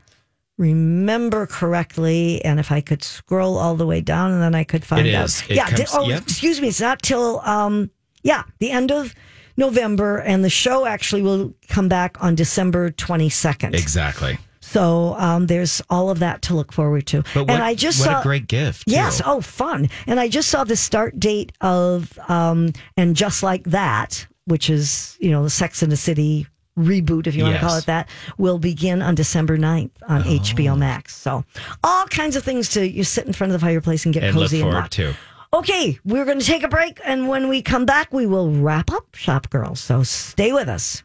remember 0.57 1.47
correctly 1.47 2.45
and 2.45 2.59
if 2.59 2.73
I 2.73 2.81
could 2.81 3.05
scroll 3.05 3.59
all 3.59 3.77
the 3.77 3.87
way 3.87 4.01
down 4.01 4.33
and 4.33 4.43
then 4.43 4.55
I 4.55 4.65
could 4.65 4.85
find 4.85 5.07
It 5.07 5.15
out. 5.15 5.27
is. 5.27 5.43
It 5.49 5.57
yeah, 5.57 5.69
di- 5.71 5.77
comes- 5.85 5.91
oh 5.95 6.09
yep. 6.09 6.23
excuse 6.23 6.61
me, 6.61 6.69
it's 6.69 6.81
not 6.81 7.01
till 7.03 7.41
um 7.41 7.91
yeah, 8.23 8.43
the 8.59 8.71
end 8.71 8.91
of 8.91 9.15
November 9.57 10.19
and 10.19 10.45
the 10.45 10.51
show 10.51 10.87
actually 10.87 11.23
will 11.23 11.55
come 11.69 11.89
back 11.89 12.23
on 12.23 12.35
December 12.35 12.91
22nd. 12.91 13.75
Exactly. 13.75 14.39
So 14.69 15.15
um, 15.19 15.47
there's 15.47 15.81
all 15.91 16.11
of 16.11 16.19
that 16.21 16.43
to 16.43 16.55
look 16.55 16.73
forward 16.73 17.07
to. 17.09 17.23
But 17.35 17.43
what, 17.45 17.51
and 17.51 17.63
I 17.63 17.75
just 17.75 18.01
what 18.01 18.13
saw 18.13 18.21
a 18.21 18.23
great 18.23 18.47
gift. 18.49 18.87
too. 18.87 18.93
Yes. 18.95 19.21
Oh, 19.25 19.41
fun. 19.41 19.89
And 20.07 20.21
I 20.21 20.29
just 20.29 20.49
saw 20.49 20.65
the 20.65 20.77
start 20.77 21.19
date 21.19 21.53
of 21.61 22.19
um, 22.29 22.73
and 22.97 23.17
just 23.17 23.43
like 23.43 23.65
that, 23.65 24.27
which 24.45 24.69
is 24.71 25.17
you 25.21 25.31
know 25.31 25.43
the 25.43 25.51
Sex 25.51 25.83
and 25.83 25.91
the 25.91 25.97
City 25.97 26.47
reboot, 26.79 27.27
if 27.27 27.35
you 27.35 27.43
want 27.43 27.57
to 27.57 27.61
call 27.61 27.77
it 27.77 27.87
that, 27.87 28.09
will 28.39 28.59
begin 28.59 29.03
on 29.03 29.17
December 29.17 29.59
9th 29.59 29.91
on 30.07 30.23
HBO 30.23 30.73
Oh. 30.73 30.77
Max. 30.77 31.17
So 31.17 31.45
all 31.83 32.07
kinds 32.07 32.37
of 32.37 32.45
things 32.45 32.69
to 32.71 32.89
you 32.89 33.03
sit 33.03 33.27
in 33.27 33.33
front 33.33 33.53
of 33.53 33.61
the 33.61 33.67
fireplace 33.67 34.05
and 34.05 34.15
get 34.15 34.23
And 34.23 34.37
look 34.37 34.45
cozy 34.45 34.59
and 34.59 34.65
forward 34.67 34.83
watch. 34.83 34.97
to. 34.97 35.15
Okay, 35.55 35.99
we're 36.05 36.25
going 36.27 36.39
to 36.39 36.45
take 36.45 36.63
a 36.63 36.69
break, 36.69 37.01
and 37.07 37.27
when 37.27 37.49
we 37.49 37.63
come 37.63 37.87
back, 37.87 38.13
we 38.13 38.27
will 38.27 38.51
wrap 38.53 38.93
up 38.93 39.15
Shop 39.15 39.49
Girls. 39.51 39.81
So 39.81 40.03
stay 40.03 40.53
with 40.53 40.69
us. 40.69 41.03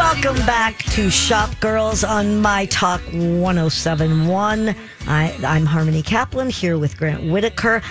Welcome 0.00 0.36
back 0.46 0.78
to 0.94 1.10
Shop 1.10 1.50
Girls 1.60 2.04
on 2.04 2.40
My 2.40 2.64
Talk 2.66 3.02
1071. 3.12 4.74
I, 5.06 5.38
I'm 5.46 5.66
Harmony 5.66 6.00
Kaplan 6.02 6.48
here 6.48 6.78
with 6.78 6.96
Grant 6.96 7.30
Whitaker, 7.30 7.82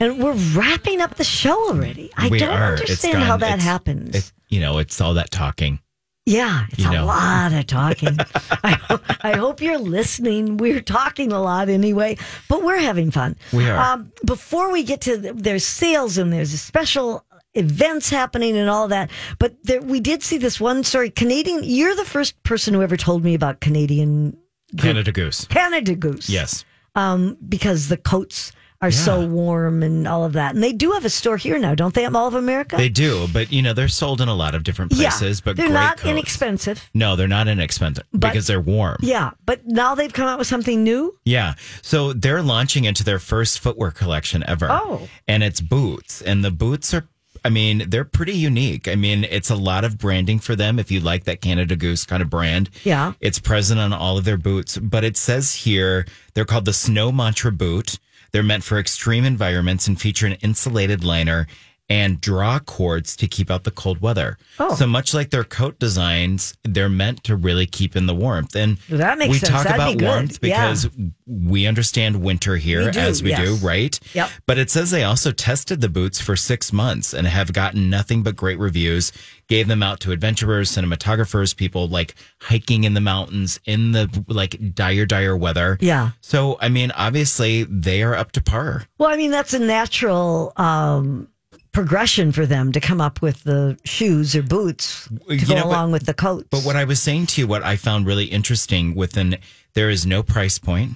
and 0.00 0.22
we're 0.22 0.34
wrapping 0.54 1.00
up 1.00 1.16
the 1.16 1.24
show 1.24 1.68
already. 1.70 2.12
I 2.16 2.28
we 2.28 2.38
don't 2.38 2.50
are. 2.50 2.74
Understand 2.76 3.18
how 3.24 3.36
that 3.38 3.46
it's- 3.54 3.64
happens. 3.64 4.14
it- 4.14 4.32
you 4.48 4.60
know, 4.60 4.78
it's 4.78 5.00
all 5.00 5.14
that 5.14 5.32
talking. 5.32 5.80
Yeah, 6.24 6.66
it's 6.70 6.78
You 6.78 6.88
a 6.88 6.92
know. 6.92 7.06
lot 7.06 7.52
of 7.52 7.66
talking. 7.66 8.16
I, 8.62 8.70
ho- 8.70 9.00
I 9.22 9.36
hope 9.36 9.60
you're 9.60 9.78
listening. 9.78 10.56
We're 10.56 10.80
talking 10.80 11.32
a 11.32 11.40
lot 11.40 11.68
anyway, 11.68 12.16
but 12.48 12.62
we're 12.62 12.78
having 12.78 13.10
fun. 13.10 13.34
We 13.52 13.68
are. 13.68 13.76
Um, 13.94 14.12
before 14.24 14.70
we 14.72 14.84
get 14.84 15.00
to 15.02 15.16
the, 15.18 15.32
there's 15.32 15.64
sales 15.66 16.16
and 16.16 16.32
there's 16.32 16.52
a 16.52 16.58
special 16.58 17.24
events 17.56 18.10
happening 18.10 18.56
and 18.56 18.68
all 18.70 18.88
that, 18.88 19.10
but 19.38 19.54
there, 19.64 19.80
we 19.82 20.00
did 20.00 20.22
see 20.22 20.38
this 20.38 20.60
one 20.60 20.84
story. 20.84 21.10
Canadian, 21.10 21.60
you're 21.64 21.94
the 21.96 22.04
first 22.04 22.40
person 22.42 22.74
who 22.74 22.82
ever 22.82 22.96
told 22.96 23.24
me 23.24 23.34
about 23.34 23.60
Canadian 23.60 24.36
Canada 24.78 25.12
Goose. 25.12 25.44
Canada 25.46 25.94
Goose. 25.94 26.28
Yes. 26.28 26.64
Um, 26.94 27.36
because 27.48 27.88
the 27.88 27.96
coats 27.96 28.52
are 28.82 28.90
so 28.90 29.26
warm 29.26 29.82
and 29.82 30.06
all 30.06 30.22
of 30.22 30.34
that. 30.34 30.54
And 30.54 30.62
they 30.62 30.72
do 30.74 30.92
have 30.92 31.04
a 31.06 31.10
store 31.10 31.38
here 31.38 31.58
now, 31.58 31.74
don't 31.74 31.94
they, 31.94 32.04
at 32.04 32.12
Mall 32.12 32.28
of 32.28 32.34
America? 32.34 32.76
They 32.76 32.90
do, 32.90 33.26
but 33.32 33.50
you 33.50 33.62
know, 33.62 33.72
they're 33.72 33.88
sold 33.88 34.20
in 34.20 34.28
a 34.28 34.34
lot 34.34 34.54
of 34.54 34.64
different 34.64 34.92
places, 34.92 35.38
yeah, 35.38 35.42
but 35.44 35.56
they're 35.56 35.70
not 35.70 35.96
coats. 35.96 36.10
inexpensive. 36.10 36.90
No, 36.92 37.16
they're 37.16 37.26
not 37.26 37.48
inexpensive 37.48 38.04
But- 38.12 38.28
because 38.32 38.46
they're 38.46 38.60
warm. 38.60 38.98
Yeah, 39.00 39.30
but 39.46 39.66
now 39.66 39.94
they've 39.94 40.12
come 40.12 40.28
out 40.28 40.38
with 40.38 40.46
something 40.46 40.84
new. 40.84 41.14
Yeah. 41.24 41.54
So 41.80 42.12
they're 42.12 42.42
launching 42.42 42.84
into 42.84 43.02
their 43.02 43.18
first 43.18 43.60
footwear 43.60 43.90
collection 43.92 44.44
ever. 44.46 44.68
Oh. 44.70 45.08
And 45.26 45.42
it's 45.42 45.62
boots. 45.62 46.20
And 46.20 46.44
the 46.44 46.50
boots 46.50 46.92
are, 46.92 47.08
I 47.46 47.48
mean, 47.48 47.88
they're 47.88 48.04
pretty 48.04 48.32
unique. 48.32 48.88
I 48.88 48.96
mean, 48.96 49.22
it's 49.22 49.50
a 49.50 49.54
lot 49.54 49.84
of 49.84 49.98
branding 49.98 50.40
for 50.40 50.56
them 50.56 50.80
if 50.80 50.90
you 50.90 50.98
like 50.98 51.24
that 51.24 51.40
Canada 51.40 51.76
Goose 51.76 52.04
kind 52.04 52.20
of 52.20 52.28
brand. 52.28 52.70
Yeah. 52.82 53.12
It's 53.20 53.38
present 53.38 53.78
on 53.78 53.92
all 53.92 54.18
of 54.18 54.24
their 54.24 54.36
boots. 54.36 54.76
But 54.78 55.04
it 55.04 55.16
says 55.16 55.54
here 55.54 56.06
they're 56.34 56.44
called 56.44 56.64
the 56.64 56.72
Snow 56.72 57.12
Mantra 57.12 57.52
Boot. 57.52 58.00
They're 58.32 58.42
meant 58.42 58.64
for 58.64 58.80
extreme 58.80 59.24
environments 59.24 59.86
and 59.86 59.98
feature 59.98 60.26
an 60.26 60.32
insulated 60.42 61.04
liner 61.04 61.46
and 61.88 62.20
draw 62.20 62.58
cords 62.58 63.14
to 63.16 63.28
keep 63.28 63.50
out 63.50 63.62
the 63.64 63.70
cold 63.70 64.00
weather. 64.00 64.36
Oh. 64.58 64.74
So 64.74 64.86
much 64.88 65.14
like 65.14 65.30
their 65.30 65.44
coat 65.44 65.78
designs, 65.78 66.56
they're 66.64 66.88
meant 66.88 67.22
to 67.24 67.36
really 67.36 67.66
keep 67.66 67.94
in 67.94 68.06
the 68.06 68.14
warmth. 68.14 68.56
And 68.56 68.78
That 68.88 69.18
makes 69.18 69.30
we 69.30 69.38
sense. 69.38 69.50
talk 69.52 69.64
That'd 69.64 69.76
about 69.80 69.98
be 69.98 70.04
warmth 70.04 70.38
Yeah. 70.42 70.68
because 70.72 70.88
we 71.26 71.66
understand 71.66 72.22
winter 72.22 72.56
here 72.56 72.86
We 72.86 72.90
do, 72.90 72.98
as 72.98 73.22
we 73.22 73.30
yes. 73.30 73.40
do, 73.60 73.66
right? 73.66 73.98
Yep. 74.14 74.30
But 74.46 74.58
it 74.58 74.68
says 74.70 74.90
they 74.90 75.04
also 75.04 75.30
tested 75.30 75.80
the 75.80 75.88
boots 75.88 76.20
for 76.20 76.34
six 76.34 76.72
months 76.72 77.14
and 77.14 77.24
have 77.26 77.52
gotten 77.52 77.88
nothing 77.88 78.24
but 78.24 78.34
great 78.34 78.58
reviews. 78.58 79.12
Gave 79.48 79.68
them 79.68 79.80
out 79.82 80.00
to 80.00 80.10
adventurers, 80.10 80.72
cinematographers, 80.72 81.56
people 81.56 81.86
like 81.86 82.16
hiking 82.42 82.82
in 82.82 82.94
the 82.94 83.00
mountains 83.00 83.60
in 83.64 83.92
the 83.92 84.10
like 84.26 84.74
dire, 84.74 85.06
dire 85.06 85.36
weather. 85.36 85.78
Yeah. 85.80 86.10
So, 86.20 86.58
I 86.60 86.68
mean, 86.68 86.90
obviously 86.96 87.62
they 87.62 88.02
are 88.02 88.16
up 88.16 88.32
to 88.32 88.42
par. 88.42 88.86
Well, 88.98 89.08
I 89.08 89.16
mean, 89.16 89.30
that's 89.30 89.54
a 89.54 89.60
natural 89.60 90.52
um, 90.56 91.28
progression 91.76 92.32
for 92.32 92.46
them 92.46 92.72
to 92.72 92.80
come 92.80 93.02
up 93.02 93.20
with 93.20 93.44
the 93.44 93.78
shoes 93.84 94.34
or 94.34 94.42
boots 94.42 95.10
to 95.28 95.34
You 95.36 95.46
go 95.46 95.54
know, 95.56 95.62
but- 95.64 95.68
along 95.68 95.92
with 95.92 96.06
the 96.06 96.14
coats. 96.14 96.48
But 96.50 96.62
what 96.62 96.74
I 96.74 96.84
was 96.84 97.02
saying 97.02 97.26
to 97.26 97.42
you, 97.42 97.46
what 97.46 97.62
I 97.62 97.76
found 97.76 98.06
really 98.06 98.24
interesting 98.24 98.94
within 98.94 99.36
there 99.74 99.90
is 99.90 100.06
no 100.06 100.22
price 100.22 100.58
point. 100.58 100.92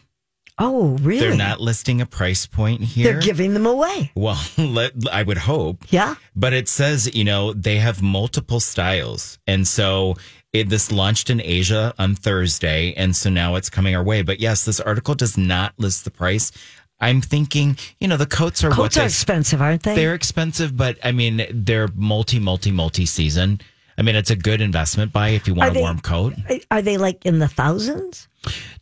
Oh, 0.57 0.97
really? 1.03 1.21
They're 1.21 1.37
not 1.37 1.61
listing 1.61 2.01
a 2.01 2.07
price 2.07 2.47
point 2.47 2.81
here. 2.83 3.13
They're 3.13 3.21
giving 3.21 3.53
them 3.53 3.67
away. 3.67 4.11
well, 4.15 4.43
let, 4.59 4.93
I 5.13 5.23
would 5.23 5.37
hope. 5.37 5.85
Yeah. 5.91 6.15
But 6.35 6.55
it 6.55 6.67
says, 6.67 7.15
you 7.15 7.25
know, 7.25 7.53
they 7.53 7.77
have 7.77 8.01
multiple 8.01 8.61
styles. 8.61 9.39
And 9.47 9.69
so 9.69 10.17
it, 10.55 10.71
this 10.71 10.91
launched 10.91 11.29
in 11.29 11.43
Asia 11.43 11.93
on 11.99 12.15
Thursday. 12.15 12.95
And 12.95 13.15
so 13.15 13.29
now 13.29 13.55
it's 13.57 13.69
coming 13.69 13.95
our 13.95 14.03
way. 14.03 14.23
But 14.23 14.41
yes, 14.41 14.65
this 14.65 14.81
article 14.81 15.15
does 15.15 15.37
not 15.37 15.75
list 15.79 16.05
the 16.05 16.11
price. 16.11 16.53
I'm 17.01 17.21
thinking, 17.21 17.77
you 17.99 18.09
know, 18.09 18.17
the 18.17 18.27
coats 18.27 18.63
are 18.65 18.69
what 18.69 18.77
Coats 18.77 18.97
are 18.97 19.01
they, 19.01 19.07
expensive, 19.07 19.63
aren't 19.63 19.83
they? 19.83 19.95
they're 19.95 20.15
expensive, 20.15 20.77
but 20.77 20.99
I 21.03 21.13
mean, 21.13 21.47
they're 21.51 21.89
multi, 21.95 22.39
multi, 22.39 22.71
multi 22.71 23.07
season. 23.07 23.61
I 23.97 24.03
mean, 24.03 24.17
it's 24.17 24.31
a 24.31 24.37
good 24.37 24.61
investment 24.63 25.13
buy 25.13 25.31
if 25.31 25.47
you 25.47 25.55
want 25.55 25.69
Are 25.69 25.71
a 25.73 25.75
they- 25.75 25.81
warm 25.81 26.01
coat. 26.01 26.35
Are 26.71 26.81
they 26.81 26.97
like 26.97 27.27
in 27.27 27.39
the 27.39 27.49
thousands? 27.49 28.29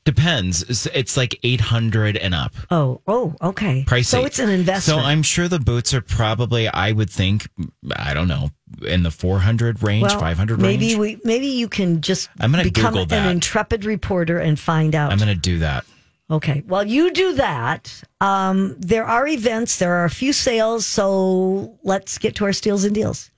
Depends. 0.05 0.63
It's, 0.63 0.87
it's 0.87 1.17
like 1.17 1.39
800 1.43 2.17
and 2.17 2.35
up. 2.35 2.55
Oh, 2.71 3.01
oh, 3.07 3.35
okay. 3.43 3.85
Pricey. 3.87 4.05
So 4.05 4.25
it's 4.25 4.39
an 4.39 4.49
investment. 4.49 5.01
So 5.01 5.05
I'm 5.05 5.23
sure 5.23 5.49
the 5.49 5.59
boots 5.59 5.93
are 5.93 6.01
probably, 6.01 6.69
I 6.69 6.93
would 6.93 7.11
think, 7.11 7.49
I 7.97 8.15
don't 8.15 8.29
know, 8.29 8.51
in 8.87 9.03
the 9.03 9.11
400 9.11 9.83
range, 9.83 10.05
well, 10.05 10.21
500 10.21 10.61
maybe 10.61 10.95
we 10.95 11.19
maybe 11.25 11.47
you 11.49 11.69
can 11.69 12.01
just 12.01 12.31
I'm 12.39 12.51
gonna 12.53 12.63
become 12.65 12.95
Google 12.95 13.19
an 13.19 13.29
intrepid 13.29 13.85
reporter 13.85 14.39
and 14.39 14.59
find 14.59 14.95
out. 14.95 15.11
I'm 15.11 15.19
going 15.19 15.29
to 15.29 15.35
do 15.35 15.59
that. 15.59 15.85
Okay. 16.31 16.63
Well, 16.67 16.87
you 16.87 17.11
do 17.11 17.35
that. 17.35 18.03
Um, 18.21 18.77
there 18.79 19.05
are 19.05 19.27
events, 19.27 19.79
there 19.79 19.95
are 19.95 20.05
a 20.05 20.11
few 20.11 20.35
sales. 20.35 20.85
So 20.85 21.79
let's 21.83 22.19
get 22.19 22.35
to 22.37 22.45
our 22.45 22.53
steals 22.53 22.85
and 22.85 22.95
deals. 22.95 23.31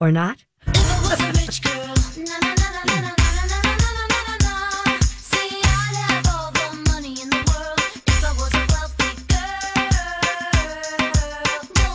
Or 0.00 0.12
not? 0.12 0.44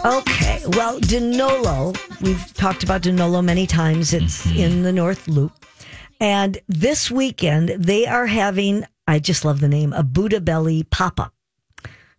Okay. 0.05 0.61
Well, 0.75 0.99
Denolo, 0.99 1.95
we've 2.21 2.53
talked 2.55 2.83
about 2.83 3.03
Denolo 3.03 3.41
many 3.41 3.65
times. 3.65 4.13
It's 4.13 4.45
mm-hmm. 4.45 4.59
in 4.59 4.83
the 4.83 4.91
North 4.91 5.29
Loop. 5.29 5.53
And 6.23 6.57
this 6.69 7.11
weekend, 7.11 7.67
they 7.67 8.07
are 8.07 8.27
having, 8.27 8.85
I 9.05 9.19
just 9.19 9.43
love 9.43 9.59
the 9.59 9.67
name, 9.67 9.91
a 9.91 10.03
Buddha 10.03 10.39
Belly 10.39 10.83
pop 10.83 11.19
up. 11.19 11.33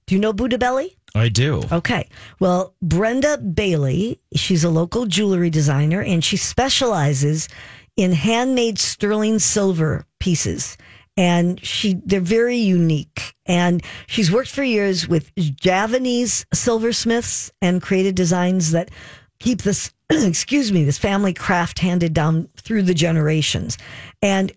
Do 0.07 0.15
you 0.15 0.21
know 0.21 0.35
Buddha 0.35 0.59
Belly? 0.59 0.99
I 1.15 1.31
do. 1.31 1.63
Okay. 1.73 2.11
Well, 2.39 2.75
Brenda 2.83 3.39
Bailey, 3.39 4.21
she's 4.35 4.63
a 4.63 4.69
local 4.69 5.07
jewelry 5.07 5.49
designer 5.49 6.03
and 6.03 6.23
she 6.23 6.37
specializes 6.37 7.49
in 7.97 8.13
handmade 8.13 8.79
sterling 8.79 9.39
silver 9.39 10.05
pieces. 10.21 10.77
And 11.17 11.65
she 11.65 11.95
they're 12.05 12.21
very 12.21 12.59
unique. 12.59 13.35
And 13.47 13.83
she's 14.07 14.31
worked 14.31 14.51
for 14.51 14.65
years 14.65 15.09
with 15.09 15.35
Javanese 15.37 16.45
silversmiths 16.53 17.51
and 17.63 17.81
created 17.81 18.17
designs 18.17 18.73
that 18.73 18.91
keep 19.39 19.63
this 19.63 19.94
excuse 20.11 20.73
me, 20.73 20.85
this 20.85 20.99
family 20.99 21.33
craft 21.33 21.79
handed 21.79 22.13
down 22.13 22.49
through 22.57 22.83
the 22.83 22.95
generations. 22.95 23.79
And 24.21 24.53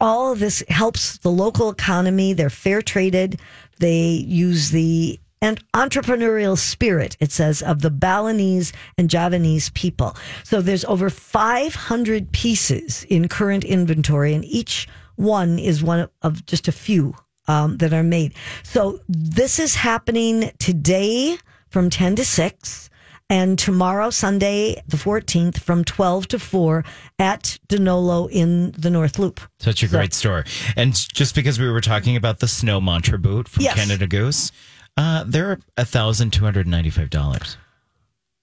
all 0.00 0.32
of 0.32 0.38
this 0.38 0.62
helps 0.68 1.18
the 1.18 1.30
local 1.30 1.70
economy. 1.70 2.32
They're 2.32 2.50
fair 2.50 2.82
traded. 2.82 3.40
They 3.78 4.08
use 4.26 4.70
the 4.70 5.18
and 5.42 5.62
entrepreneurial 5.74 6.56
spirit, 6.56 7.18
it 7.20 7.30
says, 7.30 7.60
of 7.60 7.82
the 7.82 7.90
Balinese 7.90 8.72
and 8.96 9.10
Javanese 9.10 9.68
people. 9.70 10.16
So 10.42 10.62
there's 10.62 10.86
over 10.86 11.10
500 11.10 12.32
pieces 12.32 13.04
in 13.10 13.28
current 13.28 13.62
inventory, 13.62 14.32
and 14.32 14.42
each 14.46 14.88
one 15.16 15.58
is 15.58 15.82
one 15.84 16.08
of 16.22 16.46
just 16.46 16.66
a 16.66 16.72
few 16.72 17.14
um, 17.46 17.76
that 17.76 17.92
are 17.92 18.02
made. 18.02 18.32
So 18.62 19.00
this 19.06 19.58
is 19.58 19.74
happening 19.74 20.50
today 20.58 21.36
from 21.68 21.90
10 21.90 22.16
to 22.16 22.24
6 22.24 22.90
and 23.34 23.58
tomorrow, 23.58 24.10
Sunday, 24.10 24.80
the 24.86 24.96
14th, 24.96 25.58
from 25.58 25.82
12 25.82 26.28
to 26.28 26.38
4 26.38 26.84
at 27.18 27.58
Danolo 27.68 28.30
in 28.30 28.70
the 28.78 28.90
North 28.90 29.18
Loop. 29.18 29.40
Such 29.58 29.82
a 29.82 29.88
great 29.88 30.14
store. 30.14 30.44
And 30.76 30.94
just 30.94 31.34
because 31.34 31.58
we 31.58 31.68
were 31.68 31.80
talking 31.80 32.14
about 32.14 32.38
the 32.38 32.46
snow 32.46 32.80
mantra 32.80 33.18
boot 33.18 33.48
from 33.48 33.64
Yes. 33.64 33.74
Canada 33.74 34.06
Goose, 34.06 34.52
uh, 34.96 35.24
they're 35.26 35.58
$1,295. 35.76 37.56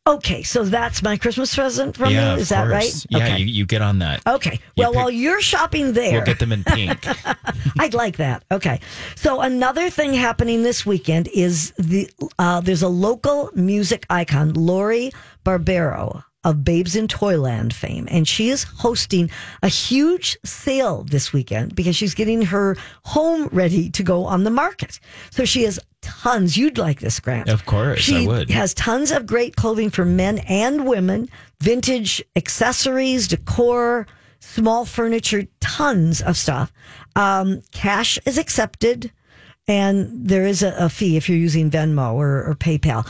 Okay, 0.08 0.42
so 0.42 0.64
that's 0.64 1.04
my 1.04 1.16
Christmas 1.16 1.54
present 1.54 1.96
from 1.96 2.12
yeah, 2.12 2.34
you. 2.34 2.42
Is 2.42 2.50
that 2.50 2.68
right? 2.68 3.06
Yeah, 3.10 3.18
okay. 3.18 3.38
you, 3.38 3.46
you 3.46 3.66
get 3.68 3.84
on 3.84 4.00
that. 4.00 4.26
Okay. 4.26 4.54
You 4.76 4.82
Well, 4.82 4.92
pick- 4.92 4.98
while 4.98 5.12
you're 5.12 5.42
shopping 5.42 5.94
there, 5.94 6.14
We'll 6.14 6.26
get 6.26 6.40
them 6.40 6.52
in 6.52 6.64
pink. 6.64 7.06
I'd 7.80 7.94
like 7.94 8.18
that. 8.18 8.44
Okay. 8.52 8.80
So 9.16 9.42
another 9.42 9.92
thing 9.92 10.14
happening 10.14 10.64
this 10.64 10.88
weekend 10.88 11.28
is 11.28 11.72
the 11.78 12.10
uh, 12.40 12.62
there's 12.62 12.82
a 12.82 12.90
local 12.90 13.52
music 13.54 14.08
icon, 14.10 14.54
Lori 14.54 15.12
Barbero 15.46 16.24
of 16.44 16.64
Babes 16.64 16.96
in 16.96 17.08
Toyland 17.08 17.74
fame, 17.74 18.08
and 18.10 18.28
she 18.28 18.50
is 18.50 18.64
hosting 18.64 19.30
a 19.62 19.68
huge 19.68 20.38
sale 20.44 21.04
this 21.04 21.32
weekend 21.32 21.76
because 21.76 21.96
she's 21.96 22.16
getting 22.16 22.42
her 22.42 22.78
home 23.06 23.48
ready 23.52 23.90
to 23.92 24.04
go 24.04 24.26
on 24.26 24.44
the 24.44 24.50
market. 24.50 25.00
So 25.30 25.46
she 25.46 25.64
has 25.64 25.80
tons. 26.02 26.58
You'd 26.58 26.78
like 26.78 27.00
this, 27.00 27.20
Grant? 27.20 27.50
Of 27.50 27.66
course, 27.66 28.00
I 28.00 28.02
she 28.02 28.28
would. 28.28 28.50
Has 28.50 28.74
tons 28.74 29.12
of 29.12 29.26
great 29.26 29.56
clothing 29.56 29.90
for 29.90 30.06
men 30.06 30.40
and 30.40 30.88
women, 30.88 31.30
vintage 31.60 32.24
accessories, 32.36 33.28
decor 33.28 34.08
small 34.42 34.86
furniture, 34.86 35.44
tons 35.60 36.22
of 36.22 36.36
stuff. 36.36 36.74
Um, 37.16 37.62
cash 37.72 38.20
is 38.26 38.38
accepted, 38.38 39.12
and 39.68 40.28
there 40.28 40.46
is 40.46 40.64
a, 40.64 40.76
a 40.78 40.90
fee 40.90 41.16
if 41.16 41.30
you're 41.30 41.38
using 41.38 41.72
Venmo 41.72 42.14
or, 42.14 42.44
or 42.44 42.56
PayPal. 42.56 43.08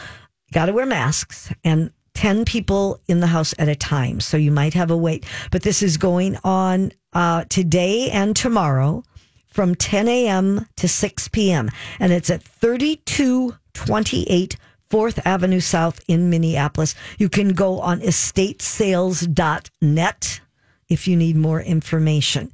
Got 0.53 0.65
to 0.67 0.73
wear 0.73 0.85
masks 0.85 1.51
and 1.63 1.91
10 2.13 2.45
people 2.45 3.01
in 3.07 3.19
the 3.19 3.27
house 3.27 3.53
at 3.57 3.69
a 3.69 3.75
time. 3.75 4.19
So 4.19 4.37
you 4.37 4.51
might 4.51 4.73
have 4.73 4.91
a 4.91 4.97
wait. 4.97 5.25
But 5.51 5.63
this 5.63 5.81
is 5.81 5.97
going 5.97 6.37
on 6.43 6.91
uh, 7.13 7.45
today 7.49 8.09
and 8.09 8.35
tomorrow 8.35 9.03
from 9.47 9.75
10 9.75 10.07
a.m. 10.07 10.67
to 10.77 10.87
6 10.87 11.27
p.m. 11.29 11.69
And 11.99 12.13
it's 12.13 12.29
at 12.29 12.43
3228 12.43 14.55
4th 14.89 15.19
Avenue 15.23 15.61
South 15.61 16.01
in 16.09 16.29
Minneapolis. 16.29 16.95
You 17.17 17.29
can 17.29 17.53
go 17.53 17.79
on 17.79 18.01
estatesales.net 18.01 20.41
if 20.89 21.07
you 21.07 21.15
need 21.15 21.37
more 21.37 21.61
information. 21.61 22.51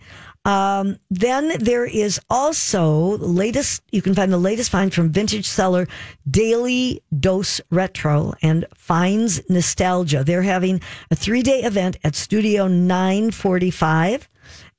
Um, 0.48 0.98
then 1.10 1.58
there 1.60 1.86
is 1.86 2.22
also 2.30 3.18
latest, 3.18 3.84
you 3.92 4.02
can 4.02 4.16
find 4.16 4.32
the 4.32 4.38
latest 4.38 4.72
find 4.72 4.94
from 4.94 5.10
Vintage 5.10 5.46
Seller 5.46 5.88
Daily 6.32 7.04
Dose 7.20 7.60
Retro 7.70 8.34
and 8.42 8.66
Finds 8.74 9.42
Nostalgia. 9.50 10.24
They're 10.24 10.44
having 10.44 10.80
a 11.12 11.16
three 11.16 11.42
day 11.42 11.64
event 11.64 11.98
at 12.06 12.16
Studio 12.16 12.70
945 12.70 14.30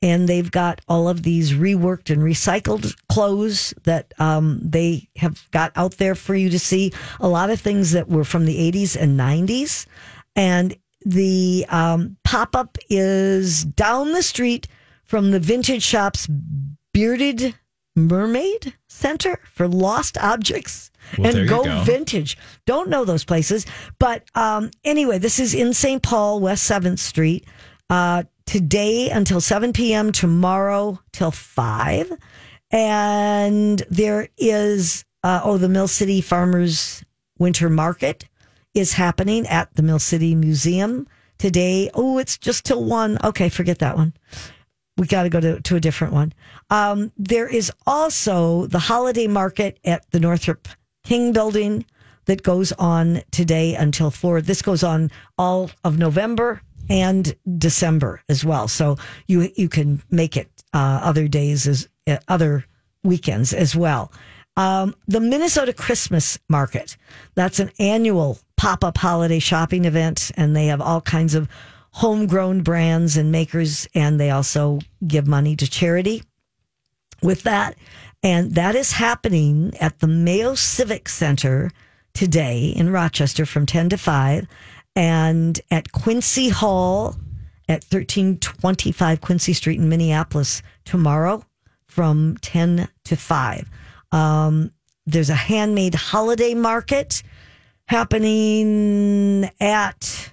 and 0.00 0.26
they've 0.26 0.50
got 0.50 0.80
all 0.88 1.06
of 1.06 1.22
these 1.22 1.52
reworked 1.52 2.08
and 2.08 2.22
recycled 2.22 2.96
clothes 3.10 3.74
that 3.84 4.14
um, 4.18 4.60
they 4.62 5.06
have 5.16 5.50
got 5.50 5.72
out 5.76 5.98
there 5.98 6.14
for 6.14 6.34
you 6.34 6.48
to 6.48 6.58
see. 6.58 6.92
A 7.20 7.28
lot 7.28 7.50
of 7.50 7.60
things 7.60 7.92
that 7.92 8.08
were 8.08 8.24
from 8.24 8.46
the 8.46 8.72
80s 8.72 8.96
and 8.96 9.20
90s. 9.20 9.84
And 10.34 10.74
the 11.04 11.66
um, 11.68 12.16
pop 12.24 12.56
up 12.56 12.78
is 12.88 13.64
down 13.64 14.12
the 14.12 14.22
street 14.22 14.66
from 15.08 15.30
the 15.30 15.40
vintage 15.40 15.82
shop's 15.82 16.28
Bearded 16.92 17.54
Mermaid 17.96 18.74
Center 18.88 19.40
for 19.52 19.66
Lost 19.66 20.18
Objects. 20.18 20.90
Well, 21.16 21.34
and 21.34 21.48
go, 21.48 21.64
go. 21.64 21.80
vintage. 21.80 22.36
Don't 22.66 22.90
know 22.90 23.04
those 23.04 23.24
places. 23.24 23.66
But 23.98 24.24
um, 24.34 24.70
anyway, 24.84 25.18
this 25.18 25.40
is 25.40 25.54
in 25.54 25.72
St. 25.72 26.02
Paul, 26.02 26.40
West 26.40 26.70
7th 26.70 26.98
Street. 26.98 27.46
Uh, 27.90 28.24
today 28.44 29.08
until 29.08 29.40
7 29.40 29.72
p.m., 29.72 30.12
tomorrow 30.12 31.00
till 31.12 31.30
5. 31.30 32.12
And 32.70 33.82
there 33.90 34.28
is, 34.36 35.06
uh, 35.24 35.40
oh, 35.42 35.56
the 35.56 35.70
Mill 35.70 35.88
City 35.88 36.20
Farmers 36.20 37.02
Winter 37.38 37.70
Market 37.70 38.26
is 38.74 38.92
happening 38.92 39.46
at 39.46 39.74
the 39.74 39.82
Mill 39.82 39.98
City 39.98 40.34
Museum 40.34 41.08
today. 41.38 41.90
Oh, 41.94 42.18
it's 42.18 42.36
just 42.36 42.66
till 42.66 42.84
1. 42.84 43.18
Okay, 43.24 43.48
forget 43.48 43.78
that 43.78 43.96
one 43.96 44.12
we 44.98 45.06
got 45.06 45.22
to 45.22 45.30
go 45.30 45.40
to, 45.40 45.60
to 45.60 45.76
a 45.76 45.80
different 45.80 46.12
one. 46.12 46.34
Um, 46.68 47.12
there 47.16 47.48
is 47.48 47.72
also 47.86 48.66
the 48.66 48.80
holiday 48.80 49.28
market 49.28 49.78
at 49.84 50.10
the 50.10 50.20
Northrup 50.20 50.68
King 51.04 51.32
building 51.32 51.86
that 52.26 52.42
goes 52.42 52.72
on 52.72 53.22
today 53.30 53.74
until 53.74 54.10
four. 54.10 54.42
This 54.42 54.60
goes 54.60 54.82
on 54.82 55.10
all 55.38 55.70
of 55.84 55.96
November 55.96 56.60
and 56.90 57.34
December 57.56 58.22
as 58.28 58.44
well. 58.44 58.68
So 58.68 58.96
you, 59.26 59.50
you 59.56 59.68
can 59.68 60.02
make 60.10 60.36
it, 60.36 60.50
uh, 60.74 61.00
other 61.02 61.28
days 61.28 61.66
as 61.66 61.88
uh, 62.06 62.18
other 62.28 62.66
weekends 63.04 63.54
as 63.54 63.74
well. 63.74 64.12
Um, 64.56 64.94
the 65.06 65.20
Minnesota 65.20 65.72
Christmas 65.72 66.38
Market. 66.48 66.96
That's 67.36 67.60
an 67.60 67.70
annual 67.78 68.40
pop 68.56 68.82
up 68.82 68.98
holiday 68.98 69.38
shopping 69.38 69.84
event, 69.84 70.32
and 70.36 70.56
they 70.56 70.66
have 70.66 70.80
all 70.80 71.00
kinds 71.00 71.34
of 71.34 71.48
homegrown 71.98 72.62
brands 72.62 73.16
and 73.16 73.32
makers, 73.32 73.88
and 73.92 74.20
they 74.20 74.30
also 74.30 74.78
give 75.06 75.26
money 75.26 75.56
to 75.56 75.68
charity. 75.68 76.22
with 77.22 77.42
that. 77.42 77.76
And 78.22 78.54
that 78.54 78.74
is 78.76 78.92
happening 78.92 79.72
at 79.80 79.98
the 79.98 80.06
Mayo 80.06 80.54
Civic 80.54 81.08
Center 81.08 81.70
today 82.14 82.68
in 82.76 82.90
Rochester 82.90 83.44
from 83.46 83.66
10 83.66 83.88
to 83.90 83.98
5 83.98 84.46
and 84.96 85.60
at 85.70 85.92
Quincy 85.92 86.48
Hall 86.48 87.16
at 87.68 87.84
1325 87.90 89.20
Quincy 89.20 89.52
Street 89.52 89.78
in 89.80 89.88
Minneapolis 89.88 90.62
tomorrow 90.84 91.44
from 91.86 92.36
10 92.42 92.88
to 93.04 93.16
5. 93.16 93.68
Um, 94.12 94.72
there's 95.06 95.30
a 95.30 95.34
handmade 95.34 95.94
holiday 95.94 96.54
market 96.54 97.22
happening 97.86 99.50
at 99.60 100.30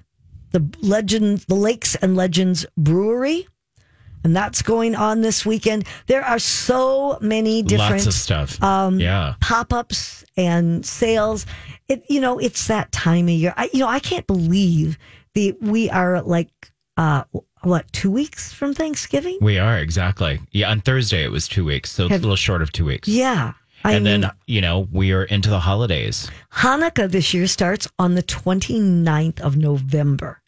the 0.55 0.63
Legends, 0.81 1.45
the 1.45 1.55
Lakes 1.55 1.95
and 1.95 2.15
Legends 2.15 2.65
Brewery. 2.77 3.47
And 4.23 4.35
that's 4.35 4.61
going 4.63 4.95
on 4.95 5.21
this 5.21 5.45
weekend. 5.45 5.85
There 6.07 6.23
are 6.25 6.39
so 6.39 7.19
many 7.21 7.61
different 7.61 7.91
Lots 8.05 8.07
of 8.07 8.13
stuff. 8.13 8.63
um, 8.63 8.99
yeah. 8.99 9.35
pop-ups 9.41 10.23
and 10.35 10.83
sales. 10.85 11.45
It 11.89 12.03
you 12.09 12.19
know 12.19 12.39
it's 12.39 12.65
that 12.67 12.91
time 12.91 13.25
of 13.25 13.35
year. 13.35 13.53
I 13.55 13.69
you 13.71 13.79
know 13.81 13.87
I 13.87 13.99
can't 13.99 14.25
believe 14.25 14.97
the 15.35 15.55
we 15.61 15.91
are 15.91 16.23
like 16.23 16.49
uh 16.97 17.25
what 17.61 17.85
two 17.91 18.09
weeks 18.09 18.51
from 18.51 18.73
Thanksgiving. 18.73 19.37
We 19.41 19.59
are 19.59 19.77
exactly. 19.77 20.39
Yeah, 20.51 20.71
on 20.71 20.81
Thursday 20.81 21.23
it 21.23 21.31
was 21.31 21.47
two 21.47 21.63
weeks, 21.65 21.91
so 21.91 22.05
it's 22.05 22.11
Have- 22.13 22.21
a 22.21 22.23
little 22.23 22.35
short 22.35 22.63
of 22.63 22.71
two 22.71 22.85
weeks. 22.85 23.07
Yeah, 23.07 23.53
I 23.83 23.91
and 23.93 24.03
mean 24.03 24.21
then 24.21 24.31
you 24.47 24.61
know 24.61 24.87
we 24.91 25.11
are 25.11 25.25
into 25.25 25.51
the 25.51 25.59
holidays. 25.59 26.31
Hanukkah 26.51 27.11
this 27.11 27.31
year 27.35 27.45
starts 27.45 27.87
on 27.99 28.15
the 28.15 28.23
29th 28.23 29.39
of 29.41 29.55
November. 29.55 30.41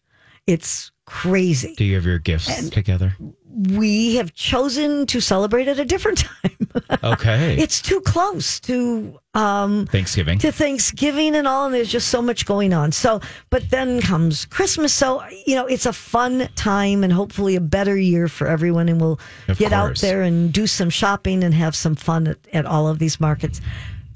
It's 0.48 0.90
crazy. 1.04 1.74
Do 1.76 1.84
you 1.84 1.94
have 1.96 2.06
your 2.06 2.18
gifts 2.18 2.70
together? 2.70 3.14
We 3.70 4.16
have 4.16 4.32
chosen 4.34 5.04
to 5.06 5.20
celebrate 5.20 5.68
at 5.68 5.78
a 5.78 5.84
different 5.84 6.18
time. 6.24 6.68
Okay. 7.04 7.56
it's 7.58 7.82
too 7.82 8.00
close 8.00 8.58
to 8.60 9.18
um 9.34 9.86
Thanksgiving. 9.86 10.38
to 10.38 10.50
Thanksgiving 10.50 11.34
and 11.36 11.46
all, 11.46 11.66
and 11.66 11.74
there's 11.74 11.90
just 11.90 12.08
so 12.08 12.22
much 12.22 12.46
going 12.46 12.72
on. 12.72 12.92
So, 12.92 13.20
but 13.50 13.68
then 13.68 14.00
comes 14.00 14.46
Christmas. 14.46 14.94
So, 14.94 15.22
you 15.46 15.54
know, 15.54 15.66
it's 15.66 15.84
a 15.86 15.92
fun 15.92 16.48
time 16.54 17.04
and 17.04 17.12
hopefully 17.12 17.56
a 17.56 17.60
better 17.60 17.96
year 17.96 18.26
for 18.28 18.46
everyone. 18.46 18.88
And 18.88 18.98
we'll 19.00 19.20
Of 19.48 19.58
get 19.58 19.72
out 19.74 19.98
there 19.98 20.22
and 20.22 20.50
do 20.50 20.66
some 20.66 20.88
shopping 20.88 21.44
and 21.44 21.52
have 21.52 21.76
some 21.76 21.94
fun 21.94 22.26
at, 22.28 22.38
at 22.54 22.64
all 22.64 22.88
of 22.88 22.98
these 22.98 23.20
markets. 23.20 23.60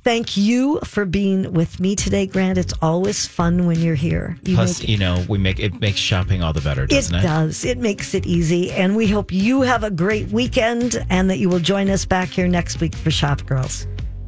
Thank 0.04 0.36
you 0.36 0.80
for 0.80 1.04
being 1.04 1.52
with 1.52 1.78
me 1.78 1.94
today, 1.94 2.26
Grant. 2.26 2.58
It's 2.58 2.74
always 2.82 3.24
fun 3.26 3.66
when 3.66 3.78
you're 3.78 3.94
here. 3.94 4.36
You 4.42 4.56
Plus, 4.56 4.80
make- 4.80 4.88
you 4.88 4.98
know, 4.98 5.24
we 5.28 5.38
make 5.38 5.60
it 5.60 5.80
makes 5.80 5.98
shopping 5.98 6.42
all 6.42 6.52
the 6.52 6.60
better, 6.60 6.86
doesn't 6.86 7.14
it? 7.14 7.20
it? 7.20 7.22
does. 7.22 7.64
It 7.64 7.78
makes 7.78 8.12
it 8.12 8.26
easy. 8.26 8.72
And 8.72 8.96
we 8.96 9.06
hope 9.06 9.30
you 9.30 9.62
have 9.62 9.84
a 9.84 9.90
great 9.90 10.28
weekend 10.30 11.04
and 11.08 11.30
that 11.30 11.38
you 11.38 11.48
will 11.48 11.60
join 11.60 11.88
us 11.88 12.04
back 12.04 12.30
here 12.30 12.48
next 12.48 12.80
week 12.80 12.96
for 12.96 13.12
Shop 13.12 13.46
Girls. 13.46 13.86